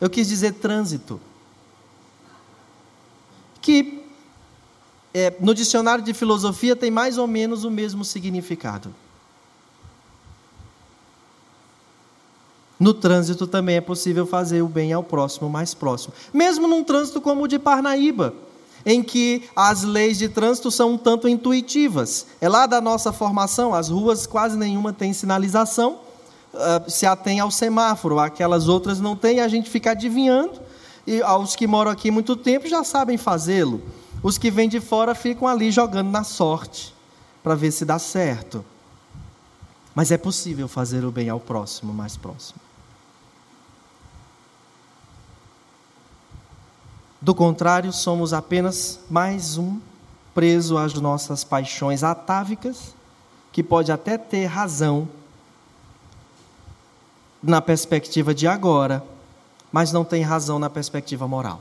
Eu 0.00 0.08
quis 0.08 0.28
dizer 0.28 0.54
trânsito. 0.54 1.20
Que 3.60 4.04
é, 5.12 5.34
no 5.40 5.54
dicionário 5.54 6.04
de 6.04 6.14
filosofia 6.14 6.76
tem 6.76 6.90
mais 6.90 7.18
ou 7.18 7.26
menos 7.26 7.64
o 7.64 7.70
mesmo 7.70 8.04
significado. 8.04 8.94
No 12.78 12.92
trânsito 12.92 13.46
também 13.46 13.76
é 13.76 13.80
possível 13.80 14.26
fazer 14.26 14.62
o 14.62 14.68
bem 14.68 14.92
ao 14.92 15.02
próximo 15.02 15.48
mais 15.48 15.72
próximo. 15.72 16.12
Mesmo 16.32 16.68
num 16.68 16.84
trânsito 16.84 17.20
como 17.20 17.44
o 17.44 17.48
de 17.48 17.58
Parnaíba, 17.58 18.34
em 18.84 19.02
que 19.02 19.42
as 19.56 19.82
leis 19.82 20.18
de 20.18 20.28
trânsito 20.28 20.70
são 20.70 20.92
um 20.92 20.98
tanto 20.98 21.26
intuitivas. 21.26 22.26
É 22.40 22.48
lá 22.48 22.66
da 22.66 22.80
nossa 22.80 23.12
formação, 23.12 23.74
as 23.74 23.88
ruas 23.88 24.26
quase 24.26 24.56
nenhuma 24.56 24.92
tem 24.92 25.12
sinalização, 25.12 25.98
uh, 26.54 26.88
se 26.88 27.06
atém 27.06 27.40
ao 27.40 27.50
semáforo, 27.50 28.20
aquelas 28.20 28.68
outras 28.68 29.00
não 29.00 29.16
têm, 29.16 29.40
a 29.40 29.48
gente 29.48 29.70
fica 29.70 29.90
adivinhando, 29.92 30.60
e 31.06 31.22
aos 31.22 31.56
que 31.56 31.66
moram 31.66 31.90
aqui 31.90 32.10
muito 32.10 32.36
tempo 32.36 32.68
já 32.68 32.84
sabem 32.84 33.16
fazê-lo. 33.16 33.82
Os 34.22 34.38
que 34.38 34.50
vêm 34.50 34.68
de 34.68 34.80
fora 34.80 35.14
ficam 35.14 35.48
ali 35.48 35.70
jogando 35.70 36.10
na 36.10 36.24
sorte, 36.24 36.94
para 37.42 37.54
ver 37.54 37.70
se 37.70 37.84
dá 37.84 37.98
certo. 37.98 38.64
Mas 39.94 40.10
é 40.10 40.18
possível 40.18 40.68
fazer 40.68 41.04
o 41.04 41.10
bem 41.10 41.28
ao 41.28 41.40
próximo, 41.40 41.92
mais 41.92 42.16
próximo. 42.16 42.65
Do 47.20 47.34
contrário, 47.34 47.92
somos 47.92 48.32
apenas 48.32 49.00
mais 49.08 49.56
um 49.56 49.80
preso 50.34 50.76
às 50.76 50.92
nossas 50.94 51.44
paixões 51.44 52.04
atávicas, 52.04 52.94
que 53.50 53.62
pode 53.62 53.90
até 53.90 54.18
ter 54.18 54.44
razão 54.44 55.08
na 57.42 57.62
perspectiva 57.62 58.34
de 58.34 58.46
agora, 58.46 59.02
mas 59.72 59.92
não 59.92 60.04
tem 60.04 60.22
razão 60.22 60.58
na 60.58 60.68
perspectiva 60.68 61.26
moral. 61.26 61.60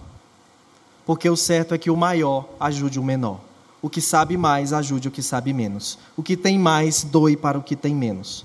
Porque 1.05 1.29
o 1.29 1.37
certo 1.37 1.73
é 1.73 1.77
que 1.77 1.89
o 1.89 1.95
maior 1.95 2.49
ajude 2.59 2.99
o 2.99 3.03
menor. 3.03 3.39
O 3.81 3.89
que 3.89 4.01
sabe 4.01 4.35
mais 4.35 4.73
ajude 4.73 5.07
o 5.07 5.11
que 5.11 5.21
sabe 5.21 5.53
menos. 5.53 5.97
O 6.17 6.23
que 6.23 6.35
tem 6.35 6.57
mais 6.57 7.03
doe 7.03 7.37
para 7.37 7.57
o 7.57 7.63
que 7.63 7.75
tem 7.75 7.95
menos. 7.95 8.43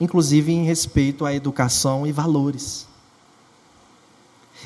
Inclusive 0.00 0.50
em 0.50 0.64
respeito 0.64 1.26
à 1.26 1.34
educação 1.34 2.06
e 2.06 2.12
valores. 2.12 2.88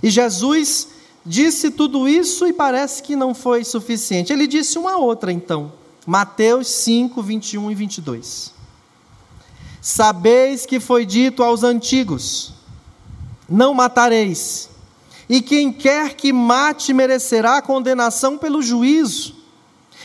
E 0.02 0.08
Jesus 0.08 0.93
disse 1.24 1.70
tudo 1.70 2.08
isso 2.08 2.46
e 2.46 2.52
parece 2.52 3.02
que 3.02 3.16
não 3.16 3.34
foi 3.34 3.64
suficiente. 3.64 4.32
Ele 4.32 4.46
disse 4.46 4.78
uma 4.78 4.96
outra 4.96 5.32
então. 5.32 5.72
Mateus 6.06 6.68
5, 6.68 7.22
21 7.22 7.70
e 7.70 7.74
22. 7.74 8.52
Sabeis 9.80 10.66
que 10.66 10.80
foi 10.80 11.06
dito 11.06 11.42
aos 11.42 11.62
antigos: 11.62 12.52
Não 13.48 13.74
matareis 13.74 14.68
e 15.28 15.40
quem 15.40 15.72
quer 15.72 16.14
que 16.14 16.32
mate 16.32 16.92
merecerá 16.92 17.60
condenação 17.62 18.36
pelo 18.36 18.62
juízo. 18.62 19.34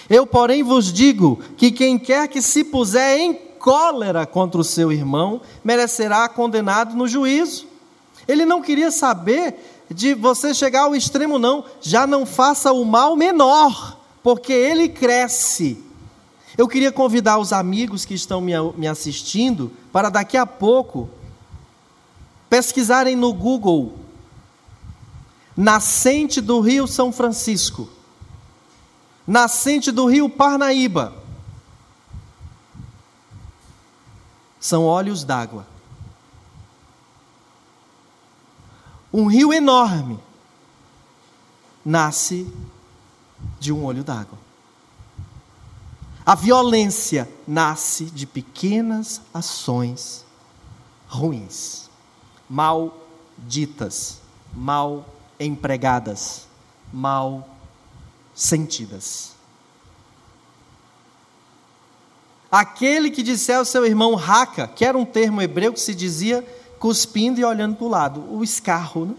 Eu, 0.09 0.26
porém, 0.26 0.63
vos 0.63 0.91
digo 0.91 1.39
que 1.57 1.72
quem 1.72 1.99
quer 1.99 2.28
que 2.28 2.41
se 2.41 2.63
puser 2.63 3.20
em 3.20 3.34
cólera 3.34 4.26
contra 4.26 4.61
o 4.61 4.63
seu 4.63 4.91
irmão 4.91 5.41
merecerá 5.63 6.28
condenado 6.30 6.95
no 6.95 7.07
juízo. 7.07 7.67
Ele 8.28 8.45
não 8.45 8.61
queria 8.61 8.91
saber 8.91 9.79
de 9.90 10.14
você 10.14 10.54
chegar 10.54 10.84
ao 10.84 10.96
extremo, 10.96 11.40
não. 11.40 11.64
Já 11.82 12.06
não 12.06 12.26
faça 12.26 12.72
o 12.72 12.86
mal 12.86 13.16
menor, 13.16 14.00
porque 14.22 14.54
ele 14.54 14.90
cresce. 14.90 15.84
Eu 16.58 16.68
queria 16.68 16.92
convidar 16.92 17.38
os 17.40 17.54
amigos 17.54 18.06
que 18.06 18.14
estão 18.14 18.42
me, 18.42 18.54
me 18.76 18.88
assistindo 18.88 19.72
para 19.92 20.10
daqui 20.10 20.38
a 20.38 20.46
pouco 20.46 21.10
pesquisarem 22.50 23.16
no 23.16 23.32
Google 23.32 23.94
nascente 25.56 26.40
do 26.40 26.62
Rio 26.62 26.88
São 26.88 27.12
Francisco, 27.12 27.90
nascente 29.28 29.92
do 29.92 30.06
Rio 30.06 30.30
Parnaíba. 30.30 31.14
São 34.58 34.86
olhos 34.86 35.26
d'água. 35.26 35.68
Um 39.12 39.26
rio 39.28 39.51
enorme 39.51 40.20
nasce 41.84 42.47
de 43.60 43.74
um 43.74 43.84
olho 43.84 44.03
d'água. 44.03 44.38
A 46.26 46.36
violência 46.36 47.28
nasce 47.47 48.05
de 48.05 48.28
pequenas 48.28 49.22
ações 49.34 50.26
ruins, 51.07 51.89
mal 52.47 52.95
ditas, 53.39 54.22
mal 54.53 55.05
empregadas, 55.39 56.47
mal 56.93 57.49
sentidas. 58.36 59.34
Aquele 62.51 63.10
que 63.10 63.24
disser 63.24 63.57
ao 63.57 63.66
seu 63.66 63.86
irmão 63.86 64.14
raca, 64.16 64.68
que 64.68 64.86
era 64.86 64.97
um 64.97 65.05
termo 65.05 65.41
hebreu 65.41 65.74
que 65.74 65.80
se 65.80 65.95
dizia 65.95 66.45
cuspindo 66.80 67.40
e 67.40 67.46
olhando 67.46 67.76
para 67.76 67.86
o 67.86 67.90
lado, 67.90 68.22
o 68.34 68.44
escarro, 68.44 69.06
né? 69.06 69.16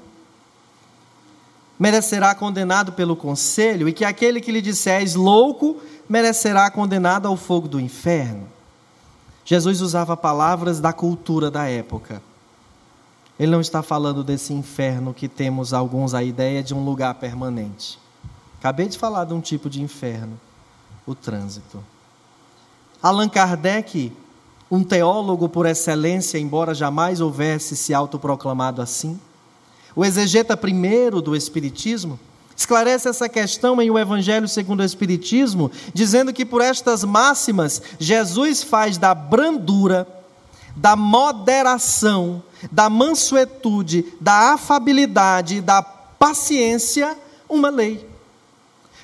merecerá 1.79 2.35
condenado 2.35 2.93
pelo 2.93 3.17
conselho, 3.17 3.89
e 3.89 3.93
que 3.93 4.05
aquele 4.05 4.41
que 4.41 4.53
lhe 4.53 4.61
disser 4.61 5.01
és 5.01 5.15
louco, 5.15 5.81
merecerá 6.09 6.71
condenado 6.71 7.27
ao 7.27 7.37
fogo 7.37 7.67
do 7.69 7.81
inferno. 7.81 8.47
Jesus 9.45 9.81
usava 9.81 10.17
palavras 10.17 10.79
da 10.79 10.93
cultura 10.93 11.51
da 11.51 11.67
época. 11.67 12.23
Ele 13.39 13.51
não 13.51 13.61
está 13.63 13.83
falando 13.83 14.23
desse 14.23 14.53
inferno 14.53 15.15
que 15.15 15.27
temos 15.27 15.73
alguns 15.73 16.13
a 16.13 16.23
ideia 16.23 16.63
de 16.63 16.75
um 16.75 16.85
lugar 16.85 17.15
permanente. 17.15 17.99
Acabei 18.59 18.87
de 18.87 18.99
falar 18.99 19.25
de 19.25 19.33
um 19.33 19.41
tipo 19.41 19.71
de 19.71 19.81
inferno, 19.81 20.39
o 21.07 21.15
trânsito. 21.15 21.83
Allan 23.03 23.31
Kardec, 23.31 24.13
um 24.71 24.85
teólogo 24.85 25.49
por 25.49 25.67
excelência, 25.67 26.39
embora 26.39 26.75
jamais 26.75 27.21
houvesse 27.21 27.77
se 27.77 27.93
autoproclamado 27.93 28.81
assim, 28.81 29.19
o 29.97 30.05
exegeta 30.05 30.57
primeiro 30.57 31.21
do 31.21 31.35
Espiritismo, 31.35 32.19
esclarece 32.57 33.09
essa 33.09 33.29
questão 33.29 33.81
em 33.81 33.91
O 33.91 33.99
Evangelho 33.99 34.47
segundo 34.47 34.81
o 34.81 34.85
Espiritismo, 34.85 35.71
dizendo 35.93 36.33
que 36.33 36.45
por 36.45 36.61
estas 36.61 37.03
máximas, 37.03 37.83
Jesus 37.99 38.63
faz 38.63 38.99
da 38.99 39.15
brandura, 39.15 40.07
da 40.77 40.95
moderação, 40.95 42.43
da 42.71 42.89
mansuetude, 42.89 44.05
da 44.21 44.53
afabilidade, 44.53 45.61
da 45.61 45.83
paciência, 45.83 47.17
uma 47.49 47.71
lei. 47.71 48.10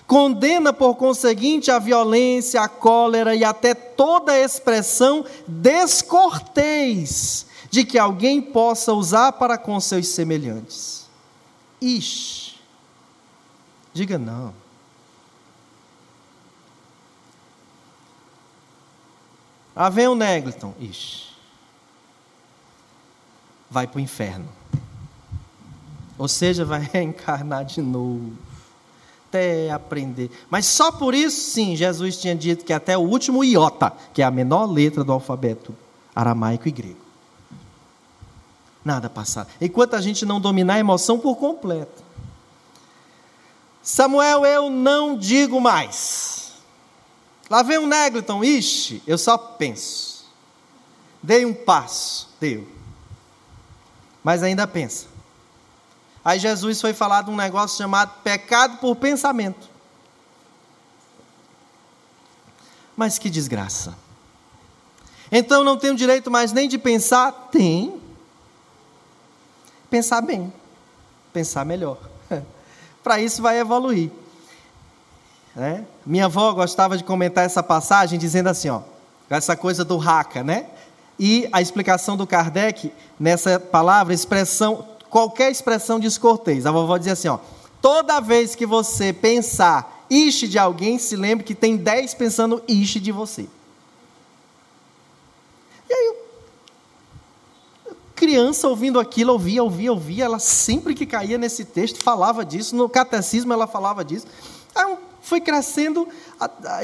Condena, 0.06 0.72
por 0.72 0.94
conseguinte, 0.94 1.70
a 1.70 1.78
violência, 1.80 2.60
a 2.60 2.68
cólera 2.68 3.34
e 3.34 3.42
até 3.42 3.74
toda 3.74 4.38
expressão 4.38 5.24
descortês 5.48 7.46
de 7.70 7.84
que 7.84 7.98
alguém 7.98 8.40
possa 8.40 8.92
usar 8.92 9.32
para 9.32 9.58
com 9.58 9.78
seus 9.80 10.06
semelhantes. 10.08 11.06
Ixi. 11.80 12.54
Diga 13.92 14.16
não. 14.16 14.54
Ah, 19.74 19.90
vem 19.90 20.06
o 20.06 20.14
Negliton. 20.14 20.72
Ixi. 20.78 21.26
Vai 23.68 23.88
para 23.88 23.98
o 23.98 24.00
inferno. 24.00 24.48
Ou 26.16 26.28
seja, 26.28 26.64
vai 26.64 26.80
reencarnar 26.92 27.64
de 27.64 27.82
novo 27.82 28.45
até 29.36 29.70
aprender. 29.70 30.30
Mas 30.50 30.66
só 30.66 30.90
por 30.90 31.14
isso, 31.14 31.50
sim, 31.50 31.76
Jesus 31.76 32.16
tinha 32.16 32.34
dito 32.34 32.64
que 32.64 32.72
até 32.72 32.96
o 32.96 33.02
último 33.02 33.44
iota, 33.44 33.92
que 34.12 34.22
é 34.22 34.24
a 34.24 34.30
menor 34.30 34.66
letra 34.66 35.04
do 35.04 35.12
alfabeto 35.12 35.74
aramaico 36.14 36.66
e 36.66 36.70
grego. 36.70 37.06
Nada 38.84 39.10
passar. 39.10 39.46
Enquanto 39.60 39.94
a 39.94 40.00
gente 40.00 40.24
não 40.24 40.40
dominar 40.40 40.74
a 40.74 40.78
emoção 40.78 41.18
por 41.18 41.36
completo. 41.36 42.04
Samuel, 43.82 44.44
eu 44.46 44.70
não 44.70 45.16
digo 45.16 45.60
mais. 45.60 46.52
Lá 47.50 47.62
vem 47.62 47.78
um 47.78 47.86
Negliton, 47.86 48.42
ixi, 48.42 49.02
eu 49.06 49.18
só 49.18 49.36
penso. 49.36 50.24
Dei 51.22 51.44
um 51.44 51.54
passo, 51.54 52.28
deu. 52.40 52.66
Mas 54.22 54.42
ainda 54.42 54.66
pensa. 54.66 55.06
Aí 56.26 56.40
Jesus 56.40 56.80
foi 56.80 56.92
falar 56.92 57.22
de 57.22 57.30
um 57.30 57.36
negócio 57.36 57.78
chamado 57.78 58.10
pecado 58.24 58.78
por 58.78 58.96
pensamento. 58.96 59.68
Mas 62.96 63.16
que 63.16 63.30
desgraça. 63.30 63.96
Então 65.30 65.62
não 65.62 65.76
tenho 65.76 65.94
direito 65.94 66.28
mais 66.28 66.50
nem 66.50 66.68
de 66.68 66.78
pensar? 66.78 67.30
Tem. 67.52 68.02
Pensar 69.88 70.20
bem. 70.20 70.52
Pensar 71.32 71.64
melhor. 71.64 71.96
Para 73.04 73.20
isso 73.20 73.40
vai 73.40 73.60
evoluir. 73.60 74.10
Né? 75.54 75.86
Minha 76.04 76.24
avó 76.24 76.52
gostava 76.52 76.98
de 76.98 77.04
comentar 77.04 77.44
essa 77.44 77.62
passagem 77.62 78.18
dizendo 78.18 78.48
assim, 78.48 78.68
ó, 78.68 78.82
essa 79.30 79.56
coisa 79.56 79.84
do 79.84 79.96
raca, 79.96 80.42
né? 80.42 80.66
E 81.20 81.48
a 81.52 81.62
explicação 81.62 82.16
do 82.16 82.26
Kardec 82.26 82.92
nessa 83.16 83.60
palavra, 83.60 84.12
expressão 84.12 84.95
qualquer 85.10 85.50
expressão 85.50 85.98
descortês. 85.98 86.66
A 86.66 86.70
vovó 86.70 86.96
dizia 86.96 87.12
assim: 87.12 87.28
ó, 87.28 87.38
toda 87.80 88.20
vez 88.20 88.54
que 88.54 88.66
você 88.66 89.12
pensar 89.12 90.06
ixe 90.08 90.46
de 90.46 90.58
alguém, 90.58 90.98
se 90.98 91.16
lembre 91.16 91.44
que 91.44 91.54
tem 91.54 91.76
dez 91.76 92.14
pensando 92.14 92.62
ixe 92.68 93.00
de 93.00 93.12
você. 93.12 93.48
E 95.88 95.92
aí, 95.92 96.14
criança 98.14 98.68
ouvindo 98.68 98.98
aquilo, 98.98 99.32
ouvia, 99.32 99.62
ouvia, 99.62 99.92
ouvia, 99.92 100.24
ela 100.24 100.38
sempre 100.38 100.94
que 100.94 101.06
caía 101.06 101.38
nesse 101.38 101.64
texto 101.64 102.02
falava 102.02 102.44
disso, 102.44 102.74
no 102.74 102.88
catecismo 102.88 103.52
ela 103.52 103.66
falava 103.66 104.04
disso. 104.04 104.26
Aí 104.74 104.96
foi 105.20 105.40
crescendo, 105.40 106.08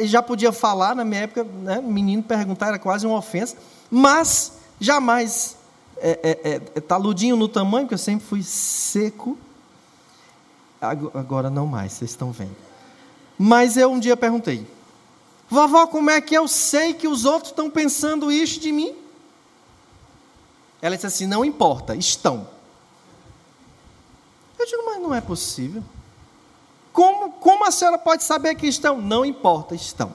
já 0.03 0.21
podia 0.21 0.51
falar, 0.51 0.97
na 0.97 1.05
minha 1.05 1.23
época, 1.23 1.45
né, 1.45 1.81
menino 1.81 2.25
perguntar 2.25 2.69
era 2.69 2.79
quase 2.79 3.07
uma 3.07 3.17
ofensa, 3.17 3.57
mas 3.89 4.55
jamais 4.81 5.57
é, 6.03 6.39
é, 6.45 6.61
é, 6.75 6.81
taludinho 6.81 7.37
no 7.37 7.47
tamanho, 7.49 7.87
porque 7.87 7.95
eu 7.95 7.99
sempre 7.99 8.27
fui 8.27 8.43
seco. 8.43 9.39
Agora 10.81 11.49
não 11.49 11.67
mais, 11.67 11.93
vocês 11.93 12.11
estão 12.11 12.33
vendo. 12.33 12.57
Mas 13.39 13.77
eu 13.77 13.91
um 13.91 14.01
dia 14.01 14.17
perguntei: 14.17 14.67
Vovó, 15.49 15.87
como 15.87 16.11
é 16.11 16.21
que 16.21 16.35
eu 16.35 16.49
sei 16.49 16.93
que 16.93 17.07
os 17.07 17.25
outros 17.25 17.53
estão 17.53 17.71
pensando 17.71 18.33
isso 18.33 18.59
de 18.59 18.73
mim? 18.73 18.97
Ela 20.81 20.97
disse 20.97 21.07
assim: 21.07 21.27
Não 21.27 21.45
importa, 21.45 21.95
estão. 21.95 22.49
Eu 24.59 24.67
digo, 24.67 24.83
mas 24.85 25.01
não 25.01 25.15
é 25.15 25.21
possível. 25.21 25.83
Como, 26.93 27.33
como 27.33 27.65
a 27.65 27.71
senhora 27.71 27.99
pode 27.99 28.25
saber 28.25 28.55
que 28.55 28.67
estão? 28.67 29.01
Não 29.01 29.25
importa, 29.25 29.75
estão. 29.75 30.15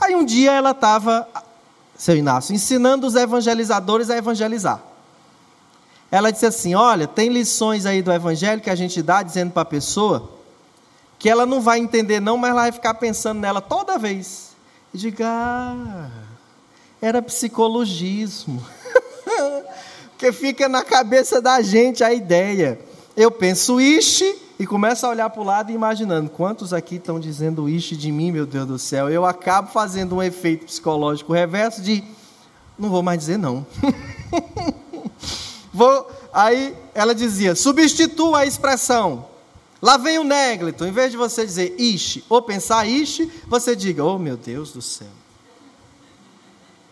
Aí 0.00 0.16
um 0.16 0.24
dia 0.24 0.52
ela 0.52 0.70
estava 0.70 1.28
seu 2.00 2.16
Inácio, 2.16 2.54
ensinando 2.54 3.06
os 3.06 3.14
evangelizadores 3.14 4.08
a 4.08 4.16
evangelizar. 4.16 4.80
Ela 6.10 6.30
disse 6.30 6.46
assim: 6.46 6.74
Olha, 6.74 7.06
tem 7.06 7.28
lições 7.28 7.84
aí 7.84 8.00
do 8.00 8.10
evangelho 8.10 8.62
que 8.62 8.70
a 8.70 8.74
gente 8.74 9.02
dá 9.02 9.22
dizendo 9.22 9.52
para 9.52 9.60
a 9.62 9.66
pessoa 9.66 10.30
que 11.18 11.28
ela 11.28 11.44
não 11.44 11.60
vai 11.60 11.78
entender, 11.78 12.18
não, 12.18 12.38
mas 12.38 12.52
ela 12.52 12.62
vai 12.62 12.72
ficar 12.72 12.94
pensando 12.94 13.40
nela 13.40 13.60
toda 13.60 13.98
vez. 13.98 14.56
E 14.94 14.98
diga: 14.98 15.26
Ah, 15.28 16.08
era 17.02 17.20
psicologismo. 17.20 18.64
Porque 20.12 20.32
fica 20.32 20.70
na 20.70 20.82
cabeça 20.82 21.38
da 21.38 21.60
gente 21.60 22.02
a 22.02 22.14
ideia. 22.14 22.80
Eu 23.16 23.30
penso 23.30 23.80
ishi 23.80 24.36
e 24.58 24.66
começo 24.66 25.04
a 25.04 25.08
olhar 25.08 25.30
para 25.30 25.40
o 25.40 25.44
lado 25.44 25.70
e 25.70 25.74
imaginando 25.74 26.30
quantos 26.30 26.72
aqui 26.72 26.96
estão 26.96 27.18
dizendo 27.18 27.68
isto 27.68 27.96
de 27.96 28.12
mim, 28.12 28.30
meu 28.30 28.46
Deus 28.46 28.66
do 28.66 28.78
céu. 28.78 29.08
Eu 29.08 29.24
acabo 29.24 29.70
fazendo 29.70 30.16
um 30.16 30.22
efeito 30.22 30.66
psicológico 30.66 31.32
reverso 31.32 31.82
de 31.82 32.04
não 32.78 32.88
vou 32.88 33.02
mais 33.02 33.18
dizer 33.18 33.36
não. 33.36 33.66
vou, 35.72 36.10
aí 36.32 36.74
ela 36.94 37.14
dizia: 37.14 37.54
substitua 37.54 38.40
a 38.40 38.46
expressão. 38.46 39.26
Lá 39.82 39.96
vem 39.96 40.18
o 40.18 40.24
néglito. 40.24 40.84
Em 40.84 40.92
vez 40.92 41.10
de 41.10 41.16
você 41.16 41.44
dizer 41.44 41.74
ishi 41.78 42.24
ou 42.28 42.40
pensar 42.40 42.86
ishi, 42.86 43.30
você 43.46 43.74
diga: 43.74 44.04
oh 44.04 44.18
meu 44.18 44.36
Deus 44.36 44.72
do 44.72 44.80
céu. 44.80 45.08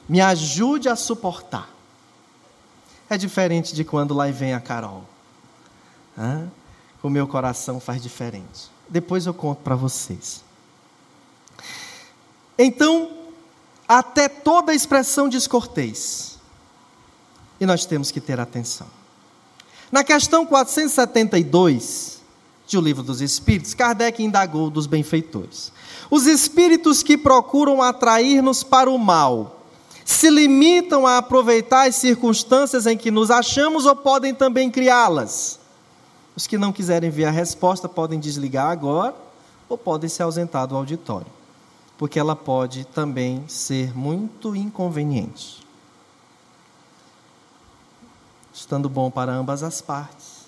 Me 0.09 0.21
ajude 0.21 0.89
a 0.89 0.97
suportar. 0.97 1.69
É 3.11 3.17
diferente 3.17 3.75
de 3.75 3.85
quando 3.85 4.15
lá 4.15 4.27
vem 4.31 4.53
a 4.53 4.61
Carol. 4.61 5.05
Hã? 6.19 6.51
o 7.03 7.11
meu 7.11 7.27
coração 7.27 7.79
faz 7.79 8.03
diferente. 8.03 8.71
Depois 8.89 9.27
eu 9.27 9.35
conto 9.35 9.59
para 9.59 9.77
vocês. 9.77 10.43
Então, 12.59 13.11
até 13.87 14.29
toda 14.29 14.75
expressão 14.75 15.29
descortês. 15.29 16.39
E 17.61 17.67
nós 17.67 17.85
temos 17.85 18.11
que 18.11 18.21
ter 18.21 18.41
atenção. 18.41 18.87
Na 19.91 20.05
questão 20.05 20.45
472 20.45 22.19
de 22.67 22.77
O 22.77 22.81
Livro 22.81 23.03
dos 23.03 23.21
Espíritos, 23.21 23.73
Kardec 23.75 24.23
indagou 24.23 24.69
dos 24.69 24.87
benfeitores. 24.87 25.73
Os 26.11 26.27
espíritos 26.27 27.03
que 27.03 27.17
procuram 27.17 27.81
atrair-nos 27.81 28.63
para 28.63 28.91
o 28.91 28.99
mal 28.99 29.65
Se 30.05 30.31
limitam 30.31 31.07
a 31.07 31.19
aproveitar 31.19 31.87
as 31.87 31.97
circunstâncias 31.97 32.87
em 32.87 32.97
que 32.97 33.11
nos 33.11 33.31
achamos 33.31 33.85
ou 33.85 33.95
podem 33.95 34.35
também 34.35 34.71
criá-las? 34.71 35.58
Os 36.39 36.47
que 36.47 36.57
não 36.57 36.73
quiserem 36.73 37.11
ver 37.11 37.25
a 37.25 37.33
resposta 37.33 37.89
podem 37.89 38.21
desligar 38.21 38.71
agora 38.71 39.13
ou 39.69 39.77
podem 39.77 40.09
se 40.09 40.23
ausentar 40.23 40.69
do 40.69 40.77
auditório, 40.77 41.27
porque 41.99 42.17
ela 42.17 42.37
pode 42.37 42.85
também 42.85 43.43
ser 43.49 43.93
muito 43.93 44.55
inconveniente. 44.55 45.67
Estando 48.55 48.89
bom 48.89 49.11
para 49.11 49.33
ambas 49.33 49.65
as 49.65 49.81
partes 49.81 50.39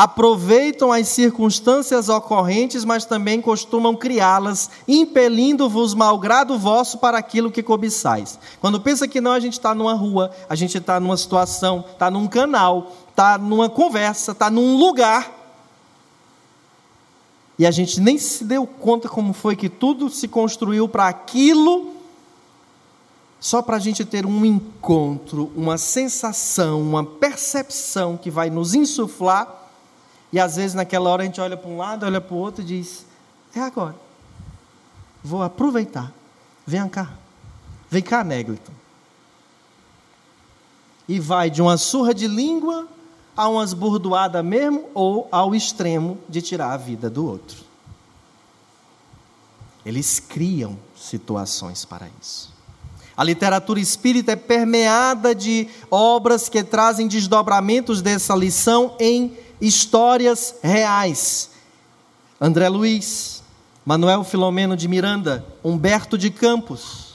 aproveitam 0.00 0.90
as 0.90 1.08
circunstâncias 1.08 2.08
ocorrentes, 2.08 2.86
mas 2.86 3.04
também 3.04 3.38
costumam 3.38 3.94
criá-las, 3.94 4.70
impelindo-vos 4.88 5.92
malgrado 5.92 6.58
vosso 6.58 6.96
para 6.96 7.18
aquilo 7.18 7.50
que 7.50 7.62
cobiçais. 7.62 8.38
Quando 8.62 8.80
pensa 8.80 9.06
que 9.06 9.20
não, 9.20 9.32
a 9.32 9.40
gente 9.40 9.54
está 9.54 9.74
numa 9.74 9.92
rua, 9.92 10.30
a 10.48 10.54
gente 10.54 10.78
está 10.78 10.98
numa 10.98 11.18
situação, 11.18 11.84
está 11.92 12.10
num 12.10 12.26
canal, 12.26 12.92
está 13.10 13.36
numa 13.38 13.68
conversa, 13.68 14.32
está 14.32 14.50
num 14.50 14.76
lugar. 14.76 15.30
E 17.58 17.66
a 17.66 17.70
gente 17.70 18.00
nem 18.00 18.16
se 18.16 18.44
deu 18.44 18.66
conta 18.66 19.08
como 19.08 19.32
foi 19.32 19.54
que 19.54 19.68
tudo 19.68 20.08
se 20.08 20.26
construiu 20.26 20.88
para 20.88 21.08
aquilo, 21.08 21.94
só 23.38 23.60
para 23.60 23.76
a 23.76 23.80
gente 23.80 24.04
ter 24.04 24.24
um 24.24 24.44
encontro, 24.44 25.52
uma 25.54 25.76
sensação, 25.76 26.80
uma 26.80 27.04
percepção 27.04 28.16
que 28.16 28.30
vai 28.30 28.48
nos 28.48 28.74
insuflar 28.74 29.60
e 30.32 30.38
às 30.38 30.56
vezes 30.56 30.74
naquela 30.74 31.10
hora 31.10 31.22
a 31.22 31.26
gente 31.26 31.40
olha 31.40 31.56
para 31.56 31.68
um 31.68 31.76
lado, 31.76 32.06
olha 32.06 32.20
para 32.20 32.34
o 32.34 32.38
outro 32.38 32.62
e 32.62 32.64
diz: 32.64 33.04
É 33.54 33.60
agora. 33.60 33.96
Vou 35.22 35.42
aproveitar. 35.42 36.12
Vem 36.66 36.88
cá. 36.88 37.12
Vem 37.90 38.02
cá, 38.02 38.22
Negliton. 38.22 38.72
E 41.08 41.18
vai 41.18 41.50
de 41.50 41.60
uma 41.60 41.76
surra 41.76 42.14
de 42.14 42.28
língua 42.28 42.86
a 43.36 43.48
umas 43.48 43.72
burdoadas 43.72 44.44
mesmo 44.44 44.88
ou 44.94 45.28
ao 45.30 45.54
extremo 45.54 46.18
de 46.28 46.42
tirar 46.42 46.72
a 46.72 46.76
vida 46.76 47.08
do 47.08 47.26
outro. 47.26 47.58
Eles 49.84 50.20
criam 50.20 50.78
situações 50.94 51.84
para 51.84 52.08
isso. 52.20 52.52
A 53.16 53.24
literatura 53.24 53.80
espírita 53.80 54.32
é 54.32 54.36
permeada 54.36 55.34
de 55.34 55.68
obras 55.90 56.48
que 56.48 56.62
trazem 56.62 57.06
desdobramentos 57.06 58.00
dessa 58.00 58.34
lição 58.34 58.96
em 58.98 59.36
histórias 59.60 60.54
reais. 60.62 61.50
André 62.40 62.68
Luiz, 62.68 63.42
Manuel 63.84 64.24
Filomeno 64.24 64.76
de 64.76 64.88
Miranda, 64.88 65.44
Humberto 65.62 66.16
de 66.16 66.30
Campos. 66.30 67.09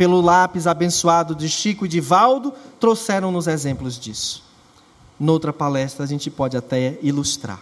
Pelo 0.00 0.22
lápis 0.22 0.66
abençoado 0.66 1.34
de 1.34 1.46
Chico 1.46 1.84
e 1.84 1.88
de 1.88 2.00
Valdo, 2.00 2.54
trouxeram-nos 2.80 3.46
exemplos 3.46 3.98
disso. 3.98 4.42
Noutra 5.20 5.52
palestra 5.52 6.06
a 6.06 6.08
gente 6.08 6.30
pode 6.30 6.56
até 6.56 6.96
ilustrar. 7.02 7.60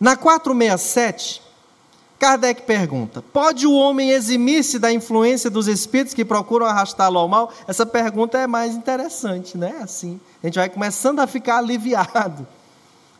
Na 0.00 0.16
467, 0.16 1.40
Kardec 2.18 2.62
pergunta: 2.62 3.22
pode 3.22 3.64
o 3.64 3.74
homem 3.74 4.10
eximir-se 4.10 4.76
da 4.80 4.90
influência 4.90 5.48
dos 5.48 5.68
espíritos 5.68 6.14
que 6.14 6.24
procuram 6.24 6.66
arrastá-lo 6.66 7.16
ao 7.16 7.28
mal? 7.28 7.52
Essa 7.68 7.86
pergunta 7.86 8.36
é 8.36 8.48
mais 8.48 8.74
interessante, 8.74 9.56
né? 9.56 9.76
Assim, 9.80 10.18
a 10.42 10.48
gente 10.48 10.58
vai 10.58 10.68
começando 10.68 11.20
a 11.20 11.28
ficar 11.28 11.58
aliviado. 11.58 12.44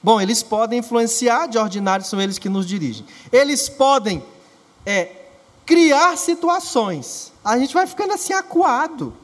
Bom, 0.02 0.20
eles 0.20 0.42
podem 0.42 0.80
influenciar, 0.80 1.46
de 1.46 1.58
ordinário 1.58 2.04
são 2.04 2.20
eles 2.20 2.40
que 2.40 2.48
nos 2.48 2.66
dirigem. 2.66 3.06
Eles 3.30 3.68
podem 3.68 4.20
é, 4.84 5.12
criar 5.64 6.18
situações. 6.18 7.35
A 7.46 7.56
gente 7.56 7.72
vai 7.72 7.86
ficando 7.86 8.12
assim 8.12 8.32
acuado. 8.32 9.14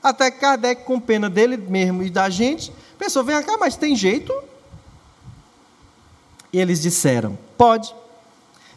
Até 0.00 0.30
que 0.30 0.38
Kardec, 0.38 0.84
com 0.84 1.00
pena 1.00 1.28
dele 1.28 1.56
mesmo 1.56 2.04
e 2.04 2.08
da 2.08 2.30
gente, 2.30 2.72
pensou: 2.96 3.24
vem 3.24 3.42
cá, 3.42 3.58
mas 3.58 3.76
tem 3.76 3.96
jeito? 3.96 4.32
E 6.52 6.60
eles 6.60 6.80
disseram: 6.80 7.36
pode 7.58 7.92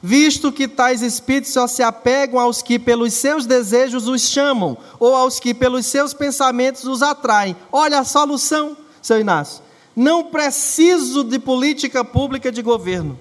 visto 0.02 0.52
que 0.52 0.68
tais 0.68 1.04
espíritos 1.04 1.54
só 1.54 1.68
se 1.68 1.84
apegam 1.84 2.40
aos 2.40 2.64
que 2.64 2.80
pelos 2.80 3.14
seus 3.14 3.46
desejos 3.46 4.08
os 4.08 4.24
chamam, 4.24 4.76
ou 5.00 5.16
aos 5.16 5.40
que 5.40 5.54
pelos 5.54 5.86
seus 5.86 6.12
pensamentos 6.12 6.86
os 6.86 7.04
atraem. 7.04 7.56
Olha 7.72 8.00
a 8.00 8.04
solução, 8.04 8.76
seu 9.00 9.20
Inácio. 9.20 9.64
Não 9.96 10.24
preciso 10.26 11.24
de 11.24 11.38
política 11.38 12.04
pública 12.04 12.52
de 12.52 12.64
governo. 12.64 13.20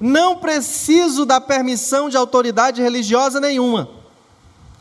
Não 0.00 0.36
preciso 0.36 1.26
da 1.26 1.40
permissão 1.40 2.08
de 2.08 2.16
autoridade 2.16 2.80
religiosa 2.82 3.38
nenhuma. 3.38 4.01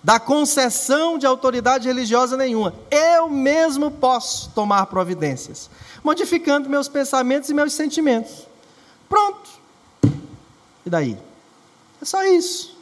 Da 0.03 0.19
concessão 0.19 1.17
de 1.17 1.25
autoridade 1.25 1.87
religiosa 1.87 2.35
nenhuma. 2.35 2.73
Eu 2.89 3.29
mesmo 3.29 3.91
posso 3.91 4.49
tomar 4.49 4.87
providências, 4.87 5.69
modificando 6.03 6.69
meus 6.69 6.87
pensamentos 6.87 7.49
e 7.49 7.53
meus 7.53 7.73
sentimentos. 7.73 8.47
Pronto. 9.07 9.49
E 10.85 10.89
daí? 10.89 11.17
É 12.01 12.05
só 12.05 12.23
isso. 12.23 12.75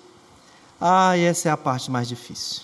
Ah, 0.80 1.18
e 1.18 1.26
essa 1.26 1.50
é 1.50 1.52
a 1.52 1.58
parte 1.58 1.92
mais 1.92 2.08
difícil. 2.08 2.64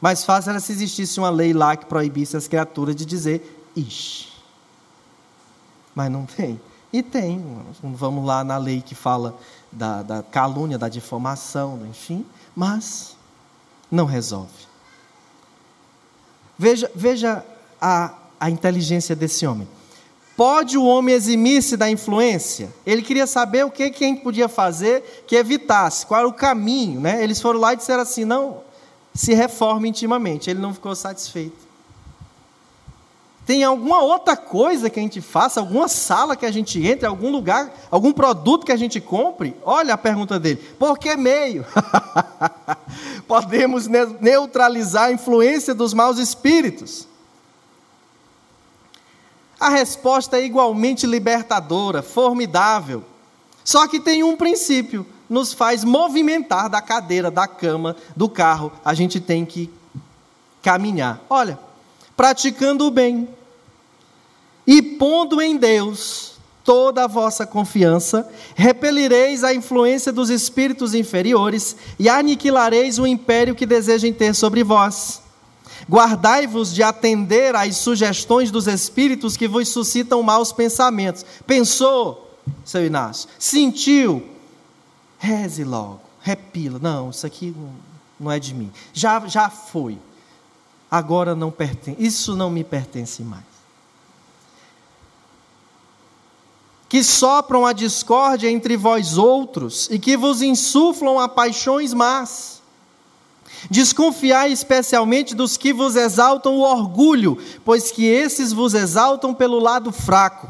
Mais 0.00 0.22
fácil 0.22 0.50
era 0.50 0.60
se 0.60 0.70
existisse 0.72 1.18
uma 1.18 1.30
lei 1.30 1.54
lá 1.54 1.74
que 1.76 1.86
proibisse 1.86 2.36
as 2.36 2.46
criaturas 2.46 2.94
de 2.94 3.06
dizer 3.06 3.70
ixi. 3.74 4.28
Mas 5.94 6.10
não 6.10 6.26
tem. 6.26 6.60
E 6.92 7.02
tem. 7.02 7.42
Vamos 7.82 8.26
lá 8.26 8.44
na 8.44 8.58
lei 8.58 8.82
que 8.82 8.94
fala 8.94 9.34
da, 9.72 10.02
da 10.02 10.22
calúnia, 10.22 10.76
da 10.76 10.88
difamação, 10.88 11.80
enfim. 11.88 12.26
Mas 12.54 13.16
não 13.90 14.04
resolve. 14.04 14.52
Veja, 16.58 16.90
veja 16.94 17.44
a, 17.80 18.14
a 18.38 18.50
inteligência 18.50 19.14
desse 19.14 19.46
homem. 19.46 19.68
Pode 20.36 20.76
o 20.76 20.84
homem 20.84 21.14
eximir-se 21.14 21.76
da 21.76 21.88
influência? 21.88 22.72
Ele 22.84 23.02
queria 23.02 23.26
saber 23.26 23.64
o 23.64 23.70
que, 23.70 23.90
que 23.90 24.04
a 24.04 24.08
gente 24.08 24.22
podia 24.22 24.48
fazer 24.48 25.24
que 25.26 25.36
evitasse, 25.36 26.04
qual 26.04 26.20
era 26.20 26.28
o 26.28 26.32
caminho. 26.32 27.00
Né? 27.00 27.22
Eles 27.22 27.40
foram 27.40 27.60
lá 27.60 27.72
e 27.72 27.76
disseram 27.76 28.02
assim: 28.02 28.24
não, 28.24 28.62
se 29.14 29.32
reforme 29.32 29.88
intimamente. 29.88 30.50
Ele 30.50 30.60
não 30.60 30.74
ficou 30.74 30.94
satisfeito. 30.96 31.63
Tem 33.46 33.62
alguma 33.62 34.00
outra 34.00 34.36
coisa 34.36 34.88
que 34.88 34.98
a 34.98 35.02
gente 35.02 35.20
faça, 35.20 35.60
alguma 35.60 35.86
sala 35.86 36.34
que 36.34 36.46
a 36.46 36.50
gente 36.50 36.84
entre, 36.86 37.06
algum 37.06 37.30
lugar, 37.30 37.74
algum 37.90 38.10
produto 38.10 38.64
que 38.64 38.72
a 38.72 38.76
gente 38.76 39.00
compre? 39.00 39.54
Olha 39.62 39.94
a 39.94 39.98
pergunta 39.98 40.40
dele: 40.40 40.56
por 40.78 40.98
que 40.98 41.14
meio? 41.14 41.66
Podemos 43.28 43.86
neutralizar 43.86 45.04
a 45.04 45.12
influência 45.12 45.74
dos 45.74 45.92
maus 45.92 46.18
espíritos. 46.18 47.06
A 49.60 49.68
resposta 49.68 50.38
é 50.38 50.44
igualmente 50.44 51.06
libertadora, 51.06 52.02
formidável. 52.02 53.04
Só 53.62 53.86
que 53.86 54.00
tem 54.00 54.22
um 54.22 54.36
princípio: 54.36 55.06
nos 55.28 55.52
faz 55.52 55.84
movimentar 55.84 56.70
da 56.70 56.80
cadeira, 56.80 57.30
da 57.30 57.46
cama, 57.46 57.94
do 58.16 58.26
carro. 58.26 58.72
A 58.82 58.94
gente 58.94 59.20
tem 59.20 59.44
que 59.44 59.70
caminhar. 60.62 61.20
Olha, 61.28 61.58
praticando 62.16 62.86
o 62.86 62.90
bem 62.90 63.28
e 64.66 64.80
pondo 64.80 65.40
em 65.40 65.56
Deus 65.56 66.34
toda 66.64 67.04
a 67.04 67.06
vossa 67.06 67.46
confiança, 67.46 68.28
repelireis 68.54 69.44
a 69.44 69.52
influência 69.52 70.10
dos 70.10 70.30
espíritos 70.30 70.94
inferiores 70.94 71.76
e 71.98 72.08
aniquilareis 72.08 72.98
o 72.98 73.06
império 73.06 73.54
que 73.54 73.66
desejem 73.66 74.12
ter 74.12 74.34
sobre 74.34 74.64
vós. 74.64 75.22
Guardai-vos 75.88 76.72
de 76.72 76.82
atender 76.82 77.54
às 77.54 77.76
sugestões 77.76 78.50
dos 78.50 78.66
espíritos 78.66 79.36
que 79.36 79.46
vos 79.46 79.68
suscitam 79.68 80.22
maus 80.22 80.50
pensamentos. 80.50 81.26
Pensou, 81.46 82.38
seu 82.64 82.86
Inácio? 82.86 83.28
Sentiu? 83.38 84.26
Reze 85.18 85.62
logo, 85.64 86.00
repila. 86.22 86.78
Não, 86.78 87.10
isso 87.10 87.26
aqui 87.26 87.54
não 88.18 88.32
é 88.32 88.38
de 88.38 88.54
mim. 88.54 88.72
Já, 88.94 89.26
já 89.26 89.50
foi. 89.50 89.98
Agora 90.94 91.34
não 91.34 91.50
pertence. 91.50 92.00
Isso 92.00 92.36
não 92.36 92.50
me 92.50 92.62
pertence 92.62 93.22
mais. 93.22 93.54
que 96.86 97.02
sopram 97.02 97.66
a 97.66 97.72
discórdia 97.72 98.48
entre 98.48 98.76
vós 98.76 99.18
outros 99.18 99.88
e 99.90 99.98
que 99.98 100.16
vos 100.16 100.42
insuflam 100.42 101.18
a 101.18 101.28
paixões 101.28 101.92
más 101.92 102.54
Desconfiai 103.70 104.52
especialmente 104.52 105.34
dos 105.34 105.56
que 105.56 105.72
vos 105.72 105.96
exaltam 105.96 106.56
o 106.56 106.60
orgulho, 106.60 107.38
pois 107.64 107.90
que 107.90 108.04
esses 108.04 108.52
vos 108.52 108.74
exaltam 108.74 109.32
pelo 109.32 109.58
lado 109.58 109.90
fraco. 109.90 110.48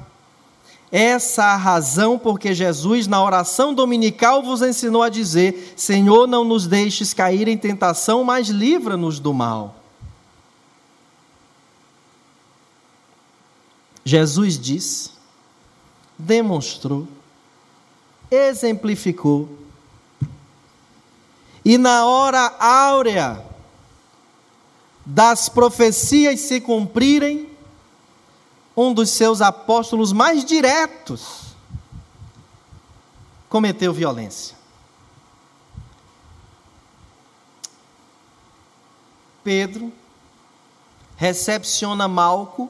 Essa 0.90 1.44
a 1.44 1.56
razão 1.56 2.18
porque 2.18 2.54
Jesus, 2.54 3.06
na 3.06 3.22
oração 3.22 3.74
dominical, 3.74 4.42
vos 4.42 4.62
ensinou 4.62 5.02
a 5.02 5.08
dizer: 5.08 5.74
Senhor, 5.76 6.26
não 6.26 6.44
nos 6.44 6.66
deixes 6.66 7.12
cair 7.12 7.48
em 7.48 7.56
tentação, 7.56 8.22
mas 8.22 8.48
livra-nos 8.48 9.18
do 9.18 9.32
mal. 9.32 9.83
Jesus 14.04 14.58
disse, 14.58 15.10
demonstrou, 16.18 17.08
exemplificou 18.30 19.64
E 21.64 21.78
na 21.78 22.04
hora 22.04 22.54
áurea 22.60 23.42
das 25.06 25.48
profecias 25.48 26.40
se 26.40 26.60
cumprirem, 26.60 27.50
um 28.76 28.92
dos 28.92 29.10
seus 29.10 29.40
apóstolos 29.40 30.12
mais 30.12 30.44
diretos 30.44 31.54
cometeu 33.48 33.92
violência. 33.92 34.56
Pedro 39.42 39.92
recepciona 41.16 42.08
Malco 42.08 42.68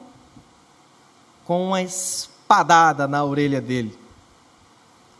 com 1.45 1.67
uma 1.67 1.81
espadada 1.81 3.07
na 3.07 3.23
orelha 3.23 3.61
dele. 3.61 3.97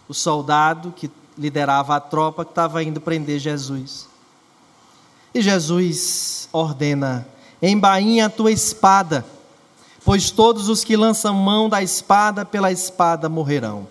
O 0.08 0.14
soldado 0.14 0.92
que 0.92 1.10
liderava 1.38 1.96
a 1.96 2.00
tropa 2.00 2.44
que 2.44 2.52
estava 2.52 2.84
indo 2.84 3.00
prender 3.00 3.40
Jesus. 3.40 4.08
E 5.34 5.42
Jesus 5.42 6.50
ordena: 6.52 7.28
embainha 7.62 8.26
a 8.26 8.30
tua 8.30 8.52
espada, 8.52 9.26
pois 10.04 10.32
todos 10.32 10.70
os 10.70 10.84
que 10.84 10.98
lançam 10.98 11.34
mão 11.34 11.70
da 11.70 11.82
espada 11.82 12.46
pela 12.46 12.72
espada 12.72 13.30
morrerão. 13.30 13.88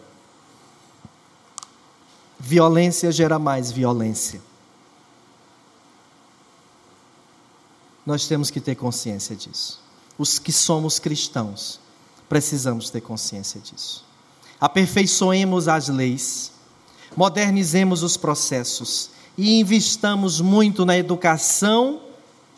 Violência 2.38 3.10
gera 3.10 3.38
mais 3.38 3.72
violência. 3.72 4.40
Nós 8.04 8.26
temos 8.26 8.50
que 8.50 8.60
ter 8.60 8.74
consciência 8.74 9.34
disso. 9.34 9.80
Os 10.18 10.38
que 10.38 10.52
somos 10.52 10.98
cristãos 10.98 11.80
precisamos 12.28 12.90
ter 12.90 13.00
consciência 13.00 13.60
disso. 13.60 14.04
Aperfeiçoemos 14.60 15.68
as 15.68 15.88
leis, 15.88 16.52
modernizemos 17.16 18.02
os 18.02 18.16
processos 18.16 19.10
e 19.36 19.60
investamos 19.60 20.40
muito 20.40 20.86
na 20.86 20.96
educação 20.96 22.00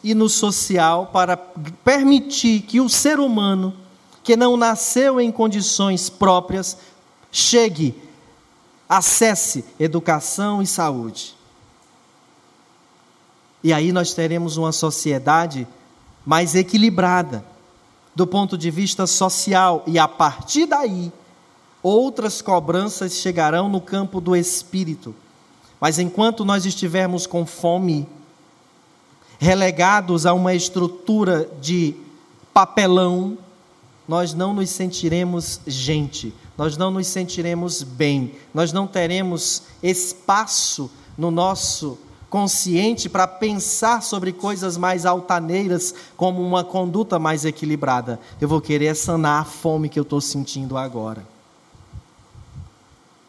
e 0.04 0.14
no 0.14 0.28
social 0.28 1.06
para 1.06 1.36
permitir 1.36 2.60
que 2.62 2.80
o 2.80 2.88
ser 2.88 3.18
humano, 3.18 3.74
que 4.22 4.36
não 4.36 4.56
nasceu 4.56 5.20
em 5.20 5.32
condições 5.32 6.08
próprias, 6.08 6.76
chegue, 7.32 7.94
acesse 8.88 9.64
educação 9.80 10.62
e 10.62 10.66
saúde. 10.66 11.34
E 13.64 13.72
aí 13.72 13.90
nós 13.90 14.14
teremos 14.14 14.56
uma 14.56 14.70
sociedade 14.70 15.66
mais 16.24 16.54
equilibrada 16.54 17.44
do 18.16 18.26
ponto 18.26 18.56
de 18.56 18.70
vista 18.70 19.06
social, 19.06 19.84
e 19.86 19.98
a 19.98 20.08
partir 20.08 20.64
daí, 20.64 21.12
outras 21.82 22.40
cobranças 22.40 23.12
chegarão 23.12 23.68
no 23.68 23.78
campo 23.78 24.22
do 24.22 24.34
espírito. 24.34 25.14
Mas 25.78 25.98
enquanto 25.98 26.42
nós 26.42 26.64
estivermos 26.64 27.26
com 27.26 27.44
fome, 27.44 28.08
relegados 29.38 30.24
a 30.24 30.32
uma 30.32 30.54
estrutura 30.54 31.46
de 31.60 31.94
papelão, 32.54 33.36
nós 34.08 34.32
não 34.32 34.54
nos 34.54 34.70
sentiremos 34.70 35.60
gente, 35.66 36.32
nós 36.56 36.74
não 36.78 36.90
nos 36.90 37.08
sentiremos 37.08 37.82
bem, 37.82 38.34
nós 38.54 38.72
não 38.72 38.86
teremos 38.86 39.64
espaço 39.82 40.90
no 41.18 41.30
nosso 41.30 41.98
consciente 42.28 43.08
para 43.08 43.26
pensar 43.26 44.02
sobre 44.02 44.32
coisas 44.32 44.76
mais 44.76 45.06
altaneiras, 45.06 45.94
como 46.16 46.42
uma 46.42 46.64
conduta 46.64 47.18
mais 47.18 47.44
equilibrada. 47.44 48.20
Eu 48.40 48.48
vou 48.48 48.60
querer 48.60 48.94
sanar 48.96 49.42
a 49.42 49.44
fome 49.44 49.88
que 49.88 49.98
eu 49.98 50.02
estou 50.02 50.20
sentindo 50.20 50.76
agora. 50.76 51.26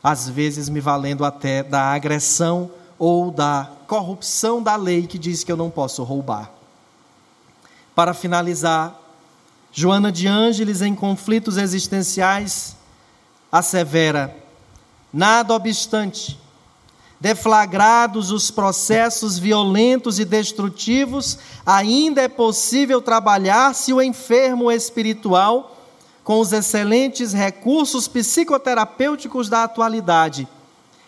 Às 0.03 0.29
vezes 0.29 0.69
me 0.69 0.79
valendo 0.79 1.25
até 1.25 1.63
da 1.63 1.81
agressão 1.81 2.71
ou 2.97 3.29
da 3.31 3.69
corrupção 3.87 4.61
da 4.61 4.75
lei 4.75 5.05
que 5.05 5.17
diz 5.17 5.43
que 5.43 5.51
eu 5.51 5.57
não 5.57 5.69
posso 5.69 6.03
roubar. 6.03 6.51
Para 7.93 8.13
finalizar, 8.13 8.99
Joana 9.71 10.11
de 10.11 10.27
Ângeles, 10.27 10.81
em 10.81 10.95
conflitos 10.95 11.57
existenciais, 11.57 12.75
assevera: 13.51 14.35
nada 15.11 15.53
obstante, 15.53 16.39
deflagrados 17.19 18.31
os 18.31 18.51
processos 18.51 19.39
violentos 19.39 20.19
e 20.19 20.25
destrutivos, 20.25 21.37
ainda 21.65 22.21
é 22.21 22.27
possível 22.27 23.01
trabalhar 23.01 23.73
se 23.73 23.91
o 23.91 24.01
enfermo 24.01 24.71
espiritual, 24.71 25.75
com 26.23 26.39
os 26.39 26.51
excelentes 26.51 27.33
recursos 27.33 28.07
psicoterapêuticos 28.07 29.49
da 29.49 29.63
atualidade, 29.63 30.47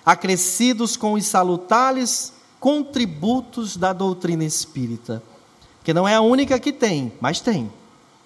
acrescidos 0.05 0.95
com 0.95 1.13
os 1.13 1.25
salutares 1.25 2.33
contributos 2.59 3.77
da 3.77 3.93
doutrina 3.93 4.43
espírita, 4.43 5.21
que 5.83 5.93
não 5.93 6.07
é 6.07 6.15
a 6.15 6.21
única 6.21 6.57
que 6.59 6.71
tem, 6.71 7.11
mas 7.19 7.39
tem 7.39 7.71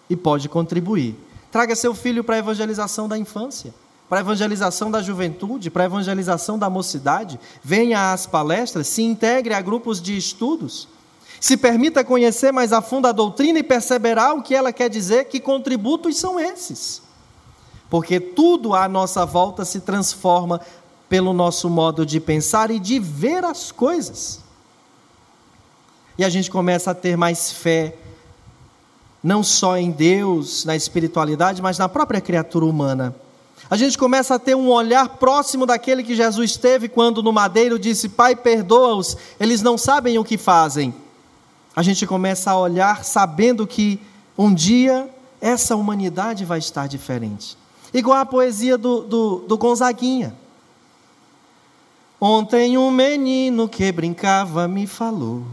e 0.10 0.16
pode 0.16 0.48
contribuir. 0.48 1.16
Traga 1.52 1.76
seu 1.76 1.94
filho 1.94 2.24
para 2.24 2.36
a 2.36 2.40
evangelização 2.40 3.08
da 3.08 3.18
infância 3.18 3.74
para 4.10 4.20
a 4.20 4.22
evangelização 4.22 4.92
da 4.92 5.02
juventude, 5.02 5.70
para 5.70 5.84
a 5.84 5.86
evangelização 5.86 6.60
da 6.60 6.70
mocidade, 6.70 7.40
venha 7.64 8.14
às 8.14 8.28
palestras, 8.28 8.88
se 8.88 9.02
integre 9.02 9.54
a 9.54 9.62
grupos 9.62 10.02
de 10.02 10.16
estudos, 10.16 10.88
se 11.40 11.58
permita 11.58 12.04
conhecer 12.04 12.52
mais 12.52 12.72
a 12.72 12.82
fundo 12.82 13.08
a 13.08 13.12
doutrina 13.12 13.60
e 13.60 13.64
perceberá 13.64 14.34
o 14.34 14.42
que 14.42 14.56
ela 14.56 14.72
quer 14.72 14.90
dizer, 14.90 15.26
que 15.26 15.40
contributos 15.40 16.18
são 16.18 16.40
esses. 16.40 17.02
Porque 17.90 18.20
tudo 18.20 18.74
à 18.74 18.88
nossa 18.88 19.26
volta 19.26 19.66
se 19.66 19.82
transforma 19.82 20.62
pelo 21.10 21.34
nosso 21.34 21.70
modo 21.70 22.06
de 22.06 22.20
pensar 22.20 22.72
e 22.72 22.80
de 22.80 23.00
ver 23.00 23.44
as 23.44 23.72
coisas. 23.72 24.40
E 26.18 26.24
a 26.24 26.30
gente 26.30 26.50
começa 26.50 26.92
a 26.92 26.96
ter 26.96 27.18
mais 27.18 27.52
fé, 27.52 27.96
não 29.24 29.44
só 29.44 29.78
em 29.78 29.92
Deus, 29.92 30.66
na 30.66 30.76
espiritualidade, 30.76 31.62
mas 31.62 31.78
na 31.78 31.90
própria 31.90 32.22
criatura 32.22 32.66
humana 32.66 33.16
a 33.70 33.78
gente 33.78 33.98
começa 33.98 34.36
a 34.36 34.40
ter 34.40 34.56
um 34.56 34.70
olhar 34.70 35.10
próximo 35.18 35.66
daquele 35.66 36.04
que 36.04 36.16
Jesus 36.16 36.58
teve 36.58 36.90
quando 36.90 37.24
no 37.24 37.32
madeiro 37.32 37.80
disse: 37.80 38.10
Pai, 38.10 38.36
perdoa-os, 38.36 39.18
eles 39.40 39.62
não 39.62 39.78
sabem 39.78 40.18
o 40.18 40.24
que 40.24 40.38
fazem. 40.38 40.94
A 41.76 41.82
gente 41.82 42.06
começa 42.06 42.52
a 42.52 42.60
olhar 42.60 43.04
sabendo 43.04 43.66
que 43.66 44.00
um 44.38 44.54
dia 44.54 45.10
essa 45.42 45.76
humanidade 45.76 46.46
vai 46.46 46.60
estar 46.60 46.88
diferente. 46.88 47.58
Igual 47.94 48.18
a 48.18 48.26
poesia 48.26 48.78
do, 48.78 49.02
do, 49.02 49.40
do 49.48 49.58
Gonzaguinha. 49.58 50.36
Ontem 52.20 52.78
um 52.78 52.90
menino 52.90 53.68
que 53.68 53.92
brincava 53.92 54.68
me 54.68 54.88
falou 54.88 55.44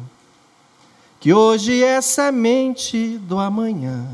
que 1.19 1.35
hoje 1.35 1.83
é 1.83 2.01
semente 2.01 3.19
do 3.19 3.39
amanhã 3.39 4.07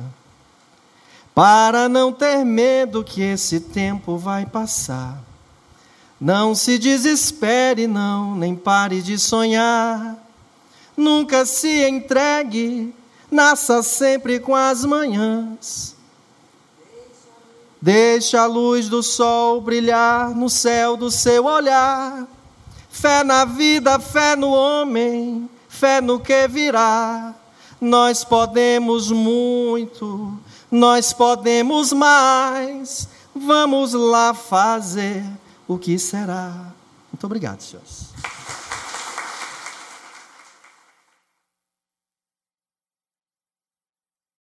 para 1.37 1.87
não 1.87 2.15
ter 2.15 2.47
medo 2.47 3.05
que 3.05 3.21
esse 3.21 3.61
tempo 3.61 4.17
vai 4.17 4.47
passar. 4.47 5.23
Não 6.19 6.55
se 6.55 6.79
desespere, 6.79 7.87
não, 7.87 8.35
nem 8.35 8.57
pare 8.57 9.03
de 9.03 9.19
sonhar. 9.19 10.17
Nunca 10.97 11.45
se 11.45 11.87
entregue, 11.87 12.95
nasça 13.31 13.83
sempre 13.83 14.41
com 14.41 14.55
as 14.55 14.83
manhãs. 14.87 15.95
Deixa 17.83 18.41
a 18.41 18.47
luz 18.47 18.89
do 18.89 19.03
sol 19.03 19.61
brilhar 19.61 20.31
no 20.31 20.49
céu 20.49 20.97
do 20.97 21.11
seu 21.11 21.45
olhar. 21.45 22.27
Fé 22.89 23.23
na 23.23 23.45
vida, 23.45 23.99
fé 23.99 24.35
no 24.37 24.53
homem, 24.53 25.51
fé 25.69 26.01
no 26.01 26.19
que 26.19 26.49
virá. 26.49 27.35
Nós 27.79 28.25
podemos 28.25 29.11
muito 29.11 30.47
nós 30.71 31.13
podemos 31.13 31.93
mais. 31.93 33.09
Vamos 33.35 33.93
lá 33.93 34.33
fazer 34.35 35.25
o 35.69 35.79
que 35.79 35.99
será. 35.99 36.73
Muito 37.13 37.25
obrigado, 37.25 37.61
senhores. 37.61 38.06